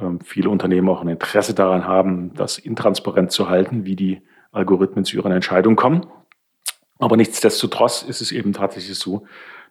ähm, 0.00 0.20
viele 0.20 0.50
Unternehmen 0.50 0.88
auch 0.88 1.00
ein 1.00 1.08
Interesse 1.08 1.54
daran 1.54 1.86
haben, 1.86 2.34
das 2.34 2.58
intransparent 2.58 3.32
zu 3.32 3.48
halten, 3.48 3.84
wie 3.84 3.96
die 3.96 4.22
Algorithmen 4.52 5.04
zu 5.04 5.16
ihren 5.16 5.32
Entscheidungen 5.32 5.76
kommen. 5.76 6.06
Aber 6.98 7.16
nichtsdestotrotz 7.16 8.02
ist 8.02 8.20
es 8.20 8.30
eben 8.30 8.52
tatsächlich 8.52 8.98
so, 8.98 9.26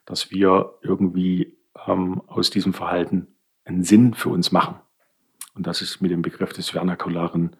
dass 0.05 0.31
wir 0.31 0.73
irgendwie 0.81 1.57
ähm, 1.87 2.21
aus 2.27 2.49
diesem 2.49 2.73
Verhalten 2.73 3.27
einen 3.65 3.83
Sinn 3.83 4.13
für 4.13 4.29
uns 4.29 4.51
machen. 4.51 4.75
Und 5.55 5.67
das 5.67 5.81
ist 5.81 6.01
mit 6.01 6.11
dem 6.11 6.21
Begriff 6.21 6.53
des 6.53 6.69
vernakularen 6.69 7.55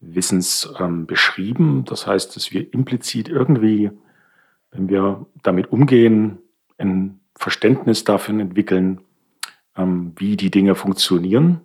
Wissens 0.00 0.72
ähm, 0.78 1.06
beschrieben. 1.06 1.84
Das 1.84 2.06
heißt, 2.06 2.34
dass 2.36 2.52
wir 2.52 2.72
implizit 2.72 3.28
irgendwie, 3.28 3.90
wenn 4.70 4.88
wir 4.88 5.26
damit 5.42 5.72
umgehen, 5.72 6.38
ein 6.78 7.20
Verständnis 7.36 8.04
dafür 8.04 8.38
entwickeln, 8.38 9.00
ähm, 9.76 10.12
wie 10.16 10.36
die 10.36 10.50
Dinge 10.50 10.74
funktionieren. 10.74 11.62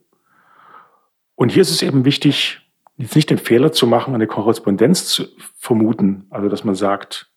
Und 1.35 1.51
hier 1.51 1.61
ist 1.61 1.71
es 1.71 1.81
eben 1.81 2.05
wichtig, 2.05 2.61
jetzt 2.97 3.15
nicht 3.15 3.29
den 3.29 3.39
Fehler 3.39 3.71
zu 3.71 3.87
machen, 3.87 4.13
eine 4.13 4.27
Korrespondenz 4.27 5.05
zu 5.07 5.25
vermuten. 5.57 6.27
Also, 6.29 6.47
dass 6.49 6.63
man 6.63 6.75
sagt, 6.75 7.32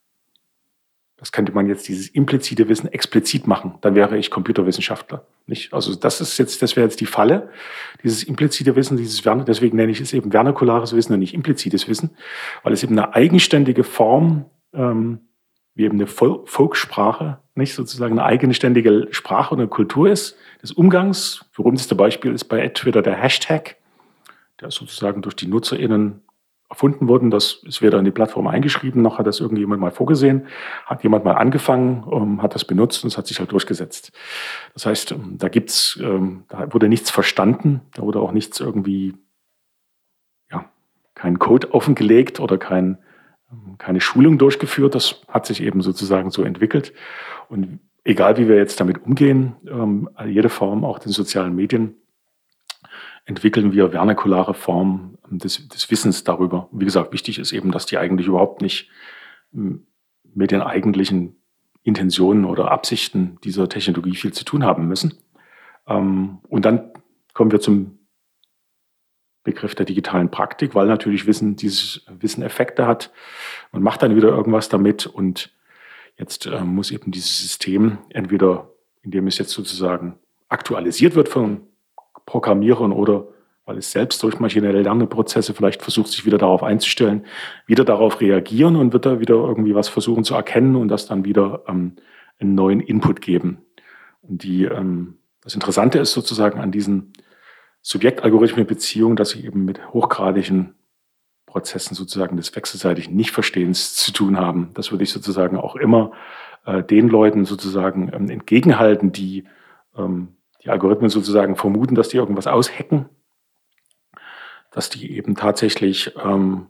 das 1.18 1.32
könnte 1.32 1.52
man 1.52 1.66
jetzt 1.66 1.88
dieses 1.88 2.08
implizite 2.08 2.68
Wissen 2.68 2.92
explizit 2.92 3.46
machen. 3.46 3.74
Dann 3.80 3.94
wäre 3.94 4.18
ich 4.18 4.30
Computerwissenschaftler. 4.30 5.24
Nicht? 5.46 5.72
Also 5.72 5.94
das 5.94 6.20
ist 6.20 6.36
jetzt, 6.36 6.60
das 6.60 6.76
wäre 6.76 6.86
jetzt 6.86 7.00
die 7.00 7.06
Falle. 7.06 7.50
Dieses 8.02 8.22
implizite 8.22 8.76
Wissen, 8.76 8.98
dieses 8.98 9.24
Werner, 9.24 9.44
deswegen 9.44 9.76
nenne 9.76 9.92
ich 9.92 10.00
es 10.00 10.12
eben 10.12 10.30
vernakulares 10.30 10.94
Wissen 10.94 11.14
und 11.14 11.20
nicht 11.20 11.32
implizites 11.32 11.88
Wissen, 11.88 12.10
weil 12.62 12.74
es 12.74 12.82
eben 12.82 12.98
eine 12.98 13.14
eigenständige 13.14 13.82
Form, 13.82 14.44
ähm, 14.74 15.20
wie 15.74 15.84
eben 15.84 15.98
eine 15.98 16.06
Volkssprache, 16.06 17.38
nicht 17.54 17.74
sozusagen 17.74 18.18
eine 18.18 18.26
eigenständige 18.26 19.08
Sprache 19.10 19.54
und 19.54 19.60
eine 19.60 19.68
Kultur 19.68 20.10
ist, 20.10 20.36
des 20.62 20.72
Umgangs. 20.72 21.46
Berühmteste 21.56 21.94
Beispiel 21.94 22.32
ist 22.32 22.44
bei 22.44 22.68
Twitter 22.68 23.00
der 23.00 23.14
Hashtag, 23.14 23.76
der 24.60 24.70
sozusagen 24.70 25.22
durch 25.22 25.36
die 25.36 25.46
NutzerInnen 25.46 26.22
erfunden 26.68 27.08
worden. 27.08 27.30
Das 27.30 27.62
ist 27.64 27.80
weder 27.82 27.98
in 27.98 28.04
die 28.04 28.10
Plattform 28.10 28.46
eingeschrieben, 28.46 29.02
noch 29.02 29.18
hat 29.18 29.26
das 29.26 29.40
irgendjemand 29.40 29.80
mal 29.80 29.90
vorgesehen. 29.90 30.46
Hat 30.84 31.02
jemand 31.02 31.24
mal 31.24 31.34
angefangen, 31.34 32.04
ähm, 32.10 32.42
hat 32.42 32.54
das 32.54 32.64
benutzt 32.64 33.04
und 33.04 33.08
es 33.08 33.18
hat 33.18 33.26
sich 33.26 33.38
halt 33.38 33.52
durchgesetzt. 33.52 34.12
Das 34.74 34.86
heißt, 34.86 35.12
ähm, 35.12 35.38
da 35.38 35.48
gibt's, 35.48 35.98
ähm, 36.02 36.44
da 36.48 36.72
wurde 36.72 36.88
nichts 36.88 37.10
verstanden, 37.10 37.82
da 37.94 38.02
wurde 38.02 38.20
auch 38.20 38.32
nichts 38.32 38.58
irgendwie, 38.58 39.14
ja, 40.50 40.64
kein 41.14 41.38
Code 41.38 41.72
offengelegt 41.72 42.40
oder 42.40 42.58
kein, 42.58 42.98
keine 43.78 44.00
Schulung 44.00 44.38
durchgeführt. 44.38 44.94
Das 44.96 45.22
hat 45.28 45.46
sich 45.46 45.62
eben 45.62 45.80
sozusagen 45.82 46.30
so 46.30 46.42
entwickelt. 46.42 46.92
Und 47.48 47.78
egal 48.02 48.38
wie 48.38 48.48
wir 48.48 48.56
jetzt 48.56 48.80
damit 48.80 49.04
umgehen, 49.04 49.54
jede 50.26 50.48
Form, 50.48 50.84
auch 50.84 50.98
den 50.98 51.12
sozialen 51.12 51.54
Medien, 51.54 51.94
entwickeln 53.26 53.72
wir 53.72 53.90
vernakulare 53.90 54.54
Formen 54.54 55.18
des, 55.28 55.68
des 55.68 55.90
Wissens 55.90 56.24
darüber. 56.24 56.68
Wie 56.72 56.84
gesagt, 56.84 57.12
wichtig 57.12 57.38
ist 57.38 57.52
eben, 57.52 57.72
dass 57.72 57.84
die 57.84 57.98
eigentlich 57.98 58.28
überhaupt 58.28 58.62
nicht 58.62 58.88
mit 59.52 60.50
den 60.50 60.62
eigentlichen 60.62 61.36
Intentionen 61.82 62.44
oder 62.44 62.70
Absichten 62.70 63.38
dieser 63.44 63.68
Technologie 63.68 64.14
viel 64.14 64.32
zu 64.32 64.44
tun 64.44 64.64
haben 64.64 64.88
müssen. 64.88 65.14
Ähm, 65.86 66.38
und 66.48 66.64
dann 66.64 66.92
kommen 67.34 67.52
wir 67.52 67.60
zum 67.60 67.98
Begriff 69.44 69.74
der 69.76 69.86
digitalen 69.86 70.30
Praktik, 70.30 70.74
weil 70.74 70.88
natürlich 70.88 71.26
Wissen 71.26 71.54
dieses 71.54 72.04
Wissen 72.08 72.42
Effekte 72.42 72.86
hat. 72.86 73.12
Man 73.70 73.82
macht 73.82 74.02
dann 74.02 74.16
wieder 74.16 74.28
irgendwas 74.28 74.68
damit 74.68 75.06
und 75.06 75.54
jetzt 76.16 76.46
äh, 76.46 76.60
muss 76.60 76.90
eben 76.90 77.12
dieses 77.12 77.38
System 77.38 77.98
entweder, 78.08 78.72
indem 79.02 79.28
es 79.28 79.38
jetzt 79.38 79.52
sozusagen 79.52 80.18
aktualisiert 80.48 81.14
wird 81.14 81.28
von 81.28 81.60
Programmierern 82.26 82.92
oder 82.92 83.28
weil 83.64 83.78
es 83.78 83.90
selbst 83.90 84.22
durch 84.22 84.38
maschinelle 84.38 84.80
Lernprozesse 84.82 85.52
vielleicht 85.52 85.82
versucht, 85.82 86.08
sich 86.08 86.24
wieder 86.24 86.38
darauf 86.38 86.62
einzustellen, 86.62 87.26
wieder 87.66 87.84
darauf 87.84 88.20
reagieren 88.20 88.76
und 88.76 88.92
wird 88.92 89.06
da 89.06 89.18
wieder 89.18 89.34
irgendwie 89.34 89.74
was 89.74 89.88
versuchen 89.88 90.22
zu 90.22 90.34
erkennen 90.34 90.76
und 90.76 90.88
das 90.88 91.06
dann 91.06 91.24
wieder 91.24 91.64
ähm, 91.66 91.96
einen 92.38 92.54
neuen 92.54 92.80
Input 92.80 93.20
geben. 93.20 93.58
Und 94.22 94.44
die, 94.44 94.64
ähm, 94.64 95.18
das 95.42 95.54
Interessante 95.54 95.98
ist 95.98 96.12
sozusagen 96.12 96.60
an 96.60 96.70
diesen 96.70 97.12
Subjektalgorithmen-Beziehungen, 97.82 99.16
dass 99.16 99.30
sie 99.30 99.44
eben 99.44 99.64
mit 99.64 99.92
hochgradigen 99.92 100.74
Prozessen 101.46 101.94
sozusagen 101.94 102.36
des 102.36 102.54
wechselseitigen 102.54 103.16
Nichtverstehens 103.16 103.94
zu 103.94 104.12
tun 104.12 104.36
haben. 104.38 104.70
Das 104.74 104.90
würde 104.92 105.04
ich 105.04 105.10
sozusagen 105.10 105.56
auch 105.56 105.74
immer 105.74 106.12
äh, 106.66 106.82
den 106.82 107.08
Leuten 107.08 107.44
sozusagen 107.44 108.10
ähm, 108.12 108.28
entgegenhalten, 108.28 109.10
die 109.10 109.44
ähm, 109.96 110.36
die 110.66 110.70
Algorithmen 110.70 111.10
sozusagen 111.10 111.56
vermuten, 111.56 111.94
dass 111.94 112.08
die 112.08 112.16
irgendwas 112.16 112.46
aushacken, 112.46 113.08
dass 114.72 114.90
die 114.90 115.16
eben 115.16 115.36
tatsächlich, 115.36 116.12
ähm, 116.22 116.66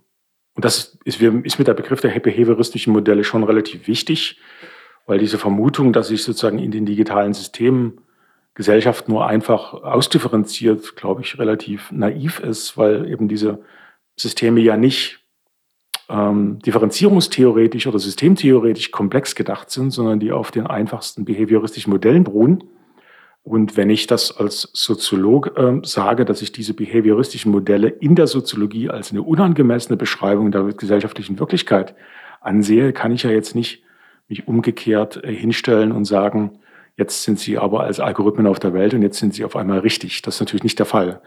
und 0.54 0.64
das 0.64 0.98
ist, 1.04 1.20
ist 1.20 1.58
mit 1.58 1.66
der 1.66 1.74
Begriff 1.74 2.00
der 2.00 2.18
behavioristischen 2.20 2.92
Modelle 2.92 3.24
schon 3.24 3.42
relativ 3.42 3.88
wichtig, 3.88 4.38
weil 5.06 5.18
diese 5.18 5.38
Vermutung, 5.38 5.92
dass 5.92 6.08
sich 6.08 6.22
sozusagen 6.22 6.58
in 6.58 6.70
den 6.70 6.86
digitalen 6.86 7.32
Systemen 7.32 8.00
Gesellschaft 8.54 9.08
nur 9.08 9.26
einfach 9.26 9.74
ausdifferenziert, 9.74 10.96
glaube 10.96 11.20
ich, 11.22 11.38
relativ 11.38 11.92
naiv 11.92 12.40
ist, 12.40 12.78
weil 12.78 13.10
eben 13.10 13.28
diese 13.28 13.62
Systeme 14.16 14.60
ja 14.60 14.78
nicht 14.78 15.20
ähm, 16.08 16.58
differenzierungstheoretisch 16.60 17.86
oder 17.86 17.98
systemtheoretisch 17.98 18.90
komplex 18.92 19.34
gedacht 19.34 19.70
sind, 19.70 19.90
sondern 19.90 20.20
die 20.20 20.32
auf 20.32 20.50
den 20.50 20.66
einfachsten 20.66 21.26
behavioristischen 21.26 21.92
Modellen 21.92 22.24
beruhen. 22.24 22.64
Und 23.46 23.76
wenn 23.76 23.90
ich 23.90 24.08
das 24.08 24.36
als 24.36 24.68
Soziolog 24.72 25.56
äh, 25.56 25.78
sage, 25.84 26.24
dass 26.24 26.42
ich 26.42 26.50
diese 26.50 26.74
behavioristischen 26.74 27.52
Modelle 27.52 27.86
in 27.86 28.16
der 28.16 28.26
Soziologie 28.26 28.90
als 28.90 29.12
eine 29.12 29.22
unangemessene 29.22 29.96
Beschreibung 29.96 30.50
der 30.50 30.64
gesellschaftlichen 30.64 31.38
Wirklichkeit 31.38 31.94
ansehe, 32.40 32.92
kann 32.92 33.12
ich 33.12 33.22
ja 33.22 33.30
jetzt 33.30 33.54
nicht 33.54 33.84
mich 34.26 34.48
umgekehrt 34.48 35.22
äh, 35.22 35.32
hinstellen 35.32 35.92
und 35.92 36.06
sagen, 36.06 36.58
jetzt 36.96 37.22
sind 37.22 37.38
sie 37.38 37.56
aber 37.56 37.84
als 37.84 38.00
Algorithmen 38.00 38.48
auf 38.48 38.58
der 38.58 38.74
Welt 38.74 38.94
und 38.94 39.02
jetzt 39.02 39.20
sind 39.20 39.32
sie 39.32 39.44
auf 39.44 39.54
einmal 39.54 39.78
richtig. 39.78 40.22
Das 40.22 40.34
ist 40.34 40.40
natürlich 40.40 40.64
nicht 40.64 40.80
der 40.80 40.86
Fall. 40.86 41.20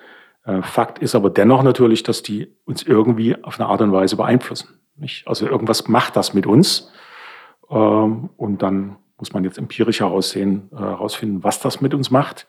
Äh, 0.44 0.62
Fakt 0.62 1.00
ist 1.00 1.16
aber 1.16 1.30
dennoch 1.30 1.64
natürlich, 1.64 2.04
dass 2.04 2.22
die 2.22 2.54
uns 2.66 2.84
irgendwie 2.84 3.42
auf 3.46 3.62
eine 3.62 3.70
Art 3.70 3.80
und 3.80 3.94
Weise 3.94 4.18
beeinflussen. 4.18 4.82
Nicht? 4.98 5.26
Also 5.26 5.48
irgendwas 5.48 5.88
macht 5.88 6.18
das 6.18 6.34
mit 6.34 6.46
uns 6.46 6.92
ähm, 7.72 8.30
und 8.36 8.62
dann 8.62 8.98
muss 9.20 9.34
man 9.34 9.44
jetzt 9.44 9.58
empirisch 9.58 10.00
heraussehen, 10.00 10.70
äh, 10.72 10.78
herausfinden, 10.78 11.44
was 11.44 11.60
das 11.60 11.82
mit 11.82 11.94
uns 11.94 12.10
macht. 12.10 12.48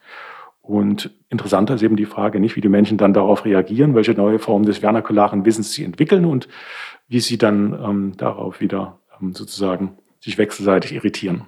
Und 0.62 1.10
interessanter 1.28 1.74
ist 1.74 1.82
eben 1.82 1.96
die 1.96 2.06
Frage 2.06 2.38
nicht, 2.38 2.54
wie 2.56 2.60
die 2.60 2.68
Menschen 2.68 2.98
dann 2.98 3.12
darauf 3.12 3.44
reagieren, 3.44 3.94
welche 3.94 4.12
neue 4.12 4.38
Form 4.38 4.64
des 4.64 4.78
vernakularen 4.78 5.44
Wissens 5.44 5.72
sie 5.72 5.84
entwickeln 5.84 6.24
und 6.24 6.48
wie 7.08 7.20
sie 7.20 7.38
dann 7.38 7.72
ähm, 7.72 8.16
darauf 8.16 8.60
wieder 8.60 9.00
ähm, 9.20 9.34
sozusagen 9.34 9.98
sich 10.20 10.38
wechselseitig 10.38 10.92
irritieren. 10.92 11.46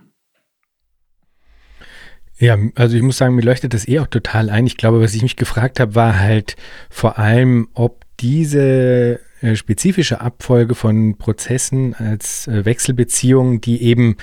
Ja, 2.38 2.58
also 2.74 2.96
ich 2.96 3.02
muss 3.02 3.18
sagen, 3.18 3.36
mir 3.36 3.42
leuchtet 3.42 3.74
das 3.74 3.86
eh 3.86 4.00
auch 4.00 4.08
total 4.08 4.50
ein. 4.50 4.66
Ich 4.66 4.76
glaube, 4.76 5.00
was 5.00 5.14
ich 5.14 5.22
mich 5.22 5.36
gefragt 5.36 5.78
habe, 5.78 5.94
war 5.94 6.18
halt 6.18 6.56
vor 6.90 7.18
allem, 7.18 7.68
ob 7.74 8.04
diese 8.18 9.20
äh, 9.42 9.56
spezifische 9.56 10.20
Abfolge 10.20 10.74
von 10.74 11.18
Prozessen 11.18 11.94
als 11.94 12.46
äh, 12.48 12.64
Wechselbeziehungen, 12.64 13.60
die 13.60 13.82
eben 13.82 14.16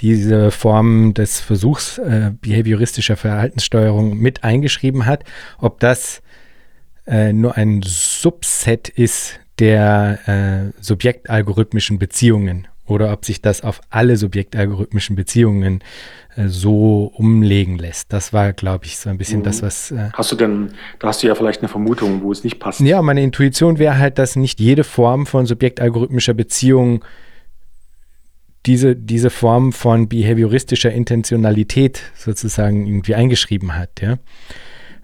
diese 0.00 0.50
Form 0.50 1.14
des 1.14 1.40
Versuchs 1.40 1.98
äh, 1.98 2.32
behavioristischer 2.40 3.16
Verhaltenssteuerung 3.16 4.18
mit 4.18 4.44
eingeschrieben 4.44 5.06
hat, 5.06 5.24
ob 5.58 5.80
das 5.80 6.22
äh, 7.06 7.32
nur 7.32 7.56
ein 7.56 7.82
Subset 7.84 8.88
ist 8.88 9.40
der 9.58 10.18
äh, 10.26 10.82
subjektalgorithmischen 10.82 11.98
Beziehungen 11.98 12.66
oder 12.86 13.12
ob 13.12 13.24
sich 13.24 13.40
das 13.40 13.62
auf 13.62 13.80
alle 13.90 14.16
subjektalgorithmischen 14.16 15.16
Beziehungen 15.16 15.80
äh, 16.36 16.48
so 16.48 17.12
umlegen 17.14 17.78
lässt. 17.78 18.12
Das 18.12 18.32
war, 18.32 18.52
glaube 18.52 18.86
ich, 18.86 18.98
so 18.98 19.10
ein 19.10 19.18
bisschen 19.18 19.40
mhm. 19.40 19.44
das, 19.44 19.62
was. 19.62 19.90
Äh 19.90 20.10
hast 20.12 20.32
du 20.32 20.36
denn, 20.36 20.72
da 20.98 21.08
hast 21.08 21.22
du 21.22 21.26
ja 21.26 21.34
vielleicht 21.34 21.60
eine 21.60 21.68
Vermutung, 21.68 22.22
wo 22.22 22.32
es 22.32 22.42
nicht 22.42 22.58
passt. 22.58 22.80
Ja, 22.80 23.00
meine 23.02 23.22
Intuition 23.22 23.78
wäre 23.78 23.98
halt, 23.98 24.18
dass 24.18 24.34
nicht 24.34 24.60
jede 24.60 24.84
Form 24.84 25.26
von 25.26 25.46
subjektalgorithmischer 25.46 26.34
Beziehung 26.34 27.04
diese, 28.66 28.94
diese 28.94 29.30
Form 29.30 29.72
von 29.72 30.08
behavioristischer 30.08 30.92
Intentionalität 30.92 32.02
sozusagen 32.14 32.86
irgendwie 32.86 33.14
eingeschrieben 33.14 33.76
hat, 33.76 34.00
ja. 34.00 34.18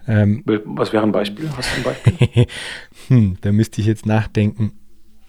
Ähm, 0.07 0.43
was 0.45 0.93
wäre 0.93 1.03
ein 1.03 1.11
Beispiel? 1.11 1.49
Hast 1.55 1.69
du 1.75 1.77
ein 1.77 1.83
Beispiel? 1.83 2.45
hm, 3.07 3.37
da 3.41 3.51
müsste 3.51 3.81
ich 3.81 3.87
jetzt 3.87 4.05
nachdenken. 4.05 4.71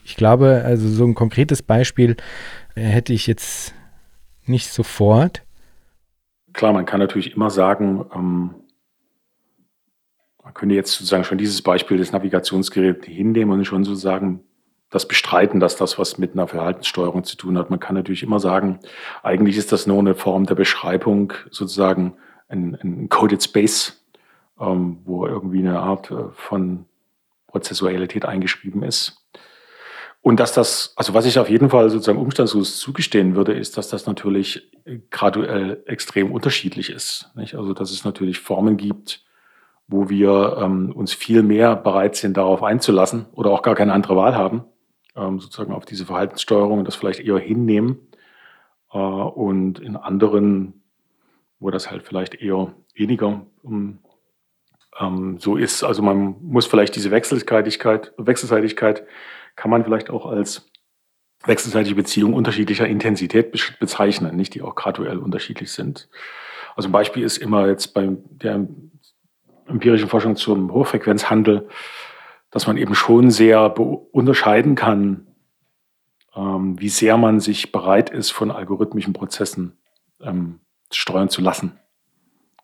Ich 0.04 0.16
glaube, 0.16 0.62
also 0.64 0.88
so 0.88 1.04
ein 1.04 1.14
konkretes 1.14 1.62
Beispiel 1.62 2.16
äh, 2.76 2.82
hätte 2.82 3.12
ich 3.12 3.26
jetzt 3.26 3.74
nicht 4.46 4.68
sofort. 4.68 5.42
Klar, 6.52 6.72
man 6.72 6.86
kann 6.86 7.00
natürlich 7.00 7.34
immer 7.34 7.50
sagen, 7.50 8.04
ähm, 8.14 8.54
man 10.42 10.54
könnte 10.54 10.74
jetzt 10.74 10.92
sozusagen 10.92 11.24
schon 11.24 11.38
dieses 11.38 11.60
Beispiel 11.60 11.98
des 11.98 12.12
Navigationsgeräts 12.12 13.06
hinnehmen 13.06 13.52
und 13.52 13.64
schon 13.64 13.84
sozusagen 13.84 14.44
das 14.90 15.06
bestreiten, 15.06 15.60
dass 15.60 15.76
das 15.76 15.98
was 15.98 16.18
mit 16.18 16.32
einer 16.32 16.48
Verhaltenssteuerung 16.48 17.24
zu 17.24 17.36
tun 17.36 17.58
hat. 17.58 17.70
Man 17.70 17.80
kann 17.80 17.94
natürlich 17.94 18.22
immer 18.22 18.40
sagen, 18.40 18.80
eigentlich 19.22 19.56
ist 19.56 19.72
das 19.72 19.86
nur 19.86 19.98
eine 19.98 20.14
Form 20.14 20.46
der 20.46 20.54
Beschreibung, 20.54 21.34
sozusagen 21.50 22.16
ein, 22.48 22.78
ein 22.82 23.08
Coded 23.08 23.42
Space, 23.42 24.02
ähm, 24.58 24.98
wo 25.04 25.26
irgendwie 25.26 25.58
eine 25.58 25.80
Art 25.80 26.10
äh, 26.10 26.30
von 26.32 26.86
Prozessualität 27.46 28.24
eingeschrieben 28.24 28.82
ist. 28.82 29.24
Und 30.20 30.40
dass 30.40 30.52
das, 30.52 30.92
also 30.96 31.14
was 31.14 31.26
ich 31.26 31.38
auf 31.38 31.48
jeden 31.48 31.70
Fall 31.70 31.90
sozusagen 31.90 32.18
umstandslos 32.18 32.78
zugestehen 32.78 33.36
würde, 33.36 33.52
ist, 33.54 33.76
dass 33.78 33.88
das 33.88 34.06
natürlich 34.06 34.70
graduell 35.10 35.82
extrem 35.86 36.32
unterschiedlich 36.32 36.90
ist. 36.90 37.30
Nicht? 37.34 37.54
Also 37.54 37.72
dass 37.72 37.90
es 37.90 38.04
natürlich 38.04 38.40
Formen 38.40 38.76
gibt, 38.76 39.24
wo 39.86 40.08
wir 40.08 40.58
ähm, 40.60 40.92
uns 40.92 41.12
viel 41.12 41.42
mehr 41.42 41.76
bereit 41.76 42.16
sind, 42.16 42.36
darauf 42.36 42.62
einzulassen 42.62 43.26
oder 43.32 43.50
auch 43.50 43.62
gar 43.62 43.74
keine 43.74 43.92
andere 43.92 44.16
Wahl 44.16 44.34
haben, 44.34 44.64
ähm, 45.18 45.40
sozusagen 45.40 45.72
auf 45.72 45.84
diese 45.84 46.06
Verhaltenssteuerung 46.06 46.78
und 46.78 46.84
das 46.86 46.96
vielleicht 46.96 47.20
eher 47.20 47.38
hinnehmen. 47.38 47.98
Äh, 48.92 48.98
und 48.98 49.80
in 49.80 49.96
anderen, 49.96 50.82
wo 51.58 51.70
das 51.70 51.90
halt 51.90 52.04
vielleicht 52.04 52.36
eher 52.36 52.74
weniger 52.94 53.42
um, 53.62 53.98
ähm, 54.98 55.38
so 55.38 55.56
ist. 55.56 55.82
Also 55.82 56.02
man 56.02 56.36
muss 56.42 56.66
vielleicht 56.66 56.96
diese 56.96 57.10
Wechselseitigkeit, 57.10 58.12
Wechselseitigkeit 58.16 59.04
kann 59.56 59.70
man 59.70 59.84
vielleicht 59.84 60.10
auch 60.10 60.26
als 60.26 60.70
wechselseitige 61.44 61.94
Beziehung 61.94 62.34
unterschiedlicher 62.34 62.86
Intensität 62.86 63.52
bezeichnen, 63.78 64.36
nicht 64.36 64.54
die 64.54 64.62
auch 64.62 64.74
graduell 64.74 65.18
unterschiedlich 65.18 65.72
sind. 65.72 66.08
Also 66.74 66.88
ein 66.88 66.92
Beispiel 66.92 67.24
ist 67.24 67.38
immer 67.38 67.68
jetzt 67.68 67.94
bei 67.94 68.08
der 68.30 68.66
empirischen 69.66 70.08
Forschung 70.08 70.36
zum 70.36 70.72
Hochfrequenzhandel, 70.72 71.68
dass 72.50 72.66
man 72.66 72.76
eben 72.76 72.94
schon 72.94 73.30
sehr 73.30 73.78
unterscheiden 73.78 74.74
kann, 74.74 75.26
ähm, 76.34 76.80
wie 76.80 76.88
sehr 76.88 77.16
man 77.16 77.40
sich 77.40 77.72
bereit 77.72 78.10
ist, 78.10 78.30
von 78.30 78.50
algorithmischen 78.50 79.12
Prozessen 79.12 79.76
ähm, 80.20 80.60
steuern 80.90 81.28
zu 81.28 81.42
lassen. 81.42 81.78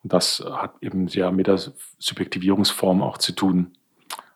Und 0.03 0.13
das 0.13 0.45
hat 0.51 0.75
eben 0.81 1.09
sehr 1.09 1.33
mit 1.33 1.47
der 1.47 1.59
Subjektivierungsform 1.99 3.03
auch 3.03 3.19
zu 3.19 3.33
tun. 3.33 3.73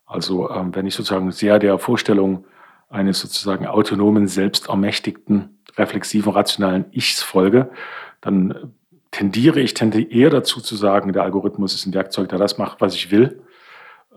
Also 0.07 0.51
ähm, 0.51 0.75
wenn 0.75 0.87
ich 0.87 0.95
sozusagen 0.95 1.31
sehr 1.31 1.59
der 1.59 1.79
Vorstellung 1.79 2.47
eines 2.89 3.21
sozusagen 3.21 3.67
autonomen, 3.67 4.29
selbstermächtigten, 4.29 5.59
reflexiven, 5.77 6.33
rationalen 6.33 6.87
Ichs 6.93 7.23
folge, 7.23 7.71
dann 8.23 8.73
tendiere 9.11 9.61
ich 9.61 9.75
tendiere 9.75 10.11
eher 10.11 10.31
dazu 10.31 10.61
zu 10.61 10.77
sagen, 10.77 11.13
der 11.13 11.23
Algorithmus 11.23 11.75
ist 11.75 11.87
ein 11.87 11.95
Werkzeug, 11.95 12.31
der 12.31 12.39
das 12.39 12.59
macht, 12.59 12.81
was 12.81 12.95
ich 12.95 13.11
will. 13.11 13.43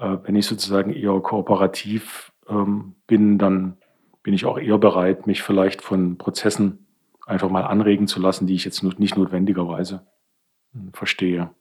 Äh, 0.02 0.18
wenn 0.24 0.36
ich 0.36 0.48
sozusagen 0.48 0.92
eher 0.92 1.20
kooperativ 1.20 2.32
ähm, 2.50 2.96
bin, 3.06 3.38
dann 3.38 3.78
bin 4.24 4.34
ich 4.34 4.46
auch 4.46 4.58
eher 4.58 4.80
bereit, 4.80 5.28
mich 5.28 5.44
vielleicht 5.44 5.82
von 5.82 6.18
Prozessen 6.18 6.88
einfach 7.28 7.50
mal 7.50 7.64
anregen 7.64 8.08
zu 8.08 8.20
lassen, 8.20 8.48
die 8.48 8.56
ich 8.56 8.66
jetzt 8.66 8.84
nicht 8.84 9.16
notwendigerweise 9.16 10.06
hm, 10.74 10.92
verstehe. 10.94 11.52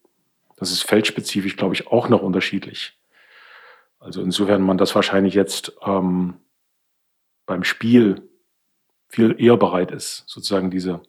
Das 0.57 0.73
ist 0.73 0.83
feldspezifisch, 0.83 1.57
glaube 1.57 1.75
ich, 1.75 1.87
auch 1.89 2.09
noch 2.09 2.23
unterschiedlich. 2.23 2.99
Also 3.99 4.23
insofern 4.23 4.63
man 4.63 4.79
das 4.79 4.95
wahrscheinlich 4.95 5.35
jetzt 5.35 5.77
ähm, 5.83 6.35
beim 7.45 7.63
Spiel 7.63 8.27
viel 9.09 9.37
eher 9.39 9.59
bereit 9.59 9.91
ist, 9.91 10.25
sozusagen 10.27 10.71
diese 10.71 11.03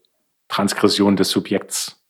Transgression 0.49 1.15
des 1.15 1.29
Subjekts 1.29 2.03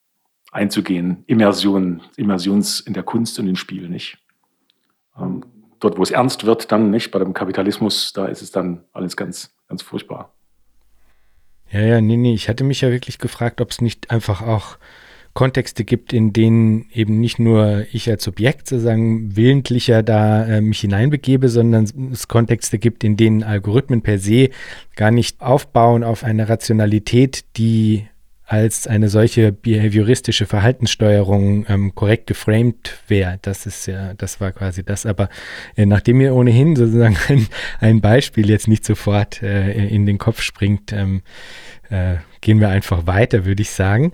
einzugehen, 0.52 1.24
Immersion, 1.28 2.02
Immersions 2.16 2.80
in 2.80 2.94
der 2.94 3.04
Kunst 3.04 3.38
und 3.38 3.48
im 3.48 3.56
Spiel 3.56 3.88
nicht. 3.88 4.18
Ähm, 5.22 5.46
dort, 5.80 5.98
wo 5.98 6.04
es 6.04 6.12
ernst 6.12 6.46
wird, 6.46 6.72
dann 6.72 6.90
nicht. 6.92 7.12
Bei 7.12 7.20
dem 7.20 7.34
Kapitalismus, 7.34 8.14
da 8.14 8.26
ist 8.26 8.42
es 8.42 8.52
dann 8.52 8.86
alles 8.94 9.16
ganz, 9.16 9.54
ganz 9.68 9.82
furchtbar. 9.82 10.34
Ja, 11.70 11.82
ja, 11.82 12.02
nee, 12.02 12.18
nee. 12.18 12.34
Ich 12.34 12.50
hatte 12.50 12.64
mich 12.64 12.82
ja 12.82 12.92
wirklich 12.92 13.18
gefragt, 13.18 13.62
ob 13.62 13.72
es 13.72 13.82
nicht 13.82 14.12
einfach 14.12 14.42
auch 14.42 14.78
Kontexte 15.34 15.86
gibt, 15.86 16.12
in 16.12 16.34
denen 16.34 16.88
eben 16.92 17.20
nicht 17.20 17.40
nur 17.40 17.86
ich 17.94 18.10
als 18.10 18.24
Subjekt 18.24 18.68
sozusagen 18.68 19.36
willentlicher 19.38 20.04
da 20.04 20.46
äh, 20.46 20.62
mich 20.62 20.82
hineinbegebe, 20.82 21.48
sondern 21.48 21.86
es 22.12 22.28
Kontexte 22.28 22.80
gibt, 22.80 23.04
in 23.06 23.16
denen 23.16 23.44
Algorithmen 23.44 24.02
per 24.02 24.18
se 24.18 24.50
gar 24.96 25.12
nicht 25.12 25.42
aufbauen 25.42 26.04
auf 26.04 26.26
eine 26.26 26.50
Rationalität, 26.50 27.46
die 27.56 28.08
als 28.52 28.86
eine 28.86 29.08
solche 29.08 29.54
behavioristische 29.54 30.46
Verhaltenssteuerung 30.46 31.66
ähm, 31.70 31.96
korrekt 31.96 32.28
geframed 32.28 33.00
wäre. 33.08 33.40
Das 33.42 33.66
ist 33.66 33.86
ja, 33.86 34.14
das 34.16 34.42
war 34.42 34.52
quasi 34.52 34.84
das. 34.84 35.06
Aber 35.06 35.30
äh, 35.78 35.86
nachdem 35.86 36.18
mir 36.18 36.36
ohnehin 36.36 36.76
sozusagen 36.76 37.16
ein, 37.30 37.48
ein 37.80 38.02
Beispiel 38.02 38.50
jetzt 38.50 38.68
nicht 38.68 38.84
sofort 38.84 39.42
äh, 39.42 39.88
in 39.88 40.06
den 40.06 40.18
Kopf 40.18 40.42
springt, 40.42 40.92
ähm, 40.92 41.22
äh, 41.90 42.16
gehen 42.42 42.60
wir 42.60 42.68
einfach 42.68 43.08
weiter, 43.08 43.46
würde 43.46 43.62
ich 43.62 43.70
sagen. 43.70 44.12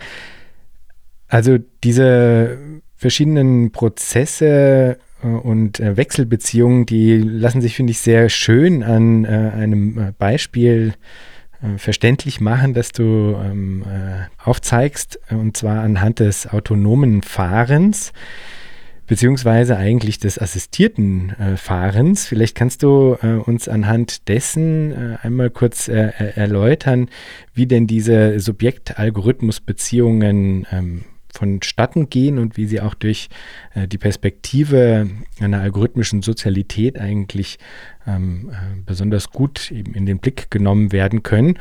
Also 1.27 1.57
diese 1.83 2.59
verschiedenen 2.95 3.71
Prozesse 3.71 4.99
äh, 5.23 5.27
und 5.27 5.79
äh, 5.79 5.97
Wechselbeziehungen, 5.97 6.85
die 6.85 7.17
lassen 7.17 7.61
sich, 7.61 7.75
finde 7.75 7.89
ich, 7.89 7.99
sehr 8.01 8.29
schön 8.29 8.83
an 8.83 9.25
äh, 9.25 9.29
einem 9.29 10.13
Beispiel 10.19 10.93
verständlich 11.77 12.39
machen, 12.39 12.73
dass 12.73 12.91
du 12.91 13.35
ähm, 13.43 13.83
aufzeigst, 14.43 15.19
und 15.29 15.57
zwar 15.57 15.81
anhand 15.81 16.19
des 16.19 16.47
autonomen 16.47 17.23
Fahrens 17.23 18.13
beziehungsweise 19.07 19.77
eigentlich 19.77 20.19
des 20.19 20.37
assistierten 20.37 21.31
äh, 21.31 21.57
Fahrens. 21.57 22.27
Vielleicht 22.27 22.53
kannst 22.55 22.83
du 22.83 23.17
äh, 23.23 23.37
uns 23.37 23.67
anhand 23.67 24.27
dessen 24.27 24.91
äh, 24.91 25.17
einmal 25.23 25.49
kurz 25.49 25.87
erläutern, 25.87 27.09
wie 27.53 27.65
denn 27.65 27.87
diese 27.87 28.39
Subjekt-Algorithmus-Beziehungen 28.39 30.67
ähm, 30.71 31.05
vonstatten 31.37 32.09
gehen 32.09 32.39
und 32.39 32.57
wie 32.57 32.65
sie 32.65 32.81
auch 32.81 32.95
durch 32.95 33.29
äh, 33.75 33.87
die 33.87 33.97
Perspektive 33.97 35.07
einer 35.39 35.61
algorithmischen 35.61 36.21
Sozialität 36.21 36.99
eigentlich 36.99 37.59
ähm, 38.07 38.49
äh, 38.51 38.81
besonders 38.85 39.29
gut 39.29 39.71
eben 39.71 39.93
in 39.93 40.05
den 40.05 40.19
Blick 40.19 40.49
genommen 40.49 40.91
werden 40.91 41.23
können. 41.23 41.59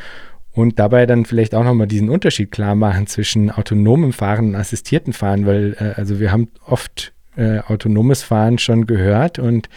Und 0.52 0.78
dabei 0.78 1.04
dann 1.04 1.26
vielleicht 1.26 1.54
auch 1.54 1.64
nochmal 1.64 1.86
diesen 1.86 2.08
Unterschied 2.08 2.50
klar 2.50 2.74
machen 2.74 3.06
zwischen 3.06 3.50
autonomem 3.50 4.14
Fahren 4.14 4.48
und 4.48 4.54
assistierten 4.54 5.12
Fahren, 5.12 5.44
weil 5.44 5.76
äh, 5.78 6.00
also 6.00 6.18
wir 6.18 6.32
haben 6.32 6.48
oft 6.64 7.12
äh, 7.36 7.58
autonomes 7.58 8.22
Fahren 8.22 8.56
schon 8.56 8.86
gehört 8.86 9.38
und 9.38 9.68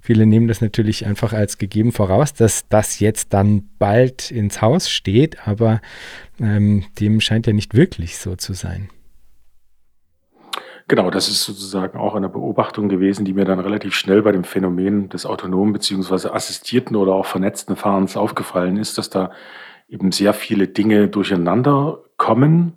viele 0.00 0.26
nehmen 0.26 0.48
das 0.48 0.60
natürlich 0.60 1.06
einfach 1.06 1.32
als 1.32 1.58
gegeben 1.58 1.92
voraus, 1.92 2.34
dass 2.34 2.66
das 2.68 2.98
jetzt 2.98 3.32
dann 3.32 3.68
bald 3.78 4.32
ins 4.32 4.60
Haus 4.60 4.90
steht, 4.90 5.46
aber 5.46 5.80
ähm, 6.40 6.84
dem 6.98 7.20
scheint 7.20 7.46
ja 7.46 7.52
nicht 7.52 7.74
wirklich 7.74 8.16
so 8.18 8.34
zu 8.34 8.52
sein. 8.52 8.88
Genau, 10.86 11.10
das 11.10 11.28
ist 11.28 11.44
sozusagen 11.44 11.98
auch 11.98 12.14
eine 12.14 12.28
Beobachtung 12.28 12.90
gewesen, 12.90 13.24
die 13.24 13.32
mir 13.32 13.46
dann 13.46 13.58
relativ 13.58 13.94
schnell 13.94 14.20
bei 14.22 14.32
dem 14.32 14.44
Phänomen 14.44 15.08
des 15.08 15.24
autonomen 15.24 15.72
bzw. 15.72 16.28
assistierten 16.28 16.94
oder 16.94 17.14
auch 17.14 17.24
vernetzten 17.26 17.74
Fahrens 17.76 18.16
aufgefallen 18.18 18.76
ist, 18.76 18.98
dass 18.98 19.08
da 19.08 19.30
eben 19.88 20.12
sehr 20.12 20.34
viele 20.34 20.68
Dinge 20.68 21.08
durcheinander 21.08 22.04
kommen. 22.18 22.74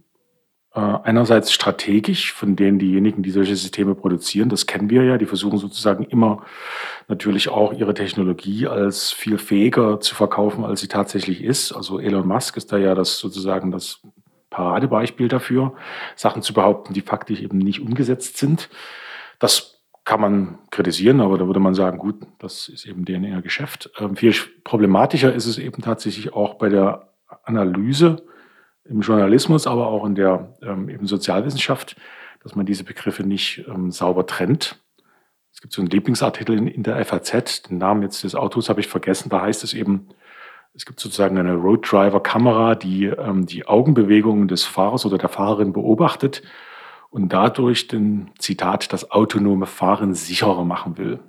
Äh, 0.74 0.80
einerseits 0.80 1.52
strategisch, 1.52 2.32
von 2.32 2.56
denen 2.56 2.80
diejenigen, 2.80 3.24
die 3.24 3.32
solche 3.32 3.56
Systeme 3.58 3.94
produzieren, 3.94 4.48
das 4.48 4.68
kennen 4.68 4.90
wir 4.90 5.04
ja, 5.04 5.18
die 5.18 5.26
versuchen 5.26 5.58
sozusagen 5.58 6.04
immer 6.06 6.46
natürlich 7.10 7.50
auch 7.50 7.74
ihre 7.74 7.94
Technologie 7.94 8.68
als 8.68 9.12
viel 9.12 9.38
fähiger 9.38 10.00
zu 10.00 10.16
verkaufen, 10.16 10.64
als 10.64 10.80
sie 10.80 10.88
tatsächlich 10.88 11.44
ist. 11.44 11.74
Also 11.74 12.00
Elon 12.00 12.28
Musk 12.28 12.56
ist 12.56 12.72
da 12.72 12.78
ja 12.78 12.96
das 12.96 13.18
sozusagen 13.18 13.72
das 13.72 14.02
Paradebeispiel 14.58 15.28
dafür, 15.28 15.74
Sachen 16.16 16.42
zu 16.42 16.52
behaupten, 16.52 16.96
die 16.96 17.02
faktisch 17.02 17.42
eben 17.42 17.60
nicht 17.60 17.80
umgesetzt 17.80 18.38
sind. 18.38 18.70
Das 19.38 19.84
kann 20.04 20.20
man 20.20 20.58
kritisieren, 20.72 21.22
aber 21.22 21.38
da 21.38 21.46
würde 21.46 21.60
man 21.60 21.76
sagen, 21.76 22.00
gut, 22.00 22.16
das 22.40 22.68
ist 22.68 22.88
eben 22.88 23.06
deren 23.06 23.44
Geschäft. 23.44 23.92
Ähm, 24.00 24.16
viel 24.16 24.34
problematischer 24.64 25.32
ist 25.32 25.46
es 25.46 25.60
eben 25.60 25.84
tatsächlich 25.84 26.34
auch 26.34 26.56
bei 26.56 26.70
der 26.70 27.14
Analyse 27.44 28.26
im 28.86 29.02
Journalismus, 29.02 29.68
aber 29.68 29.88
auch 29.88 30.06
in 30.06 30.16
der 30.16 30.58
ähm, 30.64 30.90
eben 30.90 31.06
Sozialwissenschaft, 31.06 31.96
dass 32.42 32.56
man 32.56 32.66
diese 32.66 32.84
Begriffe 32.84 33.24
nicht 33.24 33.64
ähm, 33.68 33.92
sauber 33.92 34.26
trennt. 34.26 34.80
Es 35.54 35.62
gibt 35.62 35.72
so 35.72 35.82
einen 35.82 35.92
Lieblingsartikel 35.92 36.58
in, 36.58 36.68
in 36.68 36.82
der 36.82 37.04
FAZ, 37.06 37.64
den 37.64 37.78
Namen 37.78 38.02
jetzt 38.02 38.24
des 38.24 38.34
Autos 38.34 38.70
habe 38.70 38.80
ich 38.80 38.88
vergessen, 38.88 39.30
da 39.30 39.42
heißt 39.42 39.64
es 39.64 39.76
eben, 39.76 40.08
es 40.78 40.86
gibt 40.86 41.00
sozusagen 41.00 41.40
eine 41.40 41.56
Road 41.56 41.92
Driver 41.92 42.22
Kamera, 42.22 42.76
die 42.76 43.06
ähm, 43.06 43.48
die 43.48 43.68
Augenbewegungen 43.68 44.48
des 44.48 44.64
Fahrers 44.64 45.08
oder 45.08 45.18
der 45.18 45.28
Fahrerin 45.28 45.74
beobachtet 45.74 46.44
und 47.10 47.34
dadurch 47.34 47.88
den 47.88 48.30
Zitat 48.38 48.94
das 48.94 49.10
autonome 49.10 49.66
Fahren 49.66 50.14
sicherer 50.14 50.64
machen 50.64 51.00
will. 51.00 51.20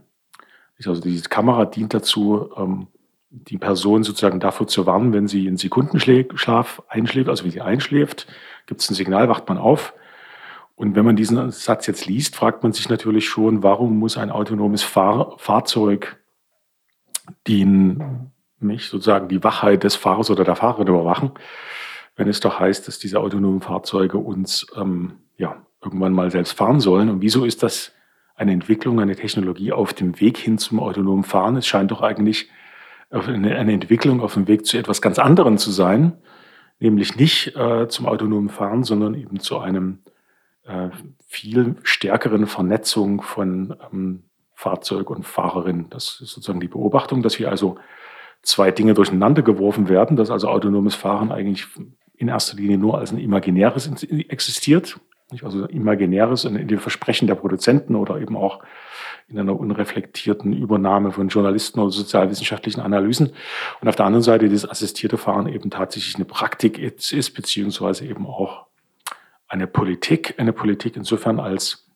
Also 0.76 1.00
diese 1.00 1.30
Kamera 1.30 1.64
dient 1.64 1.94
dazu, 1.94 2.50
ähm, 2.56 2.88
die 3.30 3.56
Person 3.56 4.04
sozusagen 4.04 4.38
dafür 4.38 4.66
zu 4.66 4.84
warnen, 4.84 5.14
wenn 5.14 5.28
sie 5.28 5.46
in 5.46 5.56
Sekundenschlaf 5.56 6.82
einschläft, 6.88 7.30
also 7.30 7.44
wenn 7.44 7.50
sie 7.50 7.62
einschläft, 7.62 8.26
gibt 8.66 8.82
es 8.82 8.90
ein 8.90 8.94
Signal, 8.94 9.30
wacht 9.30 9.48
man 9.48 9.56
auf. 9.56 9.94
Und 10.76 10.94
wenn 10.94 11.06
man 11.06 11.16
diesen 11.16 11.50
Satz 11.50 11.86
jetzt 11.86 12.06
liest, 12.06 12.36
fragt 12.36 12.62
man 12.62 12.72
sich 12.72 12.88
natürlich 12.90 13.26
schon, 13.28 13.62
warum 13.62 13.98
muss 13.98 14.18
ein 14.18 14.30
autonomes 14.30 14.82
Fahr 14.82 15.36
Fahrzeug 15.38 16.18
den 17.46 18.30
mich 18.60 18.88
sozusagen 18.88 19.28
die 19.28 19.42
Wachheit 19.44 19.84
des 19.84 19.96
Fahrers 19.96 20.30
oder 20.30 20.44
der 20.44 20.56
Fahrerin 20.56 20.88
überwachen, 20.88 21.32
wenn 22.16 22.28
es 22.28 22.40
doch 22.40 22.58
heißt, 22.58 22.88
dass 22.88 22.98
diese 22.98 23.20
autonomen 23.20 23.60
Fahrzeuge 23.60 24.18
uns 24.18 24.66
ähm, 24.76 25.18
ja, 25.36 25.56
irgendwann 25.82 26.12
mal 26.12 26.30
selbst 26.30 26.52
fahren 26.52 26.80
sollen. 26.80 27.08
Und 27.08 27.22
wieso 27.22 27.44
ist 27.44 27.62
das 27.62 27.92
eine 28.34 28.52
Entwicklung, 28.52 29.00
eine 29.00 29.16
Technologie 29.16 29.72
auf 29.72 29.92
dem 29.92 30.20
Weg 30.20 30.36
hin 30.36 30.58
zum 30.58 30.80
autonomen 30.80 31.24
Fahren? 31.24 31.56
Es 31.56 31.66
scheint 31.66 31.90
doch 31.90 32.02
eigentlich 32.02 32.48
eine, 33.10 33.56
eine 33.56 33.72
Entwicklung 33.72 34.20
auf 34.20 34.34
dem 34.34 34.48
Weg 34.48 34.66
zu 34.66 34.76
etwas 34.76 35.00
ganz 35.00 35.18
anderem 35.18 35.58
zu 35.58 35.70
sein, 35.70 36.18
nämlich 36.78 37.16
nicht 37.16 37.56
äh, 37.56 37.88
zum 37.88 38.06
autonomen 38.06 38.48
Fahren, 38.48 38.84
sondern 38.84 39.14
eben 39.14 39.40
zu 39.40 39.58
einem 39.58 40.00
äh, 40.64 40.90
viel 41.26 41.76
stärkeren 41.82 42.46
Vernetzung 42.46 43.22
von 43.22 43.76
ähm, 43.92 44.24
Fahrzeug 44.54 45.10
und 45.10 45.24
Fahrerin. 45.24 45.86
Das 45.90 46.20
ist 46.20 46.32
sozusagen 46.32 46.60
die 46.60 46.68
Beobachtung, 46.68 47.22
dass 47.22 47.38
wir 47.38 47.48
also 47.48 47.78
zwei 48.42 48.70
Dinge 48.70 48.94
durcheinander 48.94 49.42
geworfen 49.42 49.88
werden, 49.88 50.16
dass 50.16 50.30
also 50.30 50.48
autonomes 50.48 50.94
Fahren 50.94 51.32
eigentlich 51.32 51.66
in 52.16 52.28
erster 52.28 52.56
Linie 52.56 52.78
nur 52.78 52.98
als 52.98 53.12
ein 53.12 53.18
imaginäres 53.18 53.86
existiert, 54.28 54.98
also 55.42 55.66
imaginäres 55.66 56.44
in 56.44 56.66
dem 56.66 56.78
Versprechen 56.78 57.26
der 57.26 57.34
Produzenten 57.34 57.94
oder 57.94 58.20
eben 58.20 58.36
auch 58.36 58.60
in 59.28 59.38
einer 59.38 59.58
unreflektierten 59.58 60.54
Übernahme 60.54 61.12
von 61.12 61.28
Journalisten 61.28 61.80
oder 61.80 61.90
sozialwissenschaftlichen 61.90 62.80
Analysen. 62.80 63.34
Und 63.80 63.88
auf 63.88 63.96
der 63.96 64.06
anderen 64.06 64.22
Seite 64.22 64.48
das 64.48 64.68
assistierte 64.68 65.18
Fahren 65.18 65.46
eben 65.46 65.70
tatsächlich 65.70 66.16
eine 66.16 66.24
Praktik 66.24 66.78
ist, 66.78 67.34
beziehungsweise 67.34 68.06
eben 68.06 68.26
auch 68.26 68.66
eine 69.46 69.66
Politik, 69.66 70.34
eine 70.38 70.52
Politik 70.52 70.96
insofern 70.96 71.40
als 71.40 71.88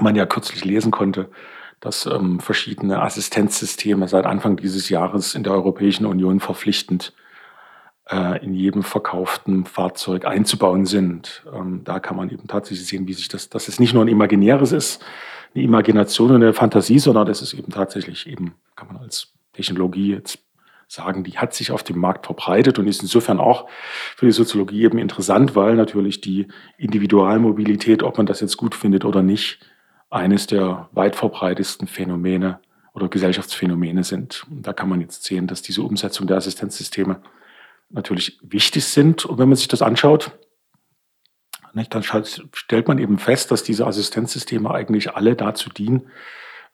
man 0.00 0.16
ja 0.16 0.24
kürzlich 0.24 0.64
lesen 0.64 0.90
konnte, 0.90 1.30
dass 1.80 2.06
ähm, 2.06 2.40
verschiedene 2.40 3.00
Assistenzsysteme 3.02 4.06
seit 4.06 4.26
Anfang 4.26 4.56
dieses 4.56 4.88
Jahres 4.90 5.34
in 5.34 5.42
der 5.42 5.52
Europäischen 5.52 6.06
Union 6.06 6.40
verpflichtend 6.40 7.14
äh, 8.10 8.44
in 8.44 8.54
jedem 8.54 8.82
verkauften 8.82 9.64
Fahrzeug 9.64 10.26
einzubauen 10.26 10.84
sind. 10.84 11.42
Ähm, 11.52 11.82
da 11.84 11.98
kann 11.98 12.16
man 12.16 12.30
eben 12.30 12.46
tatsächlich 12.48 12.86
sehen, 12.86 13.08
wie 13.08 13.14
sich 13.14 13.28
das, 13.28 13.48
dass 13.48 13.68
es 13.68 13.80
nicht 13.80 13.94
nur 13.94 14.04
ein 14.04 14.08
imaginäres 14.08 14.72
ist, 14.72 15.02
eine 15.54 15.64
Imagination 15.64 16.30
und 16.30 16.42
eine 16.42 16.52
Fantasie, 16.52 16.98
sondern 16.98 17.26
das 17.26 17.42
ist 17.42 17.54
eben 17.54 17.72
tatsächlich 17.72 18.26
eben, 18.26 18.54
kann 18.76 18.88
man 18.88 18.98
als 18.98 19.32
Technologie 19.54 20.12
jetzt 20.12 20.38
sagen, 20.86 21.22
die 21.22 21.38
hat 21.38 21.54
sich 21.54 21.70
auf 21.70 21.84
dem 21.84 21.98
Markt 21.98 22.26
verbreitet 22.26 22.78
und 22.78 22.88
ist 22.88 23.02
insofern 23.02 23.38
auch 23.38 23.68
für 24.16 24.26
die 24.26 24.32
Soziologie 24.32 24.82
eben 24.82 24.98
interessant, 24.98 25.54
weil 25.54 25.76
natürlich 25.76 26.20
die 26.20 26.48
Individualmobilität, 26.78 28.02
ob 28.02 28.16
man 28.16 28.26
das 28.26 28.40
jetzt 28.40 28.56
gut 28.56 28.74
findet 28.74 29.04
oder 29.04 29.22
nicht, 29.22 29.60
eines 30.10 30.46
der 30.46 30.88
weit 30.92 31.16
verbreitetsten 31.16 31.86
Phänomene 31.86 32.60
oder 32.92 33.08
Gesellschaftsphänomene 33.08 34.04
sind. 34.04 34.44
Und 34.50 34.66
da 34.66 34.72
kann 34.72 34.88
man 34.88 35.00
jetzt 35.00 35.24
sehen, 35.24 35.46
dass 35.46 35.62
diese 35.62 35.82
Umsetzung 35.82 36.26
der 36.26 36.36
Assistenzsysteme 36.36 37.22
natürlich 37.88 38.38
wichtig 38.42 38.84
sind. 38.84 39.24
Und 39.24 39.38
wenn 39.38 39.48
man 39.48 39.56
sich 39.56 39.68
das 39.68 39.82
anschaut, 39.82 40.32
nicht, 41.72 41.94
dann 41.94 42.02
stellt 42.02 42.88
man 42.88 42.98
eben 42.98 43.18
fest, 43.18 43.52
dass 43.52 43.62
diese 43.62 43.86
Assistenzsysteme 43.86 44.72
eigentlich 44.72 45.14
alle 45.14 45.36
dazu 45.36 45.70
dienen, 45.70 46.08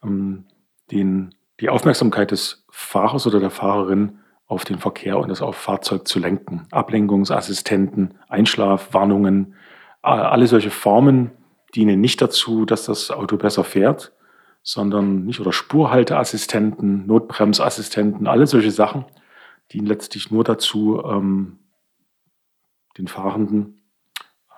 ähm, 0.03 0.47
den, 0.91 1.35
die 1.61 1.69
Aufmerksamkeit 1.69 2.31
des 2.31 2.65
Fahrers 2.71 3.27
oder 3.27 3.41
der 3.41 3.51
Fahrerin 3.51 4.21
auf 4.47 4.65
den 4.65 4.79
Verkehr 4.79 5.19
und 5.19 5.29
das 5.29 5.43
auf 5.43 5.57
Fahrzeug 5.57 6.07
zu 6.09 6.19
lenken. 6.19 6.67
Ablenkungsassistenten, 6.71 8.15
Einschlafwarnungen, 8.29 9.55
alle 10.03 10.47
solche 10.47 10.71
Formen 10.71 11.33
dienen 11.77 12.01
nicht 12.01 12.21
dazu, 12.23 12.65
dass 12.65 12.87
das 12.87 13.11
Auto 13.11 13.37
besser 13.37 13.63
fährt, 13.63 14.13
sondern 14.63 15.25
nicht 15.25 15.39
oder 15.39 15.53
Spurhalteassistenten, 15.53 17.07
Notbremsassistenten, 17.07 18.27
alle 18.27 18.47
solche 18.47 18.71
Sachen 18.73 19.05
dienen 19.73 19.87
letztlich 19.87 20.31
nur 20.31 20.43
dazu, 20.43 21.03
ähm, 21.05 21.59
den 22.99 23.09
Fahrenden 23.09 23.83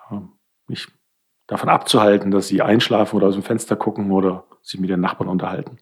äh, 0.09 0.19
nicht 0.67 0.91
davon 1.47 1.69
abzuhalten, 1.69 2.31
dass 2.31 2.47
sie 2.47 2.61
einschlafen 2.61 3.17
oder 3.17 3.27
aus 3.27 3.33
dem 3.33 3.43
Fenster 3.43 3.75
gucken 3.75 4.11
oder 4.11 4.45
sich 4.61 4.79
mit 4.79 4.89
den 4.89 5.01
Nachbarn 5.01 5.29
unterhalten. 5.29 5.77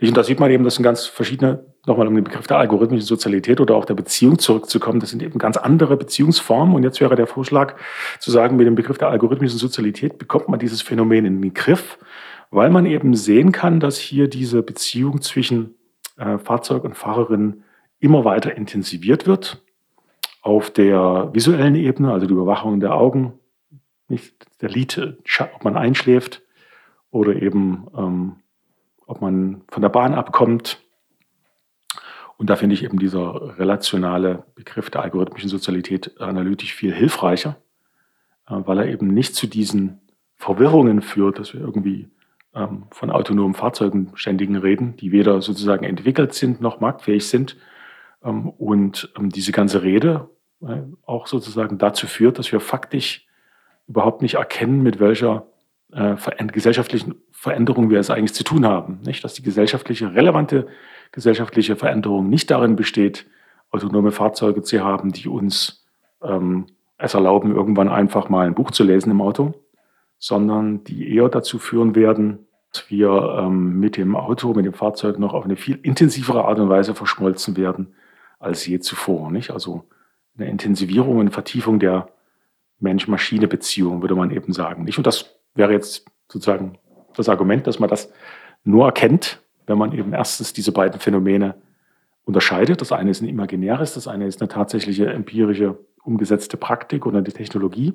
Und 0.00 0.16
da 0.16 0.22
sieht 0.22 0.40
man 0.40 0.50
eben, 0.50 0.64
das 0.64 0.76
sind 0.76 0.84
ganz 0.84 1.06
verschiedene, 1.06 1.74
nochmal 1.88 2.06
um 2.06 2.14
den 2.14 2.24
Begriff 2.24 2.46
der 2.46 2.58
algorithmischen 2.58 3.06
Sozialität 3.06 3.60
oder 3.60 3.74
auch 3.74 3.84
der 3.84 3.94
Beziehung 3.94 4.38
zurückzukommen, 4.38 5.00
das 5.00 5.10
sind 5.10 5.22
eben 5.22 5.38
ganz 5.38 5.56
andere 5.56 5.96
Beziehungsformen. 5.96 6.74
Und 6.74 6.84
jetzt 6.84 7.00
wäre 7.00 7.16
der 7.16 7.26
Vorschlag 7.26 7.74
zu 8.20 8.30
sagen, 8.30 8.56
mit 8.56 8.66
dem 8.66 8.74
Begriff 8.74 8.98
der 8.98 9.08
algorithmischen 9.08 9.58
Sozialität 9.58 10.18
bekommt 10.18 10.48
man 10.48 10.60
dieses 10.60 10.82
Phänomen 10.82 11.24
in 11.24 11.42
den 11.42 11.54
Griff, 11.54 11.98
weil 12.50 12.70
man 12.70 12.86
eben 12.86 13.14
sehen 13.14 13.52
kann, 13.52 13.80
dass 13.80 13.98
hier 13.98 14.28
diese 14.28 14.62
Beziehung 14.62 15.20
zwischen 15.20 15.74
äh, 16.16 16.38
Fahrzeug 16.38 16.84
und 16.84 16.96
Fahrerin 16.96 17.64
immer 17.98 18.24
weiter 18.24 18.54
intensiviert 18.54 19.26
wird. 19.26 19.62
Auf 20.42 20.70
der 20.70 21.30
visuellen 21.32 21.74
Ebene, 21.74 22.12
also 22.12 22.26
die 22.26 22.32
Überwachung 22.32 22.80
der 22.80 22.94
Augen, 22.94 23.34
nicht 24.06 24.46
der 24.62 24.70
Lied, 24.70 25.18
ob 25.54 25.64
man 25.64 25.76
einschläft 25.76 26.42
oder 27.10 27.34
eben 27.34 27.86
ähm, 27.96 28.36
ob 29.08 29.22
man 29.22 29.62
von 29.68 29.82
der 29.82 29.88
Bahn 29.88 30.14
abkommt. 30.14 30.80
Und 32.38 32.48
da 32.48 32.56
finde 32.56 32.74
ich 32.74 32.84
eben 32.84 32.98
dieser 32.98 33.58
relationale 33.58 34.44
Begriff 34.54 34.90
der 34.90 35.02
algorithmischen 35.02 35.50
Sozialität 35.50 36.20
analytisch 36.20 36.72
viel 36.72 36.94
hilfreicher, 36.94 37.56
äh, 38.48 38.54
weil 38.64 38.78
er 38.78 38.86
eben 38.86 39.08
nicht 39.08 39.34
zu 39.34 39.46
diesen 39.46 40.00
Verwirrungen 40.36 41.02
führt, 41.02 41.38
dass 41.40 41.52
wir 41.52 41.60
irgendwie 41.60 42.08
ähm, 42.54 42.84
von 42.90 43.10
autonomen 43.10 43.54
Fahrzeugen 43.54 44.12
ständigen 44.14 44.56
reden, 44.56 44.96
die 44.96 45.10
weder 45.10 45.42
sozusagen 45.42 45.84
entwickelt 45.84 46.32
sind 46.32 46.60
noch 46.60 46.80
marktfähig 46.80 47.26
sind. 47.26 47.56
Ähm, 48.22 48.48
und 48.48 49.12
ähm, 49.18 49.30
diese 49.30 49.50
ganze 49.50 49.82
Rede 49.82 50.30
äh, 50.62 50.82
auch 51.06 51.26
sozusagen 51.26 51.76
dazu 51.78 52.06
führt, 52.06 52.38
dass 52.38 52.52
wir 52.52 52.60
faktisch 52.60 53.26
überhaupt 53.88 54.22
nicht 54.22 54.34
erkennen, 54.34 54.82
mit 54.82 55.00
welcher 55.00 55.46
äh, 55.92 56.14
gesellschaftlichen 56.46 57.16
Veränderung 57.32 57.90
wir 57.90 57.98
es 57.98 58.10
eigentlich 58.10 58.34
zu 58.34 58.44
tun 58.44 58.64
haben. 58.64 59.00
Nicht? 59.04 59.24
Dass 59.24 59.34
die 59.34 59.42
gesellschaftliche, 59.42 60.14
relevante 60.14 60.68
gesellschaftliche 61.12 61.76
Veränderung 61.76 62.28
nicht 62.28 62.50
darin 62.50 62.76
besteht, 62.76 63.26
autonome 63.70 64.12
Fahrzeuge 64.12 64.62
zu 64.62 64.82
haben, 64.82 65.12
die 65.12 65.28
uns 65.28 65.86
ähm, 66.22 66.66
es 66.98 67.14
erlauben, 67.14 67.54
irgendwann 67.54 67.88
einfach 67.88 68.28
mal 68.28 68.46
ein 68.46 68.54
Buch 68.54 68.70
zu 68.70 68.84
lesen 68.84 69.10
im 69.10 69.20
Auto, 69.20 69.54
sondern 70.18 70.84
die 70.84 71.14
eher 71.14 71.28
dazu 71.28 71.58
führen 71.58 71.94
werden, 71.94 72.46
dass 72.72 72.90
wir 72.90 73.36
ähm, 73.38 73.78
mit 73.78 73.96
dem 73.96 74.16
Auto, 74.16 74.52
mit 74.52 74.66
dem 74.66 74.74
Fahrzeug 74.74 75.18
noch 75.18 75.32
auf 75.32 75.44
eine 75.44 75.56
viel 75.56 75.78
intensivere 75.82 76.44
Art 76.44 76.58
und 76.58 76.68
Weise 76.68 76.94
verschmolzen 76.94 77.56
werden 77.56 77.94
als 78.38 78.66
je 78.66 78.80
zuvor. 78.80 79.30
Nicht? 79.30 79.50
Also 79.50 79.84
eine 80.36 80.50
Intensivierung 80.50 81.18
und 81.18 81.30
Vertiefung 81.30 81.78
der 81.78 82.08
Mensch-Maschine-Beziehung, 82.80 84.02
würde 84.02 84.14
man 84.14 84.30
eben 84.30 84.52
sagen. 84.52 84.84
Nicht? 84.84 84.98
Und 84.98 85.06
das 85.06 85.36
wäre 85.54 85.72
jetzt 85.72 86.06
sozusagen 86.28 86.78
das 87.16 87.28
Argument, 87.28 87.66
dass 87.66 87.78
man 87.78 87.88
das 87.88 88.12
nur 88.64 88.86
erkennt, 88.86 89.40
wenn 89.68 89.78
man 89.78 89.92
eben 89.92 90.12
erstens 90.12 90.52
diese 90.52 90.72
beiden 90.72 91.00
Phänomene 91.00 91.54
unterscheidet. 92.24 92.80
Das 92.80 92.92
eine 92.92 93.10
ist 93.10 93.22
ein 93.22 93.28
imaginäres, 93.28 93.94
das 93.94 94.08
eine 94.08 94.26
ist 94.26 94.40
eine 94.40 94.48
tatsächliche 94.48 95.06
empirische 95.06 95.78
umgesetzte 96.02 96.56
Praktik 96.56 97.06
oder 97.06 97.22
die 97.22 97.32
Technologie. 97.32 97.94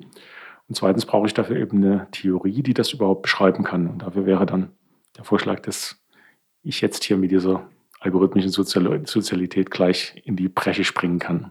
Und 0.68 0.76
zweitens 0.76 1.04
brauche 1.04 1.26
ich 1.26 1.34
dafür 1.34 1.56
eben 1.56 1.84
eine 1.84 2.06
Theorie, 2.12 2.62
die 2.62 2.74
das 2.74 2.92
überhaupt 2.92 3.22
beschreiben 3.22 3.64
kann. 3.64 3.88
Und 3.88 4.02
dafür 4.02 4.24
wäre 4.24 4.46
dann 4.46 4.70
der 5.16 5.24
Vorschlag, 5.24 5.60
dass 5.60 6.02
ich 6.62 6.80
jetzt 6.80 7.04
hier 7.04 7.16
mit 7.16 7.30
dieser 7.30 7.68
algorithmischen 8.00 8.50
Sozialität 8.50 9.70
gleich 9.70 10.22
in 10.24 10.36
die 10.36 10.48
Breche 10.48 10.84
springen 10.84 11.18
kann 11.18 11.50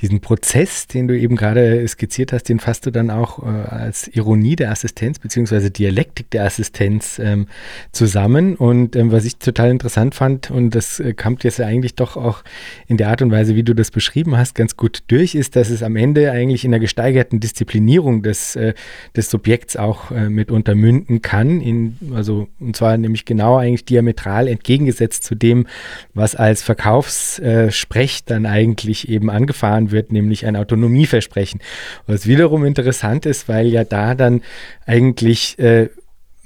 diesen 0.00 0.20
Prozess, 0.20 0.86
den 0.86 1.08
du 1.08 1.18
eben 1.18 1.36
gerade 1.36 1.86
skizziert 1.88 2.32
hast, 2.32 2.50
den 2.50 2.60
fasst 2.60 2.84
du 2.84 2.90
dann 2.90 3.10
auch 3.10 3.42
äh, 3.42 3.46
als 3.46 4.08
Ironie 4.08 4.54
der 4.54 4.70
Assistenz 4.70 5.18
beziehungsweise 5.18 5.70
Dialektik 5.70 6.30
der 6.30 6.44
Assistenz 6.44 7.18
ähm, 7.18 7.46
zusammen. 7.92 8.56
Und 8.56 8.94
ähm, 8.94 9.10
was 9.10 9.24
ich 9.24 9.38
total 9.38 9.70
interessant 9.70 10.14
fand, 10.14 10.50
und 10.50 10.74
das 10.74 11.00
äh, 11.00 11.14
kommt 11.14 11.44
jetzt 11.44 11.62
eigentlich 11.62 11.94
doch 11.94 12.18
auch 12.18 12.44
in 12.86 12.98
der 12.98 13.08
Art 13.08 13.22
und 13.22 13.30
Weise, 13.30 13.56
wie 13.56 13.62
du 13.62 13.74
das 13.74 13.90
beschrieben 13.90 14.36
hast, 14.36 14.54
ganz 14.54 14.76
gut 14.76 15.02
durch, 15.06 15.34
ist, 15.34 15.56
dass 15.56 15.70
es 15.70 15.82
am 15.82 15.96
Ende 15.96 16.30
eigentlich 16.30 16.66
in 16.66 16.74
einer 16.74 16.80
gesteigerten 16.80 17.40
Disziplinierung 17.40 18.22
des, 18.22 18.54
äh, 18.54 18.74
des 19.16 19.30
Subjekts 19.30 19.78
auch 19.78 20.10
äh, 20.10 20.28
mitunter 20.28 20.74
münden 20.74 21.22
kann. 21.22 21.62
In, 21.62 21.96
also, 22.14 22.48
und 22.60 22.76
zwar 22.76 22.98
nämlich 22.98 23.24
genau 23.24 23.56
eigentlich 23.56 23.86
diametral 23.86 24.46
entgegengesetzt 24.46 25.24
zu 25.24 25.34
dem, 25.34 25.66
was 26.12 26.34
als 26.34 26.62
Verkaufssprech 26.62 28.24
dann 28.26 28.44
eigentlich 28.44 29.08
eben 29.08 29.30
angefahren 29.30 29.85
wird, 29.90 30.12
nämlich 30.12 30.46
ein 30.46 30.56
Autonomieversprechen. 30.56 31.60
Was 32.06 32.26
wiederum 32.26 32.64
interessant 32.64 33.26
ist, 33.26 33.48
weil 33.48 33.66
ja 33.66 33.84
da 33.84 34.14
dann 34.14 34.42
eigentlich 34.86 35.58
äh, 35.58 35.88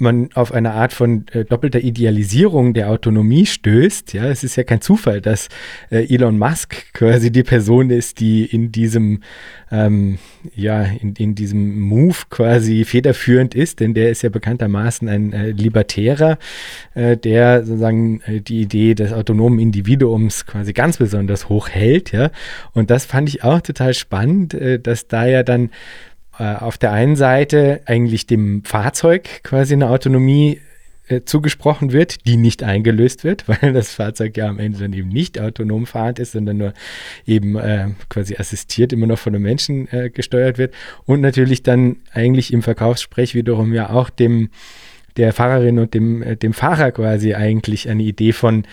man 0.00 0.30
auf 0.34 0.52
eine 0.52 0.72
Art 0.72 0.92
von 0.92 1.26
äh, 1.32 1.44
doppelter 1.44 1.80
Idealisierung 1.80 2.74
der 2.74 2.90
Autonomie 2.90 3.46
stößt. 3.46 4.12
Ja, 4.14 4.24
es 4.26 4.44
ist 4.44 4.56
ja 4.56 4.64
kein 4.64 4.80
Zufall, 4.80 5.20
dass 5.20 5.48
äh, 5.90 6.12
Elon 6.12 6.38
Musk 6.38 6.92
quasi 6.92 7.30
die 7.30 7.42
Person 7.42 7.90
ist, 7.90 8.20
die 8.20 8.44
in 8.44 8.72
diesem, 8.72 9.22
ähm, 9.70 10.18
ja, 10.54 10.82
in, 10.82 11.14
in 11.14 11.34
diesem 11.34 11.80
Move 11.80 12.16
quasi 12.30 12.84
federführend 12.84 13.54
ist, 13.54 13.80
denn 13.80 13.94
der 13.94 14.10
ist 14.10 14.22
ja 14.22 14.28
bekanntermaßen 14.28 15.08
ein 15.08 15.32
äh, 15.32 15.50
Libertärer, 15.50 16.38
äh, 16.94 17.16
der 17.16 17.64
sozusagen 17.64 18.20
äh, 18.22 18.40
die 18.40 18.62
Idee 18.62 18.94
des 18.94 19.12
autonomen 19.12 19.58
Individuums 19.58 20.46
quasi 20.46 20.72
ganz 20.72 20.98
besonders 20.98 21.48
hoch 21.48 21.68
hält. 21.68 22.12
Ja, 22.12 22.30
und 22.72 22.90
das 22.90 23.04
fand 23.04 23.28
ich 23.28 23.44
auch 23.44 23.60
total 23.60 23.94
spannend, 23.94 24.54
äh, 24.54 24.78
dass 24.78 25.08
da 25.08 25.26
ja 25.26 25.42
dann 25.42 25.70
äh, 26.40 26.54
auf 26.54 26.78
der 26.78 26.92
einen 26.92 27.16
Seite 27.16 27.82
eigentlich 27.84 28.26
dem 28.26 28.64
Fahrzeug 28.64 29.28
quasi 29.42 29.74
eine 29.74 29.90
Autonomie 29.90 30.58
äh, 31.06 31.20
zugesprochen 31.22 31.92
wird, 31.92 32.26
die 32.26 32.38
nicht 32.38 32.62
eingelöst 32.62 33.24
wird, 33.24 33.46
weil 33.62 33.74
das 33.74 33.92
Fahrzeug 33.92 34.38
ja 34.38 34.48
am 34.48 34.58
Ende 34.58 34.78
dann 34.78 34.94
eben 34.94 35.10
nicht 35.10 35.38
autonom 35.38 35.84
fahrend 35.84 36.18
ist, 36.18 36.32
sondern 36.32 36.56
nur 36.56 36.72
eben 37.26 37.56
äh, 37.56 37.88
quasi 38.08 38.36
assistiert 38.36 38.94
immer 38.94 39.06
noch 39.06 39.18
von 39.18 39.34
einem 39.34 39.42
Menschen 39.42 39.86
äh, 39.92 40.08
gesteuert 40.08 40.56
wird. 40.56 40.72
Und 41.04 41.20
natürlich 41.20 41.62
dann 41.62 41.96
eigentlich 42.10 42.54
im 42.54 42.62
Verkaufssprech 42.62 43.34
wiederum 43.34 43.74
ja 43.74 43.90
auch 43.90 44.08
dem 44.08 44.48
der 45.18 45.34
Fahrerin 45.34 45.78
und 45.78 45.92
dem, 45.92 46.22
äh, 46.22 46.36
dem 46.36 46.54
Fahrer 46.54 46.90
quasi 46.92 47.34
eigentlich 47.34 47.86
eine 47.90 48.02
Idee 48.02 48.32
von 48.32 48.64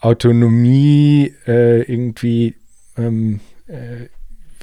Autonomie 0.00 1.34
äh, 1.46 1.82
irgendwie 1.82 2.54
ähm, 2.96 3.40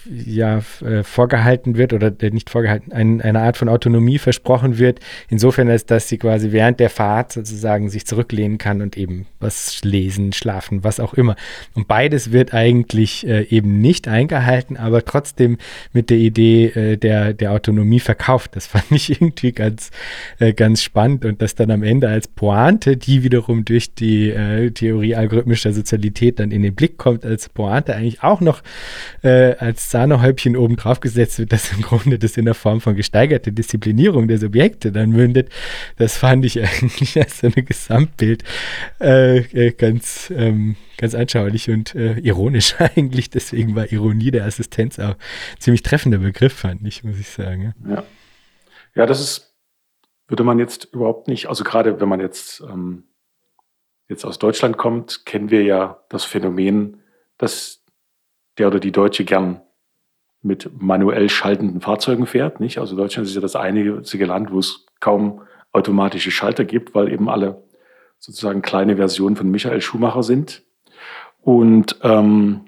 ja 0.09 0.61
äh, 0.81 1.03
vorgehalten 1.03 1.77
wird 1.77 1.93
oder 1.93 2.11
nicht 2.31 2.49
vorgehalten, 2.49 2.91
ein, 2.91 3.21
eine 3.21 3.41
Art 3.41 3.57
von 3.57 3.69
Autonomie 3.69 4.17
versprochen 4.17 4.77
wird, 4.77 4.99
insofern 5.29 5.69
als 5.69 5.85
dass 5.85 6.07
sie 6.07 6.17
quasi 6.17 6.51
während 6.51 6.79
der 6.79 6.89
Fahrt 6.89 7.33
sozusagen 7.33 7.89
sich 7.89 8.05
zurücklehnen 8.05 8.57
kann 8.57 8.81
und 8.81 8.97
eben 8.97 9.25
was 9.39 9.83
lesen, 9.83 10.33
schlafen, 10.33 10.83
was 10.83 10.99
auch 10.99 11.13
immer. 11.13 11.35
Und 11.73 11.87
beides 11.87 12.31
wird 12.31 12.53
eigentlich 12.53 13.27
äh, 13.27 13.43
eben 13.43 13.81
nicht 13.81 14.07
eingehalten, 14.07 14.77
aber 14.77 15.05
trotzdem 15.05 15.57
mit 15.93 16.09
der 16.09 16.17
Idee 16.17 16.65
äh, 16.67 16.97
der, 16.97 17.33
der 17.33 17.51
Autonomie 17.51 17.99
verkauft. 17.99 18.55
Das 18.55 18.67
fand 18.75 18.91
ich 18.91 19.09
irgendwie 19.09 19.51
ganz, 19.51 19.91
äh, 20.39 20.53
ganz 20.53 20.83
spannend 20.83 21.25
und 21.25 21.41
das 21.41 21.55
dann 21.55 21.71
am 21.71 21.83
Ende 21.83 22.09
als 22.09 22.27
Pointe, 22.27 22.97
die 22.97 23.23
wiederum 23.23 23.65
durch 23.65 23.93
die 23.93 24.29
äh, 24.29 24.71
Theorie 24.71 25.15
algorithmischer 25.15 25.73
Sozialität 25.73 26.39
dann 26.39 26.51
in 26.51 26.61
den 26.61 26.75
Blick 26.75 26.97
kommt, 26.97 27.25
als 27.25 27.49
Pointe 27.49 27.95
eigentlich 27.95 28.23
auch 28.23 28.41
noch 28.41 28.61
äh, 29.23 29.55
als 29.55 29.89
Sahnehäubchen 29.95 30.57
oben 30.57 30.75
drauf 30.75 30.99
gesetzt 30.99 31.39
wird, 31.39 31.53
das 31.53 31.71
im 31.71 31.81
Grunde 31.81 32.19
das 32.19 32.35
in 32.35 32.43
der 32.43 32.53
Form 32.53 32.81
von 32.81 32.97
gesteigerter 32.97 33.51
Disziplinierung 33.51 34.27
der 34.27 34.39
Subjekte 34.39 34.91
dann 34.91 35.11
mündet, 35.11 35.49
das 35.95 36.17
fand 36.17 36.43
ich 36.43 36.61
eigentlich 36.61 37.17
als 37.17 37.39
so 37.39 37.47
ein 37.47 37.65
Gesamtbild 37.65 38.43
äh, 38.99 39.37
äh, 39.37 39.71
ganz, 39.71 40.33
ähm, 40.35 40.75
ganz 40.97 41.15
anschaulich 41.15 41.69
und 41.69 41.95
äh, 41.95 42.19
ironisch 42.19 42.75
eigentlich. 42.79 43.29
Deswegen 43.29 43.73
war 43.73 43.89
Ironie 43.89 44.31
der 44.31 44.43
Assistenz 44.43 44.99
auch 44.99 45.15
ziemlich 45.59 45.81
treffender 45.81 46.17
Begriff, 46.17 46.51
fand 46.51 46.85
ich, 46.85 47.05
muss 47.05 47.17
ich 47.17 47.29
sagen. 47.29 47.73
Ja, 47.87 48.03
ja 48.95 49.05
das 49.05 49.21
ist, 49.21 49.55
würde 50.27 50.43
man 50.43 50.59
jetzt 50.59 50.89
überhaupt 50.91 51.29
nicht, 51.29 51.47
also 51.47 51.63
gerade 51.63 52.01
wenn 52.01 52.09
man 52.09 52.19
jetzt 52.19 52.59
ähm, 52.69 53.05
jetzt 54.09 54.25
aus 54.25 54.39
Deutschland 54.39 54.75
kommt, 54.75 55.25
kennen 55.25 55.51
wir 55.51 55.63
ja 55.63 56.03
das 56.09 56.25
Phänomen, 56.25 57.01
dass 57.37 57.81
der 58.57 58.67
oder 58.67 58.81
die 58.81 58.91
Deutsche 58.91 59.23
gern 59.23 59.61
mit 60.45 60.69
manuell 60.79 61.27
schaltenden 61.29 61.81
Fahrzeugen 61.81 62.27
fährt. 62.27 62.59
Nicht? 62.59 62.77
Also 62.77 62.95
Deutschland 62.95 63.27
ist 63.27 63.35
ja 63.35 63.41
das 63.41 63.55
einzige 63.55 64.25
Land, 64.25 64.51
wo 64.51 64.59
es 64.59 64.85
kaum 64.99 65.41
automatische 65.73 66.31
Schalter 66.31 66.63
gibt, 66.63 66.93
weil 66.93 67.11
eben 67.11 67.29
alle 67.29 67.63
sozusagen 68.19 68.61
kleine 68.61 68.95
Versionen 68.95 69.35
von 69.35 69.49
Michael 69.49 69.81
Schumacher 69.81 70.23
sind. 70.23 70.61
Und 71.41 71.97
ähm, 72.03 72.61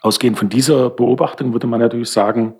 ausgehend 0.00 0.38
von 0.38 0.48
dieser 0.48 0.88
Beobachtung 0.90 1.52
würde 1.52 1.66
man 1.66 1.80
natürlich 1.80 2.10
sagen, 2.10 2.54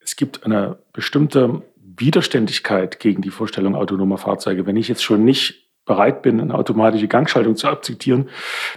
es 0.00 0.16
gibt 0.16 0.44
eine 0.44 0.78
bestimmte 0.92 1.62
Widerständigkeit 1.76 3.00
gegen 3.00 3.22
die 3.22 3.30
Vorstellung 3.30 3.74
autonomer 3.74 4.18
Fahrzeuge. 4.18 4.66
Wenn 4.66 4.76
ich 4.76 4.88
jetzt 4.88 5.02
schon 5.02 5.24
nicht 5.24 5.68
bereit 5.84 6.22
bin, 6.22 6.40
eine 6.40 6.54
automatische 6.54 7.08
Gangschaltung 7.08 7.56
zu 7.56 7.66
akzeptieren, 7.66 8.28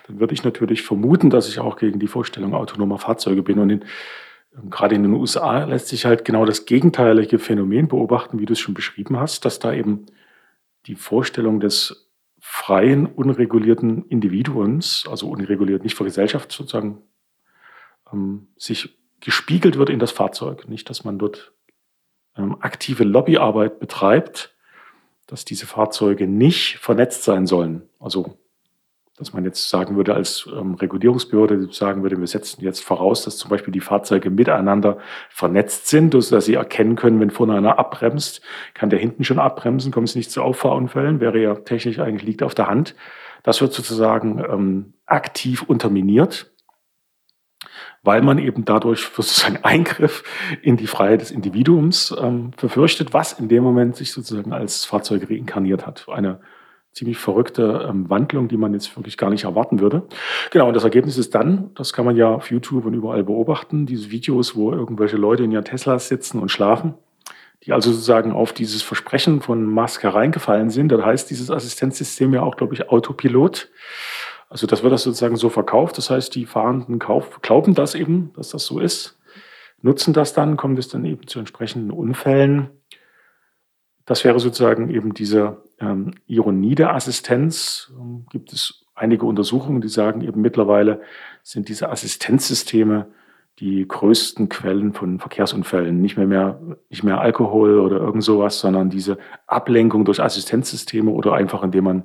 dann 0.08 0.20
würde 0.20 0.34
ich 0.34 0.44
natürlich 0.44 0.82
vermuten, 0.82 1.30
dass 1.30 1.48
ich 1.48 1.60
auch 1.60 1.78
gegen 1.78 2.00
die 2.00 2.08
Vorstellung 2.08 2.56
autonomer 2.56 2.98
Fahrzeuge 2.98 3.44
bin. 3.44 3.60
Und 3.60 3.70
in, 3.70 3.86
gerade 4.70 4.96
in 4.96 5.04
den 5.04 5.14
USA 5.14 5.64
lässt 5.64 5.88
sich 5.88 6.06
halt 6.06 6.26
genau 6.26 6.46
das 6.46 6.66
gegenteilige 6.66 7.40
Phänomen 7.40 7.88
beobachten, 7.88 8.40
wie 8.40 8.46
du 8.46 8.54
es 8.54 8.60
schon 8.60 8.74
beschrieben 8.74 9.18
hast, 9.18 9.46
dass 9.46 9.60
da 9.60 9.74
eben 9.74 10.06
die 10.88 10.96
Vorstellung 10.96 11.60
des 11.60 12.10
freien, 12.40 13.06
unregulierten 13.06 14.06
Individuums, 14.08 15.06
also 15.10 15.30
unreguliert 15.30 15.84
nicht 15.84 15.96
vor 15.96 16.06
Gesellschaft 16.06 16.52
sozusagen, 16.52 17.04
ähm, 18.12 18.48
sich 18.58 18.98
gespiegelt 19.20 19.78
wird 19.78 19.90
in 19.90 20.00
das 20.00 20.12
Fahrzeug. 20.12 20.68
Nicht, 20.68 20.90
dass 20.90 21.04
man 21.04 21.20
dort 21.20 21.54
ähm, 22.36 22.58
aktive 22.60 23.04
Lobbyarbeit 23.04 23.80
betreibt, 23.80 24.56
dass 25.28 25.46
diese 25.46 25.68
Fahrzeuge 25.68 26.28
nicht 26.28 26.78
vernetzt 26.80 27.24
sein 27.24 27.46
sollen. 27.46 27.84
Also, 28.00 28.38
dass 29.22 29.34
man 29.34 29.46
jetzt 29.46 29.70
sagen 29.70 29.96
würde, 29.96 30.14
als 30.14 30.50
ähm, 30.52 30.74
Regulierungsbehörde 30.74 31.72
sagen 31.72 32.04
würde, 32.04 32.20
wir 32.20 32.28
setzen 32.28 32.62
jetzt 32.62 32.84
voraus, 32.84 33.24
dass 33.24 33.38
zum 33.38 33.50
Beispiel 33.50 33.72
die 33.72 33.80
Fahrzeuge 33.80 34.30
miteinander 34.30 34.98
vernetzt 35.30 35.88
sind, 35.88 36.14
dass 36.14 36.46
sie 36.46 36.56
erkennen 36.56 36.96
können, 36.96 37.20
wenn 37.20 37.30
vorne 37.30 37.56
einer 37.56 37.80
abbremst, 37.80 38.42
kann 38.74 38.90
der 38.90 39.00
hinten 39.00 39.24
schon 39.24 39.40
abbremsen, 39.40 39.92
kommt 39.92 40.10
es 40.10 40.16
nicht 40.16 40.32
zu 40.32 40.42
Auffahrunfällen, 40.42 41.20
wäre 41.20 41.40
ja 41.40 41.56
technisch 41.56 42.00
eigentlich 42.00 42.24
liegt 42.24 42.44
auf 42.44 42.56
der 42.56 42.68
Hand. 42.68 42.96
Das 43.44 43.62
wird 43.62 43.72
sozusagen 43.74 44.40
ähm, 44.40 44.94
aktiv 45.06 45.64
unterminiert 45.64 46.52
weil 48.04 48.22
man 48.22 48.40
eben 48.40 48.66
dadurch 48.66 49.02
sozusagen 49.02 49.58
Eingriff 49.64 50.24
in 50.62 50.78
die 50.78 50.88
Freiheit 50.88 51.22
des 51.22 51.32
Individuums 51.32 52.14
ähm, 52.20 52.52
befürchtet, 52.60 53.14
was 53.14 53.34
in 53.34 53.48
dem 53.48 53.64
Moment 53.64 53.96
sich 53.96 54.12
sozusagen 54.12 54.54
als 54.54 54.86
Fahrzeug 54.86 55.30
reinkarniert 55.30 55.86
hat. 55.86 56.08
Eine 56.10 56.42
ziemlich 56.94 57.18
verrückte 57.18 57.88
ähm, 57.90 58.10
Wandlung, 58.10 58.48
die 58.48 58.58
man 58.58 58.74
jetzt 58.74 58.96
wirklich 58.98 59.18
gar 59.18 59.30
nicht 59.30 59.46
erwarten 59.46 59.80
würde. 59.80 60.04
Genau, 60.52 60.68
und 60.68 60.74
das 60.74 60.84
Ergebnis 60.84 61.18
ist 61.18 61.34
dann, 61.34 61.72
das 61.76 61.94
kann 61.94 62.06
man 62.06 62.18
ja 62.18 62.30
auf 62.30 62.52
YouTube 62.52 62.86
und 62.86 62.94
überall 62.94 63.24
beobachten, 63.24 63.86
diese 63.86 64.12
Videos, 64.12 64.56
wo 64.56 64.72
irgendwelche 64.74 65.18
Leute 65.18 65.44
in 65.44 65.52
ihren 65.52 65.64
Teslas 65.64 66.10
sitzen 66.10 66.40
und 66.40 66.50
schlafen, 66.50 66.96
die 67.64 67.72
also 67.72 67.92
sozusagen 67.92 68.34
auf 68.34 68.52
dieses 68.52 68.82
Versprechen 68.82 69.42
von 69.42 69.66
Musk 69.66 70.04
hereingefallen 70.04 70.70
sind. 70.70 70.92
Das 70.92 71.04
heißt 71.04 71.30
dieses 71.30 71.50
Assistenzsystem 71.50 72.34
ja 72.34 72.42
auch, 72.42 72.58
glaube 72.58 72.74
ich, 72.74 72.90
Autopilot. 72.90 73.70
Also 74.50 74.68
das 74.68 74.84
wird 74.84 74.92
das 74.92 75.04
sozusagen 75.04 75.38
so 75.38 75.50
verkauft. 75.50 75.98
Das 75.98 76.10
heißt, 76.10 76.36
die 76.36 76.46
Fahrenden 76.46 77.00
kauf, 77.00 77.42
glauben 77.42 77.74
das 77.74 77.96
eben, 77.96 78.34
dass 78.34 78.50
das 78.50 78.66
so 78.66 78.80
ist, 78.80 79.18
nutzen 79.82 80.14
das 80.14 80.34
dann, 80.34 80.58
kommt 80.58 80.78
es 80.78 80.90
dann 80.90 81.06
eben 81.06 81.26
zu 81.26 81.40
entsprechenden 81.40 81.90
Unfällen. 81.90 82.70
Das 84.06 84.26
wäre 84.26 84.42
sozusagen 84.42 84.90
eben 84.90 85.14
diese 85.14 85.64
ähm, 85.82 86.14
Ironie 86.28 86.76
der 86.76 86.94
Assistenz. 86.94 87.92
Ähm, 88.00 88.26
gibt 88.30 88.54
es 88.54 88.86
einige 88.96 89.26
Untersuchungen, 89.26 89.82
die 89.82 89.90
sagen 89.90 90.22
eben 90.22 90.42
mittlerweile 90.42 91.02
sind 91.44 91.70
diese 91.70 91.90
Assistenzsysteme 91.90 93.08
die 93.60 93.88
größten 93.88 94.50
Quellen 94.50 94.94
von 94.94 95.20
Verkehrsunfällen. 95.20 96.02
Nicht 96.02 96.18
mehr, 96.18 96.26
mehr, 96.26 96.60
nicht 96.90 97.04
mehr 97.04 97.22
Alkohol 97.22 97.80
oder 97.80 97.98
irgend 97.98 98.24
sowas, 98.24 98.60
sondern 98.60 98.90
diese 98.90 99.18
Ablenkung 99.46 100.06
durch 100.06 100.22
Assistenzsysteme 100.22 101.12
oder 101.12 101.34
einfach 101.34 101.62
indem 101.62 101.84
man 101.84 102.04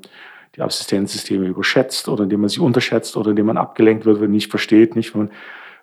die 0.54 0.62
Assistenzsysteme 0.62 1.46
überschätzt 1.46 2.08
oder 2.08 2.24
indem 2.24 2.40
man 2.40 2.48
sie 2.48 2.60
unterschätzt 2.60 3.16
oder 3.16 3.30
indem 3.30 3.46
man 3.46 3.56
abgelenkt 3.56 4.04
wird, 4.04 4.16
wenn 4.16 4.24
man 4.24 4.32
nicht 4.32 4.50
versteht, 4.50 4.96
nicht, 4.96 5.14
wenn 5.14 5.22
man 5.22 5.30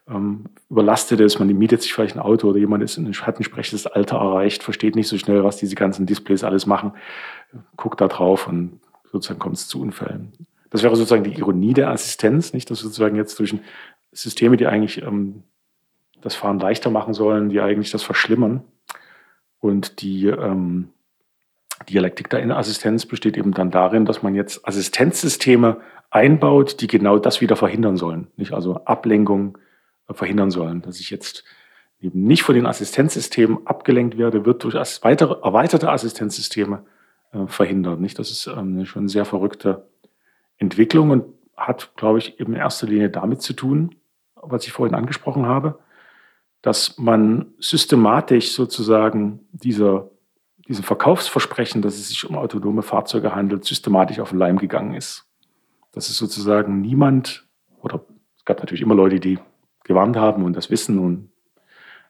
ähm, 0.09 0.45
überlastet 0.69 1.19
ist, 1.19 1.39
man 1.39 1.47
mietet 1.47 1.81
sich 1.81 1.93
vielleicht 1.93 2.15
ein 2.15 2.21
Auto 2.21 2.49
oder 2.49 2.59
jemand 2.59 2.83
ist 2.83 2.97
hat 2.97 3.05
ein 3.05 3.37
entsprechendes 3.37 3.87
Alter 3.87 4.17
erreicht, 4.17 4.63
versteht 4.63 4.95
nicht 4.95 5.07
so 5.07 5.17
schnell, 5.17 5.43
was 5.43 5.57
diese 5.57 5.75
ganzen 5.75 6.05
Displays 6.05 6.43
alles 6.43 6.65
machen, 6.65 6.93
guckt 7.77 8.01
da 8.01 8.07
drauf 8.07 8.47
und 8.47 8.79
sozusagen 9.11 9.39
kommt 9.39 9.55
es 9.55 9.67
zu 9.67 9.81
Unfällen. 9.81 10.33
Das 10.69 10.83
wäre 10.83 10.95
sozusagen 10.95 11.23
die 11.23 11.37
Ironie 11.37 11.73
der 11.73 11.89
Assistenz, 11.89 12.51
nicht, 12.53 12.69
dass 12.69 12.79
sozusagen 12.79 13.15
jetzt 13.15 13.37
zwischen 13.37 13.61
Systeme, 14.11 14.57
die 14.57 14.67
eigentlich 14.67 15.01
ähm, 15.03 15.43
das 16.21 16.35
Fahren 16.35 16.59
leichter 16.59 16.89
machen 16.89 17.13
sollen, 17.13 17.49
die 17.49 17.61
eigentlich 17.61 17.91
das 17.91 18.03
verschlimmern 18.03 18.63
und 19.59 20.01
die 20.01 20.27
ähm, 20.27 20.89
Dialektik 21.89 22.29
der 22.29 22.39
Innenassistenz 22.39 23.05
besteht 23.05 23.37
eben 23.37 23.53
dann 23.53 23.71
darin, 23.71 24.05
dass 24.05 24.23
man 24.23 24.35
jetzt 24.35 24.67
Assistenzsysteme 24.67 25.81
einbaut, 26.09 26.81
die 26.81 26.87
genau 26.87 27.17
das 27.19 27.41
wieder 27.41 27.55
verhindern 27.55 27.97
sollen. 27.97 28.27
Nicht 28.37 28.53
also 28.53 28.75
Ablenkung 28.85 29.57
verhindern 30.09 30.51
sollen. 30.51 30.81
Dass 30.81 30.99
ich 30.99 31.09
jetzt 31.09 31.43
eben 31.99 32.23
nicht 32.23 32.43
von 32.43 32.55
den 32.55 32.65
Assistenzsystemen 32.65 33.65
abgelenkt 33.65 34.17
werde, 34.17 34.45
wird 34.45 34.63
durch 34.63 34.75
weitere, 35.03 35.35
erweiterte 35.43 35.89
Assistenzsysteme 35.89 36.85
äh, 37.31 37.47
verhindert. 37.47 37.99
Nicht? 37.99 38.19
Das 38.19 38.31
ist 38.31 38.47
ähm, 38.47 38.85
schon 38.85 39.03
eine 39.03 39.09
sehr 39.09 39.25
verrückte 39.25 39.87
Entwicklung 40.57 41.11
und 41.11 41.25
hat, 41.55 41.95
glaube 41.95 42.19
ich, 42.19 42.39
eben 42.39 42.53
in 42.53 42.59
erster 42.59 42.87
Linie 42.87 43.09
damit 43.09 43.41
zu 43.41 43.53
tun, 43.53 43.95
was 44.35 44.65
ich 44.65 44.71
vorhin 44.71 44.95
angesprochen 44.95 45.45
habe, 45.45 45.79
dass 46.61 46.97
man 46.97 47.53
systematisch 47.59 48.53
sozusagen 48.53 49.47
dieser 49.51 50.09
diesem 50.67 50.83
Verkaufsversprechen, 50.83 51.81
dass 51.81 51.95
es 51.95 52.09
sich 52.09 52.27
um 52.27 52.37
autonome 52.37 52.83
Fahrzeuge 52.83 53.35
handelt, 53.35 53.65
systematisch 53.65 54.19
auf 54.19 54.29
den 54.29 54.39
Leim 54.39 54.57
gegangen 54.57 54.93
ist. 54.93 55.25
Dass 55.91 56.09
es 56.09 56.17
sozusagen 56.17 56.81
niemand, 56.81 57.45
oder 57.81 58.05
es 58.37 58.45
gab 58.45 58.59
natürlich 58.59 58.81
immer 58.81 58.95
Leute, 58.95 59.19
die 59.19 59.39
gewarnt 59.83 60.15
haben 60.15 60.43
und 60.43 60.55
das 60.55 60.69
wissen, 60.69 60.99
und, 60.99 61.29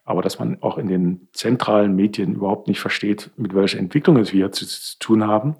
aber 0.04 0.22
dass 0.22 0.40
man 0.40 0.62
auch 0.62 0.78
in 0.78 0.88
den 0.88 1.28
zentralen 1.34 1.96
Medien 1.96 2.36
überhaupt 2.36 2.68
nicht 2.68 2.80
versteht, 2.80 3.32
mit 3.38 3.56
welcher 3.56 3.80
Entwicklung 3.80 4.18
es 4.18 4.34
wir 4.34 4.52
zu, 4.52 4.66
zu 4.66 5.00
tun 5.00 5.26
haben, 5.28 5.56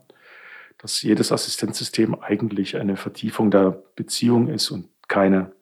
dass 0.78 1.02
jedes 1.02 1.32
Assistenzsystem 1.32 2.16
eigentlich 2.16 2.76
eine 2.76 2.98
Vertiefung 2.98 3.52
der 3.52 3.84
Beziehung 3.96 4.50
ist 4.50 4.70
und 4.70 4.90
keine 5.08 5.54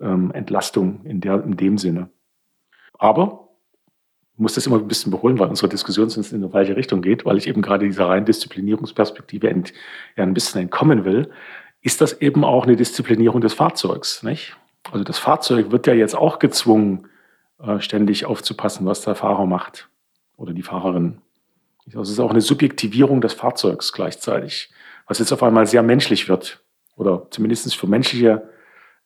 ähm, 0.00 0.32
Entlastung 0.32 1.04
in, 1.04 1.20
der, 1.20 1.44
in 1.44 1.56
dem 1.56 1.78
Sinne. 1.78 2.10
Aber 2.98 3.44
muss 4.36 4.54
das 4.54 4.66
immer 4.66 4.78
ein 4.78 4.88
bisschen 4.88 5.12
beholen, 5.12 5.38
weil 5.38 5.48
unsere 5.48 5.68
Diskussion 5.68 6.10
sonst 6.10 6.32
in 6.32 6.42
eine 6.42 6.50
falsche 6.50 6.76
Richtung 6.76 7.02
geht, 7.02 7.24
weil 7.24 7.38
ich 7.38 7.46
eben 7.46 7.62
gerade 7.62 7.86
dieser 7.86 8.08
reinen 8.08 8.26
Disziplinierungsperspektive 8.26 9.48
ent, 9.48 9.72
ja, 10.16 10.24
ein 10.24 10.34
bisschen 10.34 10.60
entkommen 10.60 11.04
will, 11.04 11.30
ist 11.82 12.00
das 12.00 12.20
eben 12.20 12.44
auch 12.44 12.64
eine 12.64 12.76
Disziplinierung 12.76 13.40
des 13.40 13.54
Fahrzeugs. 13.54 14.22
Nicht? 14.22 14.56
Also 14.94 15.02
das 15.02 15.18
Fahrzeug 15.18 15.72
wird 15.72 15.88
ja 15.88 15.92
jetzt 15.92 16.14
auch 16.14 16.38
gezwungen, 16.38 17.08
äh, 17.60 17.80
ständig 17.80 18.26
aufzupassen, 18.26 18.86
was 18.86 19.00
der 19.00 19.16
Fahrer 19.16 19.44
macht 19.44 19.88
oder 20.36 20.52
die 20.52 20.62
Fahrerin. 20.62 21.18
Also 21.86 22.02
es 22.02 22.10
ist 22.10 22.20
auch 22.20 22.30
eine 22.30 22.40
Subjektivierung 22.40 23.20
des 23.20 23.32
Fahrzeugs 23.32 23.92
gleichzeitig, 23.92 24.70
was 25.08 25.18
jetzt 25.18 25.32
auf 25.32 25.42
einmal 25.42 25.66
sehr 25.66 25.82
menschlich 25.82 26.28
wird 26.28 26.62
oder 26.94 27.26
zumindest 27.30 27.74
für 27.74 27.88
menschliche 27.88 28.48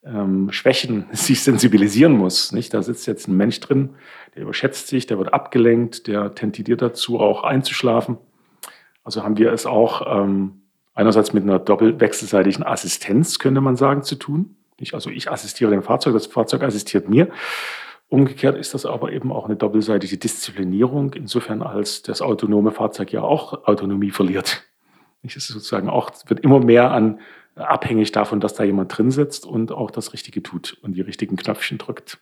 ähm, 0.05 0.53
Schwächen 0.53 1.07
sich 1.12 1.43
sensibilisieren 1.43 2.12
muss. 2.12 2.53
Nicht? 2.53 2.74
Da 2.74 2.82
sitzt 2.82 3.07
jetzt 3.07 3.26
ein 3.26 3.39
Mensch 3.39 3.59
drin, 3.61 3.95
der 4.34 4.43
überschätzt 4.43 4.89
sich, 4.89 5.07
der 5.07 5.16
wird 5.16 5.32
abgelenkt, 5.32 6.07
der 6.07 6.34
tendiert 6.34 6.82
dazu, 6.82 7.18
auch 7.18 7.45
einzuschlafen. 7.45 8.18
Also 9.05 9.24
haben 9.24 9.39
wir 9.39 9.55
es 9.55 9.64
auch 9.64 10.22
ähm, 10.22 10.61
einerseits 10.93 11.32
mit 11.32 11.45
einer 11.45 11.59
doppelwechselseitigen 11.59 12.62
Assistenz, 12.62 13.39
könnte 13.39 13.62
man 13.62 13.76
sagen, 13.76 14.03
zu 14.03 14.16
tun. 14.16 14.55
Nicht? 14.81 14.95
Also 14.95 15.11
ich 15.11 15.31
assistiere 15.31 15.70
dem 15.70 15.83
Fahrzeug, 15.83 16.14
das 16.14 16.26
Fahrzeug 16.26 16.62
assistiert 16.62 17.09
mir. 17.09 17.29
Umgekehrt 18.09 18.57
ist 18.57 18.72
das 18.72 18.87
aber 18.87 19.12
eben 19.12 19.33
auch 19.33 19.45
eine 19.45 19.57
doppelseitige 19.57 20.16
Disziplinierung, 20.16 21.12
insofern 21.12 21.62
als 21.62 22.03
das 22.03 22.22
autonome 22.22 22.70
Fahrzeug 22.70 23.12
ja 23.12 23.20
auch 23.20 23.66
Autonomie 23.66 24.11
verliert. 24.11 24.62
Es 25.22 25.37
ist 25.37 25.49
sozusagen 25.49 25.91
auch, 25.91 26.11
wird 26.26 26.41
immer 26.41 26.61
mehr 26.61 26.91
an 26.91 27.20
abhängig 27.55 28.12
davon, 28.12 28.41
dass 28.41 28.55
da 28.55 28.64
jemand 28.64 28.97
drin 28.97 29.11
sitzt 29.11 29.45
und 29.45 29.72
auch 29.72 29.91
das 29.91 30.12
Richtige 30.12 30.43
tut 30.43 30.79
und 30.83 30.93
die 30.93 31.01
richtigen 31.01 31.37
Knöpfchen 31.37 31.76
drückt. 31.76 32.18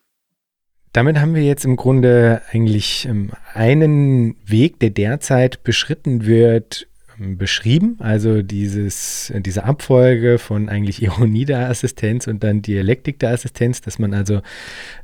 Damit 0.93 1.19
haben 1.19 1.35
wir 1.35 1.43
jetzt 1.43 1.67
im 1.67 1.77
Grunde 1.77 2.41
eigentlich 2.51 3.07
ähm, 3.07 3.31
einen 3.53 4.37
Weg, 4.47 4.81
der 4.81 4.91
derzeit 4.91 5.63
beschritten 5.63 6.25
wird, 6.25 6.89
beschrieben. 7.19 7.97
Also 8.01 8.43
dieses, 8.43 9.33
diese 9.37 9.65
Abfolge 9.65 10.39
von 10.39 10.69
eigentlich 10.69 11.03
Ironie 11.03 11.45
der 11.45 11.69
Assistenz 11.69 12.27
und 12.27 12.45
dann 12.45 12.63
Dialektik 12.63 13.19
der 13.19 13.31
Assistenz, 13.31 13.81
dass 13.81 13.99
man 13.99 14.15
also 14.15 14.41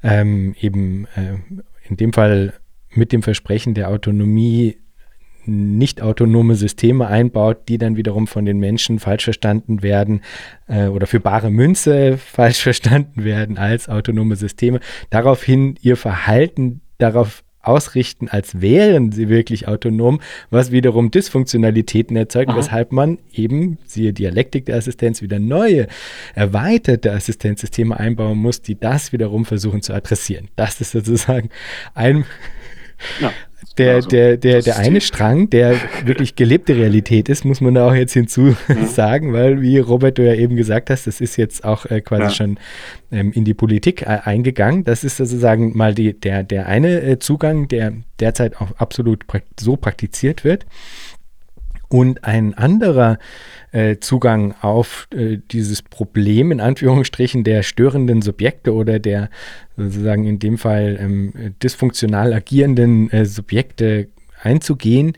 ähm, 0.02 0.54
eben 0.60 1.06
äh, 1.16 1.38
in 1.88 1.96
dem 1.96 2.12
Fall 2.12 2.54
mit 2.90 3.12
dem 3.12 3.22
Versprechen 3.22 3.74
der 3.74 3.88
Autonomie 3.88 4.76
nicht 5.44 6.02
autonome 6.02 6.54
Systeme 6.54 7.08
einbaut, 7.08 7.68
die 7.68 7.78
dann 7.78 7.96
wiederum 7.96 8.26
von 8.26 8.44
den 8.44 8.58
Menschen 8.58 8.98
falsch 8.98 9.24
verstanden 9.24 9.82
werden 9.82 10.20
äh, 10.68 10.86
oder 10.86 11.06
für 11.06 11.20
bare 11.20 11.50
Münze 11.50 12.16
falsch 12.16 12.60
verstanden 12.62 13.24
werden 13.24 13.58
als 13.58 13.88
autonome 13.88 14.36
Systeme. 14.36 14.80
Daraufhin 15.10 15.76
ihr 15.80 15.96
Verhalten 15.96 16.80
darauf 16.98 17.42
ausrichten, 17.62 18.28
als 18.28 18.60
wären 18.60 19.12
sie 19.12 19.28
wirklich 19.28 19.68
autonom, 19.68 20.20
was 20.50 20.72
wiederum 20.72 21.10
Dysfunktionalitäten 21.10 22.16
erzeugt, 22.16 22.50
Aha. 22.50 22.58
weshalb 22.58 22.92
man 22.92 23.18
eben, 23.32 23.78
siehe 23.84 24.12
Dialektik 24.12 24.66
der 24.66 24.76
Assistenz, 24.76 25.22
wieder 25.22 25.38
neue, 25.38 25.86
erweiterte 26.34 27.12
Assistenzsysteme 27.12 27.98
einbauen 27.98 28.38
muss, 28.38 28.62
die 28.62 28.78
das 28.78 29.12
wiederum 29.12 29.44
versuchen 29.44 29.82
zu 29.82 29.94
adressieren. 29.94 30.48
Das 30.56 30.80
ist 30.80 30.92
sozusagen 30.92 31.50
ein, 31.94 32.24
ja 33.20 33.32
der, 33.78 33.94
also, 33.94 34.08
der, 34.08 34.36
der, 34.36 34.62
der 34.62 34.78
eine 34.78 35.00
Strang, 35.00 35.50
der 35.50 35.76
wirklich 36.04 36.36
gelebte 36.36 36.76
Realität 36.76 37.28
ist, 37.28 37.44
muss 37.44 37.60
man 37.60 37.74
da 37.74 37.88
auch 37.88 37.94
jetzt 37.94 38.12
hinzu 38.12 38.56
mhm. 38.68 38.86
sagen, 38.86 39.32
weil, 39.32 39.60
wie 39.60 39.78
Robert, 39.78 40.18
du 40.18 40.26
ja 40.26 40.34
eben 40.34 40.56
gesagt 40.56 40.90
hast, 40.90 41.06
das 41.06 41.20
ist 41.20 41.36
jetzt 41.36 41.64
auch 41.64 41.86
äh, 41.86 42.00
quasi 42.00 42.22
ja. 42.22 42.30
schon 42.30 42.58
ähm, 43.10 43.32
in 43.32 43.44
die 43.44 43.54
Politik 43.54 44.02
äh, 44.02 44.18
eingegangen. 44.24 44.84
Das 44.84 45.04
ist 45.04 45.16
sozusagen 45.16 45.76
mal 45.76 45.94
die, 45.94 46.18
der, 46.18 46.42
der 46.42 46.66
eine 46.66 47.00
äh, 47.02 47.18
Zugang, 47.18 47.68
der 47.68 47.92
derzeit 48.20 48.60
auch 48.60 48.72
absolut 48.76 49.26
prakt 49.26 49.60
so 49.60 49.76
praktiziert 49.76 50.44
wird. 50.44 50.66
Und 51.92 52.24
ein 52.24 52.54
anderer 52.54 53.18
äh, 53.70 53.98
Zugang 53.98 54.54
auf 54.62 55.08
äh, 55.14 55.36
dieses 55.50 55.82
Problem 55.82 56.50
in 56.50 56.58
Anführungsstrichen 56.58 57.44
der 57.44 57.62
störenden 57.62 58.22
Subjekte 58.22 58.72
oder 58.72 58.98
der 58.98 59.28
sozusagen 59.76 60.24
in 60.24 60.38
dem 60.38 60.56
Fall 60.56 60.96
ähm, 60.98 61.54
dysfunktional 61.62 62.32
agierenden 62.32 63.10
äh, 63.10 63.26
Subjekte 63.26 64.08
einzugehen, 64.40 65.12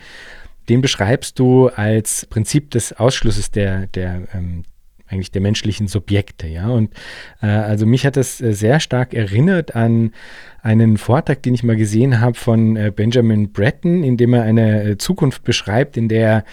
den 0.69 0.81
beschreibst 0.81 1.39
du 1.39 1.69
als 1.69 2.27
Prinzip 2.27 2.73
des 2.73 2.93
Ausschlusses 2.93 3.53
der, 3.53 3.87
der 3.87 4.23
ähm, 4.35 4.65
eigentlich 5.15 5.31
der 5.31 5.41
menschlichen 5.41 5.89
Subjekte, 5.89 6.47
ja. 6.47 6.69
Und 6.69 6.93
äh, 7.41 7.47
also 7.47 7.87
mich 7.87 8.05
hat 8.05 8.17
das 8.17 8.41
äh, 8.41 8.53
sehr 8.53 8.81
stark 8.81 9.15
erinnert 9.15 9.75
an 9.75 10.13
einen 10.65 10.97
Vortrag, 10.97 11.43
den 11.43 11.55
ich 11.55 11.63
mal 11.63 11.77
gesehen 11.77 12.21
habe 12.21 12.35
von 12.35 12.77
äh, 12.77 12.91
Benjamin 12.95 13.53
Breton, 13.53 14.03
in 14.03 14.17
dem 14.17 14.33
er 14.33 14.43
eine 14.43 14.83
äh, 14.83 14.99
Zukunft 14.99 15.45
beschreibt, 15.45 15.99
in 15.99 16.09
der 16.09 16.45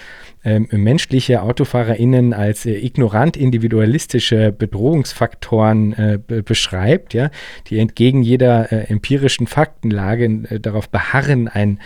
ähm, 0.43 0.67
menschliche 0.71 1.43
AutofahrerInnen 1.43 2.33
als 2.33 2.65
äh, 2.65 2.73
ignorant 2.73 3.37
individualistische 3.37 4.51
Bedrohungsfaktoren 4.51 5.93
äh, 5.93 6.19
beschreibt, 6.41 7.13
ja, 7.13 7.29
die 7.67 7.79
entgegen 7.79 8.23
jeder 8.23 8.71
äh, 8.71 8.87
empirischen 8.87 9.45
Faktenlage 9.47 10.25
äh, 10.25 10.59
darauf 10.59 10.89
beharren, 10.89 11.47
ein 11.47 11.79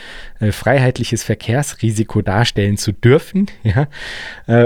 freiheitliches 0.51 1.23
Verkehrsrisiko 1.23 2.21
darstellen 2.21 2.78
zu 2.78 2.91
dürfen, 2.91 3.47
ja. 3.63 3.88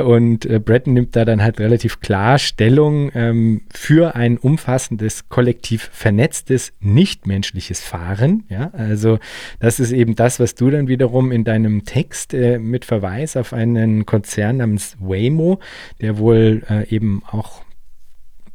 Und 0.02 0.48
Breton 0.66 0.94
nimmt 0.94 1.16
da 1.16 1.26
dann 1.26 1.42
halt 1.44 1.60
relativ 1.60 1.99
klar 2.02 2.38
Stellung 2.38 3.12
ähm, 3.16 3.62
für 3.74 4.16
ein 4.16 4.38
umfassendes, 4.38 5.30
kollektiv 5.30 5.90
vernetztes, 5.92 6.74
nichtmenschliches 6.80 7.82
Fahren, 7.82 8.44
ja. 8.50 8.72
Also 8.74 9.20
das 9.60 9.80
ist 9.80 9.92
eben 9.92 10.16
das, 10.16 10.40
was 10.40 10.56
du 10.56 10.70
dann 10.70 10.88
wiederum 10.88 11.32
in 11.32 11.44
deinem 11.44 11.86
Text 11.86 12.34
mit 12.34 12.86
Verweis 12.86 13.36
auf 13.36 13.54
eine 13.54 13.80
einen 13.84 14.06
Konzern 14.06 14.58
namens 14.58 14.98
Waymo, 15.00 15.60
der 16.02 16.18
wohl 16.18 16.64
äh, 16.70 16.88
eben 16.94 17.24
auch 17.30 17.64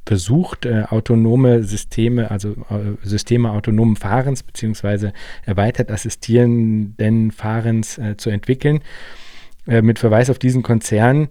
versucht, 0.06 0.66
äh, 0.66 0.84
autonome 0.88 1.62
Systeme, 1.62 2.30
also 2.30 2.50
äh, 2.50 2.96
Systeme 3.02 3.50
autonomen 3.50 3.96
Fahrens 3.96 4.42
beziehungsweise 4.42 5.12
erweitert 5.44 5.90
assistierenden 5.90 7.30
Fahrens 7.30 7.98
äh, 7.98 8.16
zu 8.16 8.30
entwickeln. 8.30 8.80
Äh, 9.66 9.80
mit 9.80 9.98
Verweis 9.98 10.28
auf 10.28 10.38
diesen 10.38 10.62
Konzern 10.62 11.28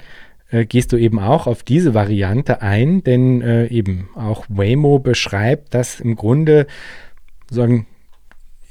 äh, 0.53 0.65
gehst 0.65 0.93
du 0.93 0.97
eben 0.97 1.19
auch 1.19 1.47
auf 1.47 1.63
diese 1.63 1.93
Variante 1.93 2.61
ein, 2.61 3.03
denn 3.03 3.41
äh, 3.41 3.67
eben 3.67 4.09
auch 4.15 4.45
Waymo 4.47 4.99
beschreibt, 4.99 5.73
dass 5.73 5.99
im 5.99 6.15
Grunde 6.15 6.67
sagen 7.49 7.87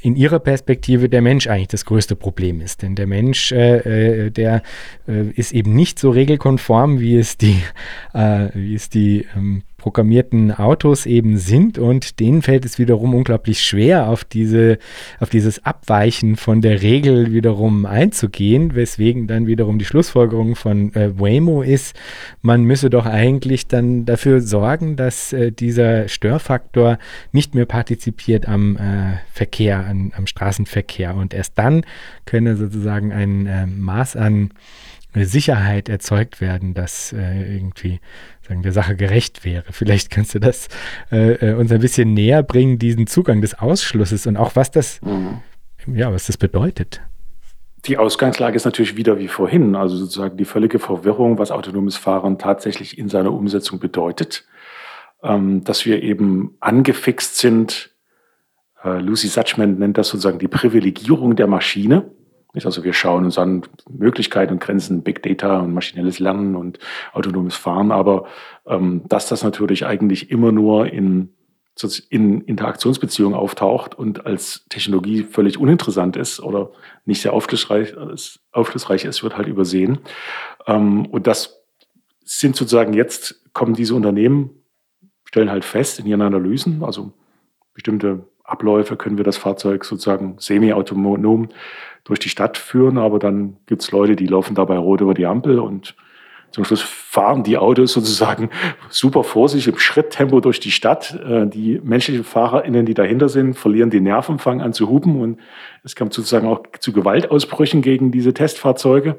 in 0.01 0.17
ihrer 0.17 0.41
Perspektive 0.41 1.09
der 1.09 1.23
Mensch 1.23 1.47
eigentlich 1.47 1.69
das 1.69 1.85
größte 1.85 2.17
Problem 2.17 2.61
ist. 2.61 2.83
Denn 2.83 2.95
der 2.95 3.07
Mensch, 3.07 3.53
äh, 3.53 4.27
äh, 4.27 4.31
der 4.31 4.63
äh, 5.07 5.29
ist 5.31 5.53
eben 5.53 5.75
nicht 5.75 5.99
so 5.99 6.11
regelkonform, 6.11 7.01
wie 7.01 7.17
es 7.17 7.37
die, 7.37 7.63
äh, 8.15 8.49
wie 8.55 8.75
es 8.75 8.89
die 8.89 9.27
ähm, 9.37 9.63
programmierten 9.83 10.53
Autos 10.53 11.07
eben 11.07 11.37
sind. 11.39 11.77
Und 11.77 12.21
denen 12.21 12.41
fällt 12.41 12.65
es 12.65 12.79
wiederum 12.79 13.15
unglaublich 13.15 13.61
schwer, 13.63 14.09
auf 14.09 14.25
diese, 14.25 14.79
auf 15.19 15.29
dieses 15.29 15.65
Abweichen 15.67 16.37
von 16.37 16.63
der 16.63 16.83
Regel 16.83 17.33
wiederum 17.33 17.85
einzugehen, 17.85 18.75
weswegen 18.77 19.27
dann 19.27 19.47
wiederum 19.47 19.79
die 19.79 19.85
Schlussfolgerung 19.85 20.55
von 20.55 20.95
äh, 20.95 21.19
Waymo 21.19 21.63
ist, 21.63 21.97
man 22.43 22.63
müsse 22.63 22.91
doch 22.91 23.07
eigentlich 23.07 23.67
dann 23.67 24.05
dafür 24.05 24.41
sorgen, 24.41 24.95
dass 24.97 25.33
äh, 25.33 25.51
dieser 25.51 26.09
Störfaktor 26.09 26.99
nicht 27.33 27.55
mehr 27.55 27.67
partizipiert 27.67 28.49
am 28.49 28.77
äh, 28.77 29.19
Verkehr, 29.33 29.85
an, 29.85 30.13
am 30.17 30.29
Straßenverkehr. 30.29 31.17
Und 31.17 31.35
erst 31.35 31.59
dann 31.59 31.85
könne 32.25 32.57
sozusagen 32.57 33.13
ein 33.13 33.47
äh, 33.47 33.67
Maß 33.67 34.15
an 34.15 34.51
Sicherheit 35.15 35.89
erzeugt 35.89 36.41
werden, 36.41 36.75
dass 36.75 37.13
äh, 37.13 37.55
irgendwie 37.55 38.01
sagen, 38.47 38.63
der 38.63 38.73
Sache 38.73 38.97
gerecht 38.97 39.45
wäre. 39.45 39.65
Vielleicht 39.71 40.11
kannst 40.11 40.35
du 40.35 40.39
das 40.39 40.69
äh, 41.11 41.51
äh, 41.51 41.55
uns 41.55 41.71
ein 41.71 41.81
bisschen 41.81 42.15
näher 42.15 42.43
bringen, 42.43 42.79
diesen 42.79 43.07
Zugang 43.07 43.41
des 43.41 43.59
Ausschlusses 43.59 44.27
und 44.27 44.37
auch 44.37 44.57
was 44.57 44.71
das, 44.71 45.01
mhm. 45.03 45.41
ja, 45.87 46.13
was 46.13 46.27
das 46.27 46.37
bedeutet. 46.37 47.01
Die 47.85 47.99
Ausgangslage 47.99 48.57
ist 48.57 48.65
natürlich 48.65 48.97
wieder 48.97 49.19
wie 49.19 49.29
vorhin, 49.29 49.75
also 49.75 49.97
sozusagen 49.97 50.37
die 50.37 50.45
völlige 50.45 50.79
Verwirrung, 50.79 51.39
was 51.39 51.51
autonomes 51.51 51.97
Fahren 51.97 52.39
tatsächlich 52.39 52.97
in 52.97 53.09
seiner 53.09 53.33
Umsetzung 53.33 53.81
bedeutet. 53.81 54.45
Ähm, 55.25 55.63
dass 55.65 55.85
wir 55.85 56.03
eben 56.03 56.57
angefixt 56.61 57.39
sind, 57.39 57.91
äh, 58.85 58.99
Lucy 58.99 59.29
Suchman 59.29 59.79
nennt 59.79 59.99
das 59.99 60.09
sozusagen 60.09 60.39
die 60.39 60.49
Privilegierung 60.49 61.37
der 61.37 61.47
Maschine. 61.47 62.11
Also 62.55 62.85
wir 62.85 62.93
schauen 62.93 63.25
uns 63.25 63.39
an 63.39 63.63
Möglichkeiten 63.89 64.53
und 64.53 64.61
Grenzen, 64.61 65.03
Big 65.03 65.23
Data 65.23 65.61
und 65.61 65.73
maschinelles 65.73 66.19
Lernen 66.19 66.55
und 66.55 66.79
autonomes 67.13 67.57
Fahren, 67.57 67.91
aber 67.91 68.27
ähm, 68.67 69.03
dass 69.09 69.27
das 69.29 69.43
natürlich 69.43 69.87
eigentlich 69.87 70.31
immer 70.31 70.53
nur 70.53 70.93
in, 70.93 71.31
in 72.11 72.43
Interaktionsbeziehungen 72.43 73.35
auftaucht 73.35 73.95
und 73.95 74.27
als 74.27 74.67
Technologie 74.69 75.23
völlig 75.23 75.57
uninteressant 75.57 76.17
ist 76.17 76.41
oder 76.41 76.71
nicht 77.07 77.23
sehr 77.23 77.33
aufschlussreich, 77.33 77.95
aufschlussreich 78.53 79.07
ist, 79.07 79.23
wird 79.23 79.39
halt 79.39 79.49
übersehen. 79.49 79.99
Ähm, 80.67 81.07
und 81.07 81.27
das 81.27 81.63
sind 82.23 82.55
sozusagen 82.55 82.93
jetzt, 82.93 83.41
kommen 83.55 83.73
diese 83.73 83.95
Unternehmen, 83.95 84.51
stellen 85.25 85.51
halt 85.51 85.65
fest 85.65 85.99
in 85.99 86.07
ihren 86.07 86.21
Analysen, 86.21 86.85
also 86.85 87.15
bestimmte 87.73 88.27
Abläufe 88.45 88.97
können 88.97 89.17
wir 89.17 89.25
das 89.25 89.37
Fahrzeug 89.37 89.85
sozusagen 89.85 90.37
semi-autonom 90.39 91.49
durch 92.05 92.19
die 92.19 92.29
Stadt 92.29 92.59
führen, 92.59 92.99
aber 92.99 93.19
dann 93.19 93.57
gibt 93.67 93.83
es 93.83 93.91
Leute, 93.93 94.17
die 94.17 94.27
laufen 94.27 94.55
dabei 94.55 94.77
rot 94.77 95.01
über 95.01 95.15
die 95.15 95.27
Ampel 95.27 95.59
und 95.59 95.95
zum 96.51 96.65
Schluss 96.65 96.83
fahren 96.83 97.43
die 97.43 97.57
Autos 97.57 97.93
sozusagen 97.95 98.51
super 98.91 99.25
vorsichtig 99.25 99.73
im 99.73 99.79
Schritttempo 99.79 100.41
durch 100.41 100.61
die 100.61 100.71
Stadt. 100.71 101.19
Äh, 101.27 101.47
die 101.47 101.81
menschlichen 101.83 102.25
FahrerInnen, 102.25 102.87
die 102.87 102.95
dahinter 102.95 103.29
sind, 103.29 103.55
verlieren 103.55 103.91
den 103.91 104.05
Nerven, 104.05 104.39
fangen 104.39 104.61
an 104.61 104.73
zu 104.73 104.89
hupen 104.89 105.21
und 105.21 105.41
es 105.83 105.97
kommt 105.97 106.13
sozusagen 106.13 106.47
auch 106.47 106.63
zu 106.79 106.93
Gewaltausbrüchen 106.93 107.81
gegen 107.81 108.13
diese 108.13 108.35
Testfahrzeuge. 108.35 109.19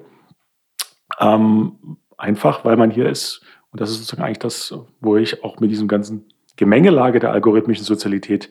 Ähm, 1.19 1.97
einfach, 2.17 2.63
weil 2.65 2.77
man 2.77 2.91
hier 2.91 3.09
ist, 3.09 3.41
und 3.71 3.81
das 3.81 3.89
ist 3.89 3.97
sozusagen 3.97 4.23
eigentlich 4.23 4.39
das, 4.39 4.75
wo 5.01 5.17
ich 5.17 5.43
auch 5.43 5.59
mit 5.59 5.71
diesem 5.71 5.87
ganzen 5.87 6.25
Gemengelage 6.55 7.19
der 7.19 7.31
algorithmischen 7.31 7.85
Sozialität 7.85 8.49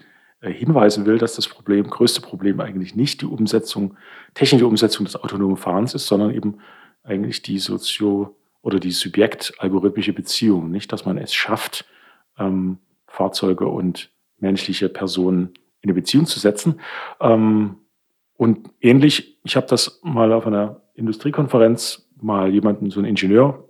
hinweisen 0.50 1.06
will, 1.06 1.18
dass 1.18 1.36
das 1.36 1.48
Problem, 1.48 1.88
größte 1.88 2.20
Problem 2.20 2.60
eigentlich 2.60 2.96
nicht 2.96 3.22
die 3.22 3.26
Umsetzung, 3.26 3.96
technische 4.34 4.66
Umsetzung 4.66 5.04
des 5.04 5.16
autonomen 5.16 5.56
Fahrens 5.56 5.94
ist, 5.94 6.06
sondern 6.06 6.34
eben 6.34 6.58
eigentlich 7.04 7.42
die 7.42 7.58
Sozio- 7.58 8.36
oder 8.60 8.80
die 8.80 8.90
Subjekt-algorithmische 8.90 10.12
Beziehung, 10.12 10.70
nicht, 10.70 10.92
dass 10.92 11.04
man 11.04 11.18
es 11.18 11.32
schafft, 11.34 11.84
ähm, 12.38 12.78
Fahrzeuge 13.06 13.66
und 13.66 14.10
menschliche 14.38 14.88
Personen 14.88 15.52
in 15.80 15.90
eine 15.90 15.94
Beziehung 15.94 16.26
zu 16.26 16.38
setzen. 16.38 16.80
Ähm, 17.20 17.76
und 18.36 18.70
ähnlich, 18.80 19.38
ich 19.44 19.56
habe 19.56 19.66
das 19.66 20.00
mal 20.02 20.32
auf 20.32 20.46
einer 20.46 20.82
Industriekonferenz 20.94 22.08
mal 22.20 22.52
jemanden, 22.52 22.90
so 22.90 23.00
einen 23.00 23.08
Ingenieur, 23.08 23.68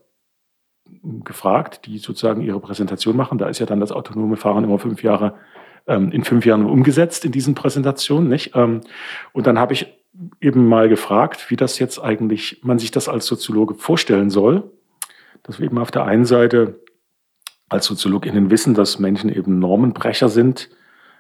gefragt, 1.25 1.87
die 1.87 1.99
sozusagen 1.99 2.43
ihre 2.43 2.61
Präsentation 2.61 3.17
machen. 3.17 3.39
Da 3.39 3.49
ist 3.49 3.59
ja 3.59 3.67
dann 3.67 3.81
das 3.81 3.93
autonome 3.93 4.37
Fahren 4.37 4.65
immer 4.65 4.79
fünf 4.79 5.03
Jahre 5.03 5.35
ähm, 5.87 6.13
in 6.13 6.25
fünf 6.25 6.45
Jahren 6.47 6.65
umgesetzt 6.65 7.25
in 7.25 7.33
diesen 7.33 7.55
Präsentationen. 7.55 8.29
Nicht? 8.29 8.53
Ähm, 8.55 8.81
und 9.33 9.47
dann 9.47 9.59
habe 9.59 9.73
ich 9.73 9.87
eben 10.41 10.67
mal 10.67 10.89
gefragt, 10.89 11.51
wie 11.51 11.57
das 11.57 11.79
jetzt 11.79 11.99
eigentlich, 11.99 12.61
man 12.63 12.79
sich 12.79 12.91
das 12.91 13.09
als 13.09 13.27
Soziologe 13.27 13.75
vorstellen 13.75 14.31
soll. 14.31 14.71
Dass 15.43 15.59
wir 15.59 15.67
eben 15.67 15.79
auf 15.79 15.91
der 15.91 16.05
einen 16.05 16.25
Seite 16.25 16.81
als 17.69 17.87
SoziologInnen 17.87 18.51
wissen, 18.51 18.75
dass 18.75 18.99
Menschen 18.99 19.31
eben 19.31 19.59
Normenbrecher 19.59 20.29
sind, 20.29 20.69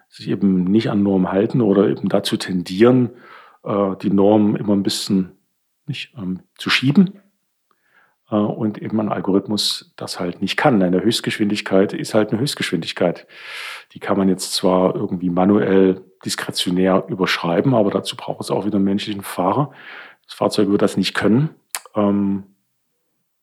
sich 0.08 0.28
eben 0.28 0.64
nicht 0.64 0.90
an 0.90 1.02
Normen 1.02 1.32
halten 1.32 1.60
oder 1.62 1.88
eben 1.88 2.08
dazu 2.08 2.36
tendieren, 2.36 3.10
äh, 3.64 3.96
die 4.02 4.10
Normen 4.10 4.56
immer 4.56 4.74
ein 4.74 4.82
bisschen 4.82 5.32
nicht, 5.86 6.14
ähm, 6.16 6.40
zu 6.56 6.68
schieben 6.70 7.21
und 8.36 8.80
eben 8.80 9.00
ein 9.00 9.10
Algorithmus 9.10 9.92
das 9.96 10.18
halt 10.18 10.40
nicht 10.40 10.56
kann. 10.56 10.82
Eine 10.82 11.02
Höchstgeschwindigkeit 11.02 11.92
ist 11.92 12.14
halt 12.14 12.30
eine 12.30 12.40
Höchstgeschwindigkeit. 12.40 13.26
Die 13.92 14.00
kann 14.00 14.16
man 14.16 14.28
jetzt 14.28 14.54
zwar 14.54 14.94
irgendwie 14.94 15.30
manuell 15.30 16.02
diskretionär 16.24 17.04
überschreiben, 17.08 17.74
aber 17.74 17.90
dazu 17.90 18.16
braucht 18.16 18.40
es 18.40 18.50
auch 18.50 18.64
wieder 18.64 18.76
einen 18.76 18.84
menschlichen 18.84 19.22
Fahrer. 19.22 19.72
Das 20.26 20.34
Fahrzeug 20.34 20.68
wird 20.70 20.82
das 20.82 20.96
nicht 20.96 21.14
können. 21.14 21.50
Ähm, 21.94 22.44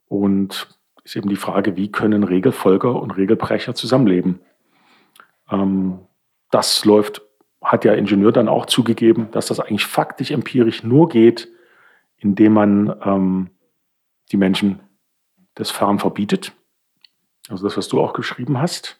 und 0.07 0.67
ist 1.03 1.15
eben 1.15 1.29
die 1.29 1.35
Frage, 1.35 1.75
wie 1.75 1.91
können 1.91 2.23
Regelfolger 2.23 2.99
und 2.99 3.11
Regelbrecher 3.11 3.75
zusammenleben? 3.75 4.39
Ähm, 5.51 5.99
das 6.51 6.83
läuft, 6.85 7.21
hat 7.61 7.85
ja 7.85 7.93
Ingenieur 7.93 8.31
dann 8.31 8.47
auch 8.47 8.65
zugegeben, 8.65 9.29
dass 9.31 9.47
das 9.47 9.59
eigentlich 9.59 9.85
faktisch 9.85 10.31
empirisch 10.31 10.83
nur 10.83 11.09
geht, 11.09 11.47
indem 12.17 12.53
man 12.53 12.95
ähm, 13.03 13.49
die 14.31 14.37
Menschen 14.37 14.79
das 15.55 15.71
Fahren 15.71 15.99
verbietet. 15.99 16.53
Also 17.49 17.63
das, 17.65 17.77
was 17.77 17.87
du 17.87 17.99
auch 17.99 18.13
geschrieben 18.13 18.59
hast. 18.59 18.99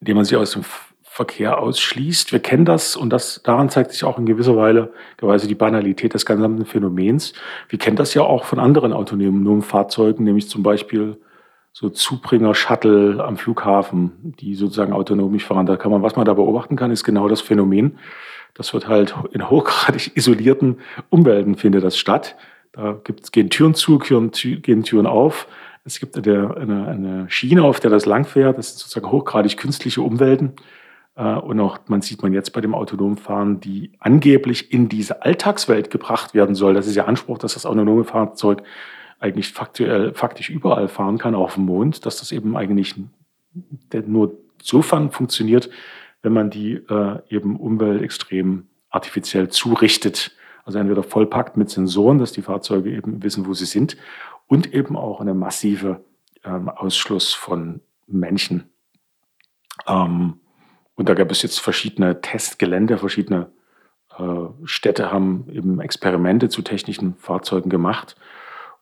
Indem 0.00 0.16
man 0.16 0.24
sie 0.24 0.36
aus 0.36 0.52
dem 0.52 0.64
Verkehr 1.02 1.58
ausschließt. 1.58 2.32
Wir 2.32 2.38
kennen 2.38 2.64
das 2.64 2.96
und 2.96 3.10
das, 3.10 3.42
daran 3.42 3.68
zeigt 3.68 3.90
sich 3.92 4.04
auch 4.04 4.16
in 4.16 4.26
gewisser 4.26 4.56
Weise 4.56 5.48
die 5.48 5.54
Banalität 5.54 6.14
des 6.14 6.24
gesamten 6.24 6.64
Phänomens. 6.64 7.32
Wir 7.68 7.78
kennen 7.78 7.96
das 7.96 8.14
ja 8.14 8.22
auch 8.22 8.44
von 8.44 8.60
anderen 8.60 8.92
autonomen 8.92 9.60
Fahrzeugen, 9.62 10.24
nämlich 10.24 10.48
zum 10.48 10.62
Beispiel 10.62 11.20
so 11.72 11.88
Zubringer 11.88 12.54
Shuttle 12.54 13.22
am 13.24 13.36
Flughafen, 13.36 14.34
die 14.40 14.54
sozusagen 14.54 14.92
autonom 14.92 15.38
fahren. 15.40 15.66
Da 15.66 15.76
kann 15.76 15.90
man, 15.90 16.02
was 16.02 16.16
man 16.16 16.26
da 16.26 16.34
beobachten 16.34 16.76
kann, 16.76 16.90
ist 16.90 17.04
genau 17.04 17.28
das 17.28 17.40
Phänomen. 17.40 17.98
Das 18.54 18.72
wird 18.72 18.88
halt 18.88 19.14
in 19.32 19.50
hochgradig 19.50 20.12
isolierten 20.16 20.78
Umwelten 21.08 21.56
findet 21.56 21.84
das 21.84 21.98
statt. 21.98 22.36
Da 22.72 23.00
gibt's, 23.04 23.32
gehen 23.32 23.50
Türen 23.50 23.74
zu, 23.74 23.98
gehen, 23.98 24.30
gehen 24.30 24.84
Türen 24.84 25.06
auf. 25.06 25.48
Es 25.84 25.98
gibt 25.98 26.16
eine, 26.16 26.56
eine, 26.56 26.86
eine 26.86 27.30
Schiene, 27.30 27.64
auf 27.64 27.80
der 27.80 27.90
das 27.90 28.06
langfährt. 28.06 28.58
Das 28.58 28.68
sind 28.68 28.78
sozusagen 28.78 29.10
hochgradig 29.10 29.56
künstliche 29.56 30.02
Umwelten. 30.02 30.54
Äh, 31.16 31.34
und 31.34 31.58
auch 31.60 31.78
man 31.88 32.02
sieht 32.02 32.22
man 32.22 32.32
jetzt 32.32 32.52
bei 32.52 32.60
dem 32.60 32.74
autonomen 32.74 33.16
Fahren, 33.16 33.60
die 33.60 33.92
angeblich 33.98 34.72
in 34.72 34.88
diese 34.88 35.22
Alltagswelt 35.22 35.90
gebracht 35.90 36.34
werden 36.34 36.54
soll. 36.54 36.74
Das 36.74 36.86
ist 36.86 36.96
ja 36.96 37.06
Anspruch, 37.06 37.38
dass 37.38 37.54
das 37.54 37.66
autonome 37.66 38.04
Fahrzeug 38.04 38.62
eigentlich 39.18 39.52
faktuell, 39.52 40.14
faktisch 40.14 40.48
überall 40.48 40.88
fahren 40.88 41.18
kann, 41.18 41.34
auch 41.34 41.44
auf 41.44 41.54
dem 41.54 41.66
Mond, 41.66 42.06
dass 42.06 42.18
das 42.18 42.32
eben 42.32 42.56
eigentlich 42.56 42.94
nur 44.06 44.38
sofern 44.62 45.10
funktioniert, 45.10 45.68
wenn 46.22 46.32
man 46.32 46.50
die 46.50 46.74
äh, 46.74 47.18
eben 47.28 47.56
Umwelt 47.56 48.02
extrem 48.02 48.66
artifiziell 48.88 49.48
zurichtet. 49.48 50.32
Also 50.64 50.78
entweder 50.78 51.02
vollpackt 51.02 51.56
mit 51.56 51.70
Sensoren, 51.70 52.18
dass 52.18 52.32
die 52.32 52.42
Fahrzeuge 52.42 52.90
eben 52.90 53.22
wissen, 53.22 53.46
wo 53.46 53.54
sie 53.54 53.66
sind, 53.66 53.96
und 54.46 54.72
eben 54.74 54.96
auch 54.96 55.20
eine 55.20 55.34
massive 55.34 56.04
ähm, 56.44 56.68
Ausschluss 56.68 57.32
von 57.34 57.80
Menschen. 58.06 58.70
Ähm, 59.86 60.40
und 60.94 61.08
da 61.08 61.14
gab 61.14 61.30
es 61.30 61.42
jetzt 61.42 61.60
verschiedene 61.60 62.20
Testgelände, 62.20 62.98
verschiedene 62.98 63.50
äh, 64.18 64.24
Städte 64.64 65.10
haben 65.10 65.46
eben 65.50 65.80
Experimente 65.80 66.48
zu 66.48 66.62
technischen 66.62 67.14
Fahrzeugen 67.16 67.70
gemacht. 67.70 68.16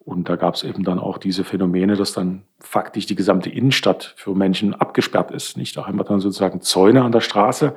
Und 0.01 0.29
da 0.29 0.37
gab 0.37 0.55
es 0.55 0.63
eben 0.63 0.85
dann 0.85 0.99
auch 0.99 1.19
diese 1.19 1.45
Phänomene, 1.45 1.95
dass 1.95 2.15
dann 2.15 2.45
faktisch 2.61 3.05
die 3.05 3.15
gesamte 3.15 3.51
Innenstadt 3.51 4.15
für 4.17 4.35
Menschen 4.35 4.75
abgesperrt 4.75 5.31
ist. 5.31 5.59
Nicht 5.59 5.77
auch 5.77 5.87
immer 5.87 6.03
dann 6.03 6.21
sozusagen 6.21 6.63
Zäune 6.63 7.03
an 7.03 7.13
der 7.13 7.21
Straße. 7.21 7.77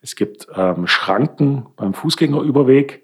Es 0.00 0.14
gibt 0.14 0.46
ähm, 0.54 0.86
Schranken 0.86 1.66
beim 1.76 1.92
Fußgängerüberweg. 1.92 3.02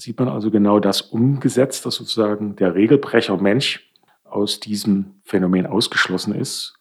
Sieht 0.00 0.18
man 0.18 0.30
also 0.30 0.50
genau 0.50 0.80
das 0.80 1.02
umgesetzt, 1.02 1.84
dass 1.84 1.96
sozusagen 1.96 2.56
der 2.56 2.74
Regelbrecher 2.74 3.36
Mensch 3.36 3.92
aus 4.24 4.58
diesem 4.58 5.20
Phänomen 5.24 5.66
ausgeschlossen 5.66 6.34
ist. 6.34 6.78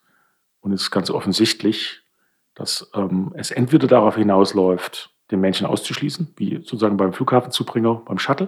Und 0.61 0.71
es 0.71 0.83
ist 0.83 0.91
ganz 0.91 1.09
offensichtlich, 1.09 2.01
dass 2.55 2.89
ähm, 2.93 3.33
es 3.35 3.51
entweder 3.51 3.87
darauf 3.87 4.15
hinausläuft, 4.15 5.13
den 5.31 5.41
Menschen 5.41 5.67
auszuschließen, 5.67 6.33
wie 6.37 6.55
sozusagen 6.59 6.95
beim 6.95 7.11
Flughafenzubringer, 7.11 7.95
beim 8.05 8.19
Shuttle, 8.19 8.47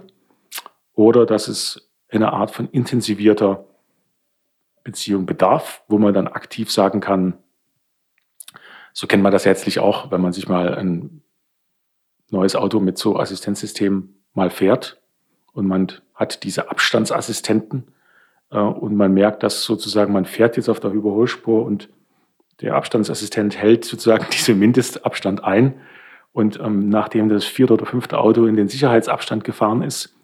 oder 0.93 1.26
dass 1.26 1.49
es 1.49 1.91
eine 2.07 2.32
Art 2.32 2.51
von 2.51 2.69
intensivierter 2.69 3.65
Beziehung 4.86 5.26
bedarf, 5.26 5.84
wo 5.89 5.97
man 5.97 6.13
dann 6.13 6.30
aktiv 6.30 6.72
sagen 6.72 7.01
kann, 7.01 7.34
so 8.93 9.05
kennt 9.05 9.22
man 9.22 9.34
das 9.34 9.43
letztlich 9.43 9.80
auch, 9.80 10.11
wenn 10.11 10.22
man 10.22 10.32
sich 10.32 10.47
mal 10.47 10.76
ein 10.76 11.24
neues 12.30 12.55
Auto 12.55 12.80
mit 12.80 12.97
so 12.97 13.19
Assistenzsystem 13.19 14.15
mal 14.34 14.50
fährt 14.50 15.02
und 15.54 15.68
man 15.68 15.88
hat 16.16 16.44
diese 16.44 16.70
Abstandsassistenten 16.70 17.88
äh, 18.52 18.58
und 18.58 18.96
man 18.96 19.14
merkt, 19.14 19.44
dass 19.44 19.64
sozusagen 19.64 20.14
man 20.14 20.26
fährt 20.26 20.58
jetzt 20.58 20.70
auf 20.70 20.80
der 20.80 20.92
Überholspur 20.92 21.66
und 21.66 21.90
der 22.62 22.76
Abstandsassistent 22.76 23.58
hält 23.58 23.86
sozusagen 23.86 24.26
diesen 24.32 24.60
Mindestabstand 24.60 25.44
ein. 25.44 25.76
Und 26.34 26.60
ähm, 26.62 26.88
nachdem 26.88 27.28
das 27.28 27.44
vierte 27.44 27.74
oder 27.74 27.86
fünfte 27.86 28.18
Auto 28.18 28.46
in 28.46 28.56
den 28.56 28.70
Sicherheitsabstand 28.70 29.44
gefahren 29.44 29.82
ist, 29.82 30.16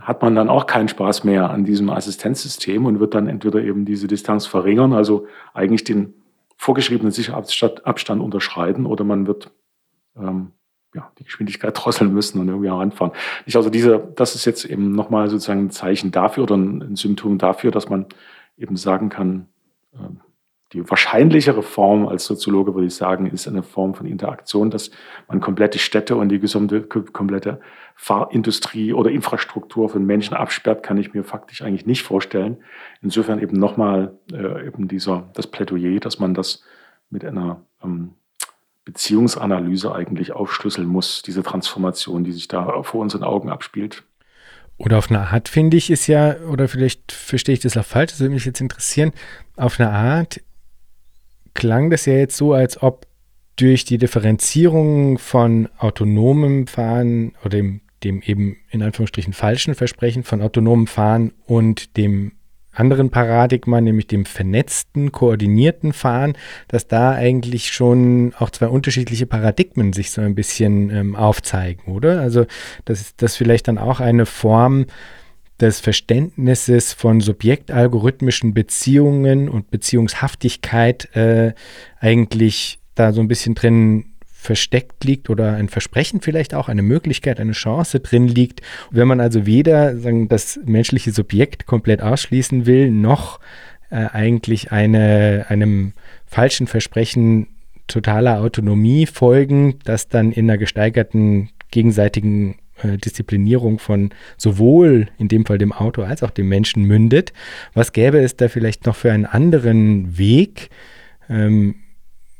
hat 0.00 0.22
man 0.22 0.34
dann 0.34 0.48
auch 0.48 0.66
keinen 0.66 0.88
Spaß 0.88 1.24
mehr 1.24 1.50
an 1.50 1.64
diesem 1.64 1.90
Assistenzsystem 1.90 2.86
und 2.86 3.00
wird 3.00 3.14
dann 3.14 3.28
entweder 3.28 3.60
eben 3.60 3.84
diese 3.84 4.06
Distanz 4.06 4.46
verringern, 4.46 4.92
also 4.92 5.26
eigentlich 5.52 5.84
den 5.84 6.14
vorgeschriebenen 6.56 7.12
Sicherheitsabstand 7.12 8.22
unterschreiten, 8.22 8.86
oder 8.86 9.04
man 9.04 9.26
wird 9.26 9.50
ähm, 10.16 10.52
ja, 10.94 11.10
die 11.18 11.24
Geschwindigkeit 11.24 11.72
drosseln 11.84 12.12
müssen 12.12 12.40
und 12.40 12.48
irgendwie 12.48 12.68
heranfahren. 12.68 13.12
Nicht 13.46 13.56
also 13.56 13.70
diese, 13.70 13.98
das 14.16 14.34
ist 14.34 14.44
jetzt 14.44 14.64
eben 14.64 14.92
nochmal 14.92 15.28
sozusagen 15.28 15.66
ein 15.66 15.70
Zeichen 15.70 16.10
dafür 16.10 16.44
oder 16.44 16.56
ein 16.56 16.96
Symptom 16.96 17.38
dafür, 17.38 17.70
dass 17.70 17.88
man 17.88 18.06
eben 18.56 18.76
sagen 18.76 19.08
kann, 19.08 19.48
ähm, 19.94 20.20
die 20.74 20.90
wahrscheinlichere 20.90 21.62
Form 21.62 22.08
als 22.08 22.24
Soziologe, 22.24 22.74
würde 22.74 22.88
ich 22.88 22.94
sagen, 22.96 23.26
ist 23.26 23.46
eine 23.46 23.62
Form 23.62 23.94
von 23.94 24.06
Interaktion, 24.06 24.70
dass 24.70 24.90
man 25.28 25.40
komplette 25.40 25.78
Städte 25.78 26.16
und 26.16 26.30
die 26.30 26.40
gesamte, 26.40 26.82
komplette 26.82 27.60
Fahrindustrie 27.94 28.92
oder 28.92 29.10
Infrastruktur 29.10 29.88
von 29.88 30.04
Menschen 30.04 30.34
absperrt, 30.34 30.82
kann 30.82 30.98
ich 30.98 31.14
mir 31.14 31.22
faktisch 31.22 31.62
eigentlich 31.62 31.86
nicht 31.86 32.02
vorstellen. 32.02 32.56
Insofern 33.02 33.38
eben 33.38 33.56
nochmal 33.56 34.18
äh, 34.32 34.66
eben 34.66 34.88
dieser, 34.88 35.30
das 35.34 35.46
Plädoyer, 35.46 36.00
dass 36.00 36.18
man 36.18 36.34
das 36.34 36.64
mit 37.08 37.24
einer 37.24 37.64
ähm, 37.82 38.14
Beziehungsanalyse 38.84 39.94
eigentlich 39.94 40.32
aufschlüsseln 40.32 40.86
muss, 40.86 41.22
diese 41.22 41.42
Transformation, 41.42 42.24
die 42.24 42.32
sich 42.32 42.48
da 42.48 42.82
vor 42.82 43.00
unseren 43.00 43.24
Augen 43.24 43.50
abspielt. 43.50 44.04
Oder 44.76 44.98
auf 44.98 45.10
eine 45.10 45.28
Art, 45.28 45.48
finde 45.48 45.76
ich, 45.76 45.90
ist 45.90 46.06
ja, 46.06 46.36
oder 46.50 46.68
vielleicht 46.68 47.12
verstehe 47.12 47.54
ich 47.54 47.60
das 47.60 47.76
auch 47.76 47.84
falsch, 47.84 48.12
das 48.12 48.20
würde 48.20 48.34
mich 48.34 48.44
jetzt 48.44 48.60
interessieren, 48.60 49.12
auf 49.56 49.78
eine 49.78 49.90
Art 49.90 50.40
klang 51.54 51.90
das 51.90 52.06
ja 52.06 52.14
jetzt 52.14 52.36
so, 52.36 52.52
als 52.52 52.82
ob 52.82 53.06
durch 53.56 53.84
die 53.84 53.98
Differenzierung 53.98 55.18
von 55.18 55.68
autonomem 55.78 56.66
Fahren 56.66 57.34
oder 57.40 57.50
dem, 57.50 57.80
dem 58.02 58.20
eben 58.22 58.56
in 58.70 58.82
Anführungsstrichen 58.82 59.32
falschen 59.32 59.76
Versprechen 59.76 60.24
von 60.24 60.42
autonomem 60.42 60.88
Fahren 60.88 61.32
und 61.46 61.96
dem 61.96 62.32
anderen 62.74 63.10
Paradigma, 63.10 63.80
nämlich 63.80 64.06
dem 64.06 64.24
vernetzten, 64.24 65.12
koordinierten 65.12 65.92
Fahren, 65.92 66.34
dass 66.68 66.86
da 66.86 67.12
eigentlich 67.12 67.72
schon 67.72 68.34
auch 68.38 68.50
zwei 68.50 68.68
unterschiedliche 68.68 69.26
Paradigmen 69.26 69.92
sich 69.92 70.10
so 70.10 70.20
ein 70.20 70.34
bisschen 70.34 70.90
ähm, 70.90 71.16
aufzeigen, 71.16 71.92
oder? 71.92 72.20
Also, 72.20 72.46
dass 72.84 73.16
das 73.16 73.36
vielleicht 73.36 73.68
dann 73.68 73.78
auch 73.78 74.00
eine 74.00 74.26
Form 74.26 74.86
des 75.60 75.80
Verständnisses 75.80 76.92
von 76.92 77.20
subjektalgorithmischen 77.20 78.54
Beziehungen 78.54 79.48
und 79.48 79.70
Beziehungshaftigkeit 79.70 81.14
äh, 81.14 81.54
eigentlich 82.00 82.80
da 82.94 83.12
so 83.12 83.20
ein 83.20 83.28
bisschen 83.28 83.54
drin 83.54 84.13
versteckt 84.44 85.04
liegt 85.04 85.30
oder 85.30 85.54
ein 85.54 85.70
Versprechen 85.70 86.20
vielleicht 86.20 86.54
auch, 86.54 86.68
eine 86.68 86.82
Möglichkeit, 86.82 87.40
eine 87.40 87.52
Chance 87.52 88.00
drin 88.00 88.28
liegt. 88.28 88.60
wenn 88.90 89.08
man 89.08 89.20
also 89.20 89.46
weder 89.46 89.96
sagen, 89.96 90.28
das 90.28 90.60
menschliche 90.64 91.12
Subjekt 91.12 91.64
komplett 91.66 92.02
ausschließen 92.02 92.66
will, 92.66 92.90
noch 92.90 93.40
äh, 93.90 94.06
eigentlich 94.12 94.70
eine, 94.70 95.46
einem 95.48 95.94
falschen 96.26 96.66
Versprechen 96.66 97.46
totaler 97.86 98.40
Autonomie 98.40 99.06
folgen, 99.06 99.78
das 99.84 100.08
dann 100.08 100.30
in 100.30 100.48
einer 100.48 100.58
gesteigerten 100.58 101.48
gegenseitigen 101.70 102.56
äh, 102.82 102.98
Disziplinierung 102.98 103.78
von 103.78 104.10
sowohl 104.36 105.08
in 105.18 105.28
dem 105.28 105.46
Fall 105.46 105.56
dem 105.56 105.72
Auto 105.72 106.02
als 106.02 106.22
auch 106.22 106.30
dem 106.30 106.48
Menschen 106.48 106.84
mündet. 106.84 107.32
Was 107.72 107.92
gäbe 107.92 108.18
es 108.18 108.36
da 108.36 108.48
vielleicht 108.48 108.84
noch 108.84 108.96
für 108.96 109.10
einen 109.10 109.26
anderen 109.26 110.18
Weg, 110.18 110.68
ähm, 111.30 111.76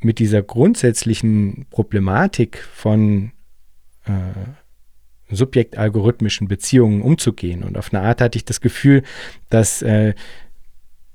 mit 0.05 0.19
dieser 0.19 0.43
grundsätzlichen 0.43 1.67
Problematik 1.71 2.59
von 2.73 3.33
äh, 4.05 5.35
subjektalgorithmischen 5.35 6.49
Beziehungen 6.49 7.03
umzugehen? 7.03 7.65
Und 7.65 7.79
auf 7.79 7.93
eine 7.93 8.03
Art 8.03 8.21
hatte 8.21 8.37
ich 8.37 8.45
das 8.45 8.61
Gefühl, 8.61 9.03
dass 9.51 9.83
äh, 9.83 10.15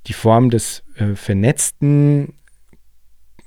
die 0.08 0.14
Form 0.14 0.50
des 0.50 0.84
äh, 0.96 1.16
vernetzten 1.16 2.34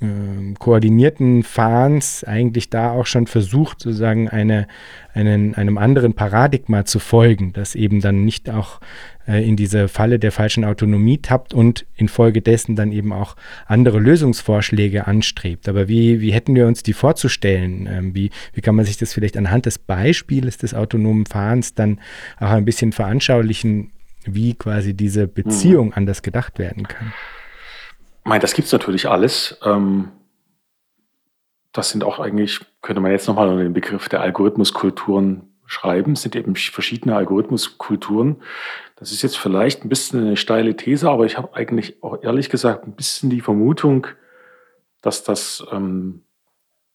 äh, 0.02 0.54
koordinierten 0.58 1.42
Fahrens 1.42 2.24
eigentlich 2.24 2.70
da 2.70 2.90
auch 2.90 3.06
schon 3.06 3.26
versucht, 3.26 3.80
sozusagen 3.80 4.28
eine, 4.28 4.66
einen, 5.14 5.54
einem 5.54 5.78
anderen 5.78 6.14
Paradigma 6.14 6.84
zu 6.84 6.98
folgen, 6.98 7.52
das 7.52 7.74
eben 7.74 8.00
dann 8.00 8.24
nicht 8.24 8.50
auch 8.50 8.80
äh, 9.28 9.46
in 9.46 9.56
diese 9.56 9.88
Falle 9.88 10.18
der 10.18 10.32
falschen 10.32 10.64
Autonomie 10.64 11.18
tappt 11.18 11.54
und 11.54 11.86
infolgedessen 11.94 12.74
dann 12.74 12.90
eben 12.92 13.12
auch 13.12 13.36
andere 13.66 14.00
Lösungsvorschläge 14.00 15.06
anstrebt. 15.06 15.68
Aber 15.68 15.88
wie, 15.88 16.20
wie 16.20 16.32
hätten 16.32 16.54
wir 16.54 16.66
uns 16.66 16.82
die 16.82 16.92
vorzustellen? 16.92 17.88
Ähm, 17.90 18.14
wie, 18.14 18.30
wie 18.52 18.60
kann 18.60 18.74
man 18.74 18.84
sich 18.84 18.96
das 18.96 19.12
vielleicht 19.12 19.36
anhand 19.36 19.66
des 19.66 19.78
Beispiels 19.78 20.58
des 20.58 20.74
autonomen 20.74 21.26
Fahrens 21.26 21.74
dann 21.74 22.00
auch 22.38 22.50
ein 22.50 22.64
bisschen 22.64 22.92
veranschaulichen, 22.92 23.92
wie 24.24 24.54
quasi 24.54 24.94
diese 24.94 25.28
Beziehung 25.28 25.88
hm. 25.88 25.92
anders 25.94 26.22
gedacht 26.22 26.58
werden 26.58 26.88
kann? 26.88 27.12
Ich 28.24 28.28
meine, 28.28 28.40
das 28.40 28.54
gibt 28.54 28.66
es 28.66 28.72
natürlich 28.72 29.08
alles. 29.08 29.58
Ähm, 29.64 30.12
das 31.72 31.90
sind 31.90 32.04
auch 32.04 32.20
eigentlich, 32.20 32.60
könnte 32.80 33.00
man 33.00 33.10
jetzt 33.10 33.26
nochmal 33.26 33.48
unter 33.48 33.64
den 33.64 33.72
Begriff 33.72 34.08
der 34.08 34.20
Algorithmuskulturen 34.20 35.52
schreiben, 35.66 36.14
sind 36.14 36.36
eben 36.36 36.54
verschiedene 36.54 37.16
Algorithmuskulturen. 37.16 38.42
Das 38.96 39.10
ist 39.10 39.22
jetzt 39.22 39.38
vielleicht 39.38 39.84
ein 39.84 39.88
bisschen 39.88 40.20
eine 40.20 40.36
steile 40.36 40.76
These, 40.76 41.10
aber 41.10 41.26
ich 41.26 41.36
habe 41.36 41.54
eigentlich 41.56 42.00
auch 42.02 42.22
ehrlich 42.22 42.48
gesagt 42.48 42.86
ein 42.86 42.94
bisschen 42.94 43.30
die 43.30 43.40
Vermutung, 43.40 44.06
dass 45.00 45.24
das 45.24 45.66
ähm, 45.72 46.22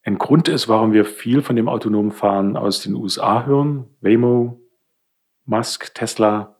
ein 0.03 0.17
Grund 0.17 0.47
ist, 0.47 0.69
warum 0.69 0.93
wir 0.93 1.03
viel 1.03 1.41
von 1.41 1.57
dem 1.57 1.67
autonomen 1.67 2.11
Fahren 2.11 2.55
aus 2.55 2.81
den 2.81 2.93
USA 2.93 3.45
hören. 3.45 3.85
Waymo, 3.99 4.61
Musk, 5.43 5.93
Tesla 5.93 6.55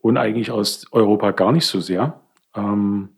und 0.00 0.18
eigentlich 0.18 0.50
aus 0.50 0.86
Europa 0.92 1.30
gar 1.30 1.52
nicht 1.52 1.66
so 1.66 1.80
sehr. 1.80 2.20
Ähm, 2.54 3.16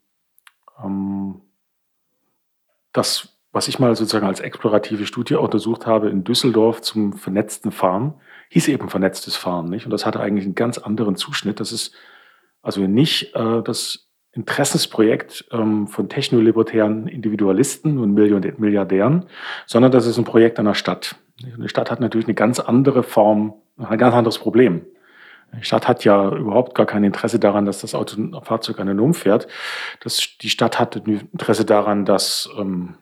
das, 2.93 3.39
was 3.53 3.69
ich 3.69 3.79
mal 3.79 3.95
sozusagen 3.95 4.27
als 4.27 4.41
explorative 4.41 5.07
Studie 5.07 5.35
untersucht 5.35 5.87
habe 5.87 6.11
in 6.11 6.25
Düsseldorf 6.25 6.81
zum 6.83 7.13
vernetzten 7.13 7.73
Fahren, 7.73 8.15
hieß 8.51 8.69
eben 8.69 8.89
vernetztes 8.89 9.37
Fahren, 9.37 9.71
nicht? 9.71 9.87
Und 9.87 9.91
das 9.91 10.07
hatte 10.07 10.21
eigentlich 10.21 10.45
einen 10.45 10.55
ganz 10.55 10.79
anderen 10.79 11.17
Zuschnitt. 11.17 11.61
Das 11.61 11.73
ist 11.73 11.95
also 12.63 12.83
nicht 12.83 13.35
äh, 13.35 13.63
das 13.63 14.09
Interessensprojekt 14.33 15.47
ähm, 15.53 15.87
von 15.89 16.09
technolibertären 16.09 17.07
Individualisten 17.07 17.99
und 17.99 18.15
Milliardären, 18.15 19.27
sondern 19.67 19.93
das 19.93 20.07
ist 20.07 20.17
ein 20.17 20.25
Projekt 20.25 20.59
einer 20.59 20.75
Stadt. 20.75 21.17
Eine 21.43 21.69
Stadt 21.69 21.91
hat 21.91 22.01
natürlich 22.01 22.27
eine 22.27 22.35
ganz 22.35 22.59
andere 22.59 23.03
Form, 23.03 23.55
ein 23.77 23.99
ganz 23.99 24.15
anderes 24.15 24.39
Problem. 24.39 24.87
Die 25.59 25.65
Stadt 25.65 25.87
hat 25.87 26.05
ja 26.05 26.35
überhaupt 26.35 26.75
gar 26.75 26.87
kein 26.87 27.05
Interesse 27.05 27.39
daran, 27.39 27.67
dass 27.67 27.81
das 27.81 27.95
Auto, 27.95 28.41
Fahrzeug 28.43 28.81
anonym 28.81 29.13
fährt. 29.13 29.49
Das, 30.01 30.37
die 30.41 30.49
Stadt 30.49 30.79
hat 30.79 30.97
Interesse 30.97 31.65
daran, 31.65 32.05
dass 32.05 32.49
ähm, 32.59 32.95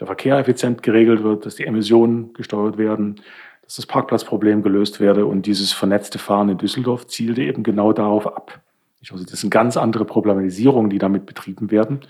der 0.00 0.06
Verkehr 0.06 0.38
effizient 0.38 0.82
geregelt 0.82 1.22
wird, 1.22 1.46
dass 1.46 1.54
die 1.54 1.66
Emissionen 1.66 2.32
gesteuert 2.32 2.76
werden, 2.76 3.20
dass 3.62 3.76
das 3.76 3.86
Parkplatzproblem 3.86 4.62
gelöst 4.62 4.98
werde. 4.98 5.26
Und 5.26 5.46
dieses 5.46 5.72
vernetzte 5.72 6.18
Fahren 6.18 6.48
in 6.48 6.58
Düsseldorf 6.58 7.06
zielte 7.06 7.42
eben 7.42 7.62
genau 7.62 7.92
darauf 7.92 8.26
ab. 8.26 8.60
Also 9.00 9.24
das 9.24 9.40
sind 9.40 9.50
ganz 9.50 9.76
andere 9.76 10.04
Problematisierungen, 10.04 10.90
die 10.90 10.98
damit 10.98 11.26
betrieben 11.26 11.70
werden. 11.70 12.00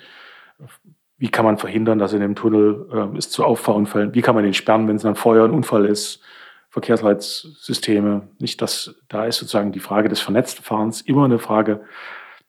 Wie 1.18 1.28
kann 1.28 1.44
man 1.44 1.58
verhindern, 1.58 1.98
dass 1.98 2.14
in 2.14 2.20
dem 2.20 2.34
Tunnel 2.34 2.86
äh, 2.92 3.18
es 3.18 3.30
zu 3.30 3.44
Auffahrunfällen, 3.44 4.14
wie 4.14 4.22
kann 4.22 4.34
man 4.34 4.44
den 4.44 4.54
sperren, 4.54 4.88
wenn 4.88 4.96
es 4.96 5.04
ein 5.04 5.16
Feuer, 5.16 5.44
ein 5.44 5.50
Unfall 5.50 5.84
ist, 5.84 6.22
Verkehrsleitsysteme. 6.70 8.28
Nicht, 8.38 8.62
dass 8.62 8.94
da 9.08 9.26
ist 9.26 9.38
sozusagen 9.38 9.72
die 9.72 9.80
Frage 9.80 10.08
des 10.08 10.20
vernetzten 10.20 10.64
Fahrens 10.64 11.00
immer 11.00 11.24
eine 11.24 11.38
Frage 11.38 11.82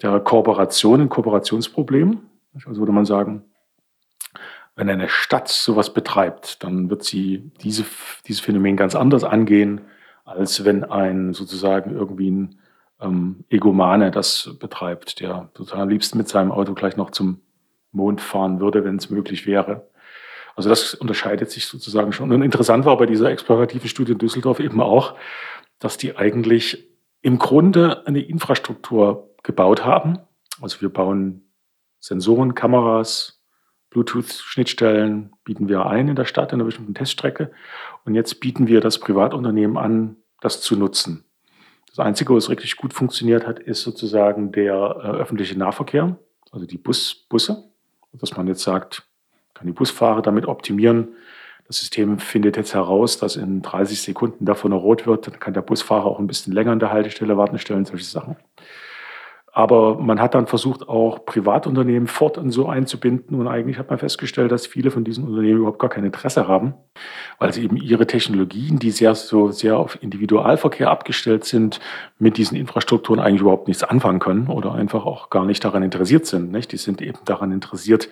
der 0.01 0.19
Kooperation, 0.19 1.01
ein 1.01 1.09
Kooperationsproblem. 1.09 2.21
Also 2.65 2.79
würde 2.79 2.91
man 2.91 3.05
sagen, 3.05 3.43
wenn 4.75 4.89
eine 4.89 5.09
Stadt 5.09 5.47
sowas 5.47 5.93
betreibt, 5.93 6.63
dann 6.63 6.89
wird 6.89 7.03
sie 7.03 7.51
diese, 7.61 7.85
dieses 8.27 8.41
Phänomen 8.41 8.77
ganz 8.77 8.95
anders 8.95 9.23
angehen, 9.23 9.81
als 10.23 10.63
wenn 10.63 10.83
ein 10.83 11.33
sozusagen 11.33 11.91
irgendwie 11.91 12.31
ein 12.31 12.59
ähm, 13.01 13.43
Egomane 13.49 14.11
das 14.11 14.55
betreibt, 14.59 15.19
der 15.19 15.49
total 15.53 15.81
am 15.81 15.89
liebsten 15.89 16.17
mit 16.17 16.29
seinem 16.29 16.51
Auto 16.51 16.73
gleich 16.73 16.95
noch 16.95 17.09
zum 17.09 17.41
Mond 17.91 18.21
fahren 18.21 18.59
würde, 18.59 18.83
wenn 18.85 18.95
es 18.95 19.09
möglich 19.09 19.45
wäre. 19.45 19.89
Also 20.55 20.69
das 20.69 20.93
unterscheidet 20.93 21.49
sich 21.51 21.65
sozusagen 21.65 22.11
schon. 22.11 22.31
Und 22.31 22.41
interessant 22.41 22.85
war 22.85 22.97
bei 22.97 23.05
dieser 23.05 23.29
explorativen 23.29 23.89
Studie 23.89 24.13
in 24.13 24.17
Düsseldorf 24.17 24.59
eben 24.59 24.81
auch, 24.81 25.15
dass 25.79 25.97
die 25.97 26.15
eigentlich 26.17 26.87
im 27.21 27.37
Grunde 27.37 28.05
eine 28.05 28.21
Infrastruktur 28.21 29.35
gebaut 29.43 29.85
haben. 29.85 30.19
Also 30.61 30.81
wir 30.81 30.89
bauen 30.89 31.51
Sensoren, 31.99 32.55
Kameras, 32.55 33.41
Bluetooth-Schnittstellen 33.91 35.33
bieten 35.43 35.67
wir 35.67 35.85
ein 35.85 36.07
in 36.07 36.15
der 36.15 36.25
Stadt 36.25 36.51
in 36.51 36.55
einer 36.55 36.65
bestimmten 36.65 36.93
Teststrecke. 36.93 37.51
Und 38.05 38.15
jetzt 38.15 38.39
bieten 38.39 38.67
wir 38.67 38.81
das 38.81 38.99
Privatunternehmen 38.99 39.77
an, 39.77 40.15
das 40.39 40.61
zu 40.61 40.75
nutzen. 40.75 41.25
Das 41.87 41.99
Einzige, 41.99 42.33
was 42.33 42.49
richtig 42.49 42.77
gut 42.77 42.93
funktioniert 42.93 43.45
hat, 43.45 43.59
ist 43.59 43.81
sozusagen 43.81 44.51
der 44.53 44.73
äh, 44.73 45.07
öffentliche 45.07 45.57
Nahverkehr, 45.57 46.17
also 46.51 46.65
die 46.65 46.77
Bus, 46.77 47.25
Busse. 47.29 47.69
Dass 48.13 48.35
man 48.35 48.47
jetzt 48.47 48.63
sagt, 48.63 49.07
kann 49.61 49.67
die 49.67 49.73
Busfahrer 49.73 50.23
damit 50.23 50.47
optimieren. 50.47 51.09
Das 51.67 51.77
System 51.77 52.17
findet 52.19 52.57
jetzt 52.57 52.73
heraus, 52.73 53.17
dass 53.19 53.35
in 53.35 53.61
30 53.61 54.01
Sekunden 54.01 54.43
davon 54.43 54.73
rot 54.73 55.05
wird. 55.05 55.27
Dann 55.27 55.39
kann 55.39 55.53
der 55.53 55.61
Busfahrer 55.61 56.05
auch 56.05 56.19
ein 56.19 56.27
bisschen 56.27 56.51
länger 56.51 56.71
an 56.71 56.79
der 56.79 56.91
Haltestelle 56.91 57.37
warten, 57.37 57.59
stellen, 57.59 57.85
solche 57.85 58.05
Sachen. 58.05 58.35
Aber 59.53 59.97
man 59.97 60.21
hat 60.21 60.33
dann 60.33 60.47
versucht, 60.47 60.87
auch 60.87 61.25
Privatunternehmen 61.25 62.07
fortan 62.07 62.51
so 62.51 62.67
einzubinden. 62.67 63.39
Und 63.39 63.47
eigentlich 63.47 63.77
hat 63.77 63.89
man 63.89 63.99
festgestellt, 63.99 64.51
dass 64.51 64.65
viele 64.65 64.91
von 64.91 65.03
diesen 65.03 65.25
Unternehmen 65.25 65.59
überhaupt 65.59 65.79
gar 65.79 65.89
kein 65.89 66.05
Interesse 66.05 66.47
haben, 66.47 66.73
weil 67.37 67.51
sie 67.53 67.63
eben 67.65 67.75
ihre 67.75 68.07
Technologien, 68.07 68.79
die 68.79 68.91
sehr, 68.91 69.13
so 69.13 69.51
sehr 69.51 69.77
auf 69.77 70.01
Individualverkehr 70.01 70.89
abgestellt 70.89 71.43
sind, 71.43 71.81
mit 72.17 72.37
diesen 72.37 72.57
Infrastrukturen 72.57 73.19
eigentlich 73.19 73.41
überhaupt 73.41 73.67
nichts 73.67 73.83
anfangen 73.83 74.19
können 74.19 74.47
oder 74.47 74.73
einfach 74.73 75.05
auch 75.05 75.29
gar 75.29 75.45
nicht 75.45 75.63
daran 75.65 75.83
interessiert 75.83 76.25
sind. 76.25 76.51
Nicht? 76.51 76.71
Die 76.71 76.77
sind 76.77 77.01
eben 77.01 77.19
daran 77.25 77.51
interessiert, 77.51 78.07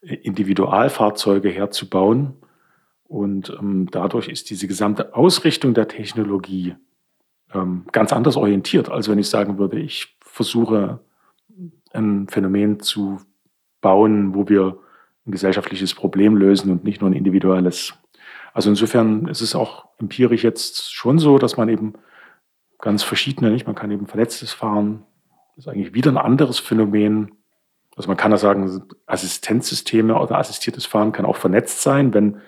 Individualfahrzeuge 0.00 1.48
herzubauen. 1.48 2.34
Und 3.04 3.56
ähm, 3.58 3.88
dadurch 3.90 4.28
ist 4.28 4.50
diese 4.50 4.66
gesamte 4.66 5.14
Ausrichtung 5.14 5.74
der 5.74 5.88
Technologie 5.88 6.74
ähm, 7.54 7.86
ganz 7.92 8.12
anders 8.12 8.36
orientiert, 8.36 8.88
als 8.88 9.08
wenn 9.08 9.18
ich 9.18 9.28
sagen 9.28 9.58
würde, 9.58 9.78
ich 9.78 10.16
versuche 10.20 11.00
ein 11.92 12.28
Phänomen 12.28 12.80
zu 12.80 13.20
bauen, 13.80 14.34
wo 14.34 14.48
wir 14.48 14.78
ein 15.26 15.32
gesellschaftliches 15.32 15.94
Problem 15.94 16.36
lösen 16.36 16.70
und 16.70 16.84
nicht 16.84 17.00
nur 17.00 17.10
ein 17.10 17.14
individuelles. 17.14 17.94
Also 18.52 18.70
insofern 18.70 19.28
ist 19.28 19.40
es 19.40 19.54
auch 19.54 19.86
empirisch 19.98 20.42
jetzt 20.42 20.94
schon 20.94 21.18
so, 21.18 21.38
dass 21.38 21.56
man 21.56 21.68
eben 21.68 21.94
ganz 22.78 23.02
verschiedene, 23.02 23.50
nicht? 23.50 23.66
Man 23.66 23.74
kann 23.74 23.90
eben 23.90 24.06
verletztes 24.06 24.52
fahren. 24.52 25.04
Das 25.54 25.66
ist 25.66 25.68
eigentlich 25.68 25.94
wieder 25.94 26.10
ein 26.10 26.18
anderes 26.18 26.58
Phänomen. 26.58 27.32
Also 27.96 28.08
man 28.08 28.16
kann 28.16 28.30
ja 28.30 28.36
sagen, 28.36 28.82
Assistenzsysteme 29.06 30.20
oder 30.20 30.38
assistiertes 30.38 30.86
Fahren 30.86 31.12
kann 31.12 31.24
auch 31.24 31.36
vernetzt 31.36 31.82
sein, 31.82 32.12
wenn 32.14 32.40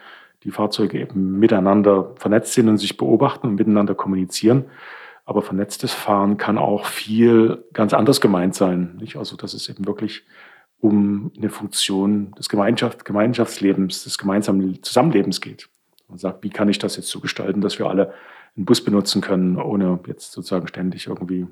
die 0.45 0.51
Fahrzeuge 0.51 1.01
eben 1.01 1.39
miteinander 1.39 2.15
vernetzt 2.17 2.53
sind 2.53 2.69
und 2.69 2.77
sich 2.79 2.97
beobachten 2.97 3.49
und 3.49 3.55
miteinander 3.57 3.95
kommunizieren. 3.95 4.67
Aber 5.25 5.43
vernetztes 5.43 5.93
Fahren 5.93 6.37
kann 6.37 6.59
auch 6.59 6.87
viel 6.87 7.65
ganz 7.73 7.93
anders 7.93 8.21
gemeint 8.21 8.55
sein. 8.55 8.97
Nicht? 9.01 9.17
Also 9.17 9.37
dass 9.37 9.55
es 9.55 9.69
eben 9.69 9.87
wirklich 9.87 10.25
um 10.81 11.33
eine 11.37 11.51
Funktion 11.51 12.33
des 12.39 12.49
Gemeinschaft, 12.49 13.05
Gemeinschaftslebens, 13.05 14.05
des 14.05 14.17
gemeinsamen 14.17 14.83
Zusammenlebens 14.83 15.41
geht. 15.41 15.69
Man 16.09 16.19
sagt, 16.19 16.45
wie 16.45 16.51
kann 16.51 16.69
ich 16.69 16.79
das 16.79 16.97
jetzt 16.97 17.09
so 17.09 17.21
gestalten, 17.21 17.61
dass 17.61 17.79
wir 17.79 17.87
alle 17.87 18.15
einen 18.57 18.65
Bus 18.65 18.83
benutzen 18.83 19.21
können, 19.21 19.57
ohne 19.57 19.99
jetzt 20.07 20.33
sozusagen 20.33 20.69
ständig 20.69 21.07
irgendwie 21.07 21.47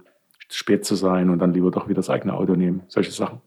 spät 0.49 0.85
zu 0.85 0.95
sein 0.95 1.29
und 1.31 1.41
dann 1.41 1.53
lieber 1.53 1.71
doch 1.71 1.89
wieder 1.89 1.97
das 1.97 2.11
eigene 2.11 2.35
Auto 2.35 2.55
nehmen. 2.55 2.83
Solche 2.89 3.11
Sachen. 3.11 3.41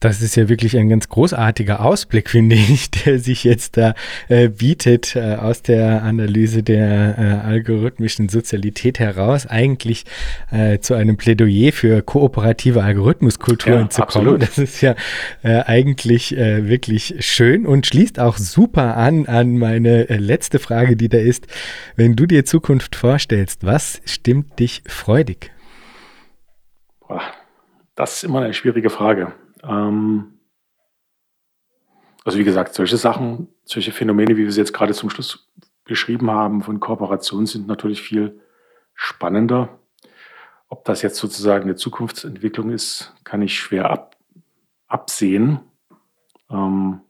Das 0.00 0.22
ist 0.22 0.36
ja 0.36 0.48
wirklich 0.48 0.76
ein 0.76 0.88
ganz 0.88 1.08
großartiger 1.08 1.84
Ausblick, 1.84 2.30
finde 2.30 2.54
ich, 2.54 2.90
der 3.04 3.18
sich 3.18 3.42
jetzt 3.42 3.76
da 3.76 3.94
äh, 4.28 4.48
bietet 4.48 5.16
äh, 5.16 5.34
aus 5.34 5.62
der 5.62 6.02
Analyse 6.04 6.62
der 6.62 7.18
äh, 7.18 7.46
algorithmischen 7.46 8.28
Sozialität 8.28 9.00
heraus, 9.00 9.46
eigentlich 9.46 10.04
äh, 10.52 10.78
zu 10.78 10.94
einem 10.94 11.16
Plädoyer 11.16 11.72
für 11.72 12.02
kooperative 12.02 12.82
Algorithmuskulturen 12.84 13.82
ja, 13.82 13.90
zu 13.90 14.02
kommen. 14.02 14.38
Das 14.38 14.56
ist 14.56 14.80
ja 14.82 14.94
äh, 15.42 15.62
eigentlich 15.62 16.36
äh, 16.36 16.68
wirklich 16.68 17.16
schön 17.18 17.66
und 17.66 17.86
schließt 17.86 18.20
auch 18.20 18.38
super 18.38 18.96
an 18.96 19.26
an 19.26 19.58
meine 19.58 20.04
letzte 20.04 20.60
Frage, 20.60 20.96
die 20.96 21.08
da 21.08 21.18
ist. 21.18 21.48
Wenn 21.96 22.14
du 22.14 22.26
dir 22.26 22.44
Zukunft 22.44 22.94
vorstellst, 22.94 23.64
was 23.64 24.00
stimmt 24.04 24.60
dich 24.60 24.82
freudig? 24.86 25.50
Das 27.96 28.18
ist 28.18 28.24
immer 28.24 28.42
eine 28.42 28.54
schwierige 28.54 28.90
Frage. 28.90 29.32
Ähm, 29.62 30.38
also 32.24 32.38
wie 32.38 32.44
gesagt, 32.44 32.74
solche 32.74 32.96
Sachen, 32.96 33.48
solche 33.64 33.92
Phänomene, 33.92 34.36
wie 34.36 34.44
wir 34.44 34.52
sie 34.52 34.60
jetzt 34.60 34.74
gerade 34.74 34.92
zum 34.92 35.10
Schluss 35.10 35.48
beschrieben 35.84 36.30
haben, 36.30 36.62
von 36.62 36.80
Kooperation 36.80 37.46
sind 37.46 37.66
natürlich 37.66 38.02
viel 38.02 38.40
spannender. 38.94 39.78
Ob 40.68 40.84
das 40.84 41.00
jetzt 41.02 41.16
sozusagen 41.16 41.64
eine 41.64 41.76
Zukunftsentwicklung 41.76 42.70
ist, 42.70 43.14
kann 43.24 43.40
ich 43.40 43.58
schwer 43.58 44.10
absehen. 44.86 45.60
Ähm, 46.50 47.00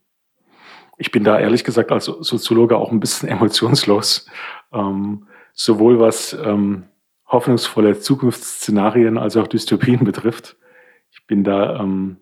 ich 0.97 1.11
bin 1.11 1.25
da 1.25 1.39
ehrlich 1.39 1.65
gesagt 1.65 1.91
als 1.91 2.05
Soziologe 2.05 2.77
auch 2.77 2.93
ein 2.93 3.01
bisschen 3.01 3.29
emotionslos, 3.29 4.27
ähm, 4.73 5.27
sowohl 5.53 5.99
was 5.99 6.33
ähm, 6.33 6.85
hoffnungsvolle 7.27 7.99
Zukunftsszenarien 7.99 9.19
als 9.19 9.37
auch 9.37 9.47
Dystopien 9.47 10.05
betrifft. 10.05 10.57
Ich 11.11 11.27
bin 11.27 11.45
da 11.45 11.81
ähm, 11.81 12.19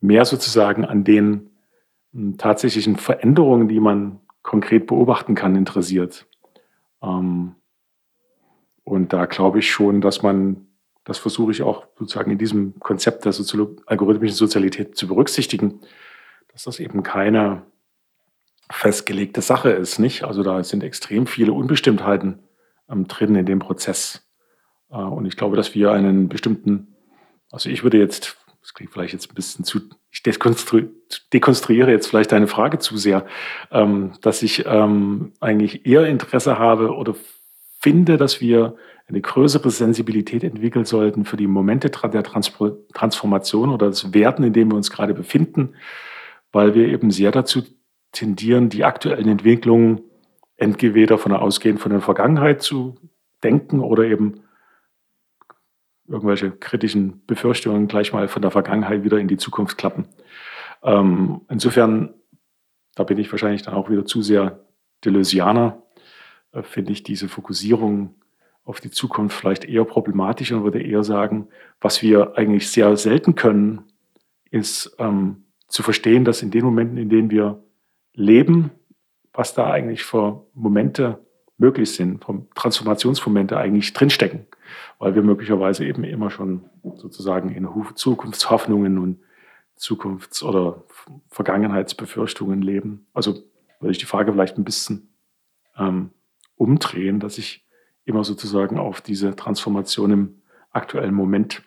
mehr 0.00 0.24
sozusagen 0.24 0.84
an 0.84 1.04
den 1.04 1.50
ähm, 2.14 2.38
tatsächlichen 2.38 2.96
Veränderungen, 2.96 3.68
die 3.68 3.80
man 3.80 4.20
konkret 4.42 4.86
beobachten 4.86 5.34
kann, 5.34 5.56
interessiert. 5.56 6.26
Ähm, 7.02 7.54
und 8.84 9.12
da 9.12 9.26
glaube 9.26 9.60
ich 9.60 9.70
schon, 9.70 10.00
dass 10.00 10.22
man, 10.22 10.66
das 11.04 11.18
versuche 11.18 11.52
ich 11.52 11.62
auch 11.62 11.86
sozusagen 11.98 12.30
in 12.30 12.38
diesem 12.38 12.78
Konzept 12.80 13.24
der 13.24 13.32
Soziolo 13.32 13.76
algorithmischen 13.86 14.36
Sozialität 14.36 14.96
zu 14.96 15.06
berücksichtigen, 15.06 15.80
dass 16.52 16.64
das 16.64 16.80
eben 16.80 17.02
keine 17.02 17.62
festgelegte 18.70 19.42
Sache 19.42 19.70
ist, 19.70 19.98
nicht? 19.98 20.24
Also 20.24 20.42
da 20.42 20.62
sind 20.62 20.82
extrem 20.82 21.26
viele 21.26 21.52
Unbestimmtheiten 21.52 22.40
ähm, 22.88 23.06
drin 23.08 23.34
in 23.34 23.46
dem 23.46 23.58
Prozess. 23.58 24.28
Äh, 24.90 24.96
und 24.96 25.26
ich 25.26 25.36
glaube, 25.36 25.56
dass 25.56 25.74
wir 25.74 25.92
einen 25.92 26.28
bestimmten, 26.28 26.96
also 27.50 27.68
ich 27.68 27.82
würde 27.82 27.98
jetzt, 27.98 28.39
das 28.70 28.74
klingt 28.74 28.92
vielleicht 28.92 29.14
jetzt 29.14 29.28
ein 29.28 29.34
bisschen 29.34 29.64
zu, 29.64 29.80
ich 30.12 30.22
dekonstru 30.22 30.82
dekonstruiere 31.32 31.90
jetzt 31.90 32.06
vielleicht 32.06 32.30
deine 32.30 32.46
Frage 32.46 32.78
zu 32.78 32.96
sehr, 32.96 33.26
ähm, 33.72 34.12
dass 34.20 34.44
ich 34.44 34.64
ähm, 34.64 35.32
eigentlich 35.40 35.86
eher 35.86 36.06
Interesse 36.06 36.56
habe 36.56 36.94
oder 36.94 37.16
finde, 37.80 38.16
dass 38.16 38.40
wir 38.40 38.76
eine 39.08 39.20
größere 39.20 39.70
Sensibilität 39.70 40.44
entwickeln 40.44 40.84
sollten 40.84 41.24
für 41.24 41.36
die 41.36 41.48
Momente 41.48 41.90
der 41.90 42.22
Transformation 42.22 43.70
oder 43.70 43.88
das 43.88 44.14
Werden, 44.14 44.44
in 44.44 44.52
dem 44.52 44.70
wir 44.70 44.76
uns 44.76 44.92
gerade 44.92 45.14
befinden, 45.14 45.74
weil 46.52 46.76
wir 46.76 46.86
eben 46.86 47.10
sehr 47.10 47.32
dazu 47.32 47.62
tendieren, 48.12 48.68
die 48.68 48.84
aktuellen 48.84 49.26
Entwicklungen 49.26 50.02
entweder 50.56 51.18
von 51.18 51.32
ausgehend 51.32 51.80
von 51.80 51.90
der 51.90 52.02
Vergangenheit 52.02 52.62
zu 52.62 52.98
denken 53.42 53.80
oder 53.80 54.04
eben 54.04 54.44
irgendwelche 56.10 56.50
kritischen 56.50 57.24
Befürchtungen 57.26 57.88
gleich 57.88 58.12
mal 58.12 58.28
von 58.28 58.42
der 58.42 58.50
Vergangenheit 58.50 59.04
wieder 59.04 59.18
in 59.18 59.28
die 59.28 59.36
Zukunft 59.36 59.78
klappen. 59.78 60.06
Ähm, 60.82 61.42
insofern, 61.48 62.14
da 62.96 63.04
bin 63.04 63.18
ich 63.18 63.30
wahrscheinlich 63.30 63.62
dann 63.62 63.74
auch 63.74 63.88
wieder 63.88 64.04
zu 64.04 64.22
sehr 64.22 64.64
Deleuzianer, 65.04 65.82
äh, 66.52 66.62
finde 66.62 66.92
ich 66.92 67.02
diese 67.02 67.28
Fokussierung 67.28 68.14
auf 68.64 68.80
die 68.80 68.90
Zukunft 68.90 69.36
vielleicht 69.36 69.64
eher 69.64 69.84
problematisch 69.84 70.52
und 70.52 70.64
würde 70.64 70.82
eher 70.82 71.04
sagen, 71.04 71.48
was 71.80 72.02
wir 72.02 72.36
eigentlich 72.36 72.70
sehr 72.70 72.96
selten 72.96 73.34
können, 73.34 73.82
ist 74.50 74.94
ähm, 74.98 75.44
zu 75.68 75.82
verstehen, 75.82 76.24
dass 76.24 76.42
in 76.42 76.50
den 76.50 76.64
Momenten, 76.64 76.98
in 76.98 77.08
denen 77.08 77.30
wir 77.30 77.62
leben, 78.14 78.70
was 79.32 79.54
da 79.54 79.70
eigentlich 79.70 80.02
für 80.02 80.44
Momente 80.54 81.24
möglich 81.56 81.92
sind, 81.92 82.24
Transformationsmomente 82.54 83.56
eigentlich 83.56 83.92
drinstecken, 83.92 84.46
weil 85.00 85.14
wir 85.14 85.22
möglicherweise 85.22 85.84
eben 85.86 86.04
immer 86.04 86.30
schon 86.30 86.68
sozusagen 86.94 87.48
in 87.48 87.66
Zukunftshoffnungen 87.94 88.98
und 88.98 89.18
Zukunfts- 89.76 90.44
oder 90.44 90.84
Vergangenheitsbefürchtungen 91.30 92.60
leben. 92.60 93.06
Also 93.14 93.42
würde 93.80 93.92
ich 93.92 93.98
die 93.98 94.04
Frage 94.04 94.30
vielleicht 94.30 94.58
ein 94.58 94.64
bisschen 94.64 95.08
ähm, 95.78 96.10
umdrehen, 96.54 97.18
dass 97.18 97.38
ich 97.38 97.66
immer 98.04 98.24
sozusagen 98.24 98.78
auf 98.78 99.00
diese 99.00 99.34
Transformation 99.34 100.10
im 100.10 100.42
aktuellen 100.70 101.14
Moment 101.14 101.62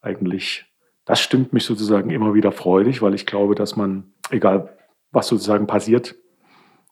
eigentlich, 0.00 0.66
das 1.04 1.20
stimmt 1.20 1.52
mich 1.52 1.64
sozusagen 1.64 2.10
immer 2.10 2.34
wieder 2.34 2.52
freudig, 2.52 3.02
weil 3.02 3.14
ich 3.14 3.26
glaube, 3.26 3.56
dass 3.56 3.74
man, 3.74 4.12
egal 4.30 4.76
was 5.10 5.26
sozusagen 5.26 5.66
passiert, 5.66 6.14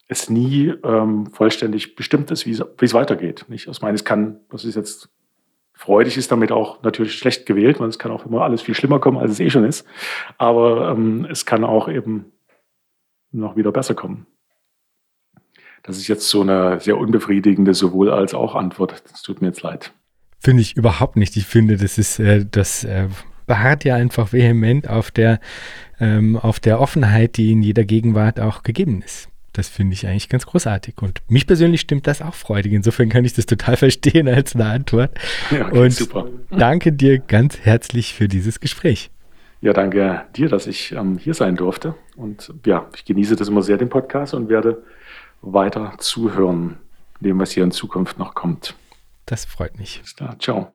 es 0.08 0.28
nie 0.28 0.74
ähm, 0.82 1.26
vollständig 1.26 1.94
bestimmt 1.94 2.32
ist, 2.32 2.46
wie 2.46 2.50
es 2.50 2.94
weitergeht. 2.94 3.44
Nicht? 3.48 3.68
Also 3.68 3.78
ich 3.78 3.82
meine, 3.82 3.94
es 3.94 4.04
kann, 4.04 4.40
das 4.50 4.64
ist 4.64 4.74
jetzt 4.74 5.08
freudig, 5.74 6.16
ist 6.16 6.32
damit 6.32 6.52
auch 6.52 6.82
natürlich 6.82 7.14
schlecht 7.14 7.46
gewählt, 7.46 7.80
weil 7.80 7.88
es 7.88 7.98
kann 7.98 8.12
auch 8.12 8.24
immer 8.24 8.42
alles 8.42 8.62
viel 8.62 8.74
schlimmer 8.74 9.00
kommen, 9.00 9.18
als 9.18 9.32
es 9.32 9.40
eh 9.40 9.50
schon 9.50 9.64
ist. 9.64 9.86
Aber 10.38 10.90
ähm, 10.90 11.26
es 11.30 11.44
kann 11.44 11.64
auch 11.64 11.88
eben 11.88 12.32
noch 13.32 13.56
wieder 13.56 13.72
besser 13.72 13.94
kommen. 13.94 14.26
Das 15.82 15.98
ist 15.98 16.08
jetzt 16.08 16.30
so 16.30 16.40
eine 16.40 16.80
sehr 16.80 16.96
unbefriedigende 16.96 17.74
sowohl 17.74 18.10
als 18.10 18.32
auch 18.32 18.54
Antwort. 18.54 19.02
Das 19.10 19.20
tut 19.20 19.42
mir 19.42 19.48
jetzt 19.48 19.62
leid. 19.62 19.92
Finde 20.38 20.62
ich 20.62 20.76
überhaupt 20.76 21.16
nicht. 21.16 21.36
Ich 21.36 21.46
finde, 21.46 21.76
das 21.76 21.98
ist 21.98 22.18
äh, 22.18 22.46
das 22.50 22.84
äh, 22.84 23.08
beharrt 23.46 23.84
ja 23.84 23.96
einfach 23.96 24.32
vehement 24.32 24.88
auf 24.88 25.10
der, 25.10 25.40
ähm, 26.00 26.36
auf 26.36 26.60
der 26.60 26.80
Offenheit, 26.80 27.36
die 27.36 27.52
in 27.52 27.62
jeder 27.62 27.84
Gegenwart 27.84 28.40
auch 28.40 28.62
gegeben 28.62 29.02
ist. 29.02 29.28
Das 29.54 29.68
finde 29.68 29.94
ich 29.94 30.06
eigentlich 30.06 30.28
ganz 30.28 30.46
großartig. 30.46 30.96
Und 31.00 31.22
mich 31.28 31.46
persönlich 31.46 31.80
stimmt 31.80 32.06
das 32.08 32.20
auch 32.20 32.34
freudig. 32.34 32.72
Insofern 32.72 33.08
kann 33.08 33.24
ich 33.24 33.32
das 33.32 33.46
total 33.46 33.76
verstehen 33.78 34.28
als 34.28 34.54
eine 34.54 34.66
Antwort. 34.66 35.12
Ja, 35.50 35.68
okay, 35.68 35.78
Und 35.78 35.92
super. 35.92 36.26
danke 36.50 36.92
dir 36.92 37.18
ganz 37.20 37.60
herzlich 37.60 38.14
für 38.14 38.28
dieses 38.28 38.60
Gespräch. 38.60 39.10
Ja, 39.60 39.72
danke 39.72 40.24
dir, 40.36 40.48
dass 40.48 40.66
ich 40.66 40.92
ähm, 40.92 41.16
hier 41.18 41.34
sein 41.34 41.56
durfte. 41.56 41.94
Und 42.16 42.52
ja, 42.66 42.86
ich 42.94 43.04
genieße 43.04 43.36
das 43.36 43.48
immer 43.48 43.62
sehr, 43.62 43.78
den 43.78 43.88
Podcast, 43.88 44.34
und 44.34 44.48
werde 44.48 44.82
weiter 45.40 45.94
zuhören, 45.98 46.76
dem, 47.20 47.38
was 47.38 47.52
hier 47.52 47.64
in 47.64 47.70
Zukunft 47.70 48.18
noch 48.18 48.34
kommt. 48.34 48.74
Das 49.24 49.44
freut 49.44 49.78
mich. 49.78 50.00
Bis 50.02 50.16
da. 50.16 50.36
Ciao. 50.38 50.74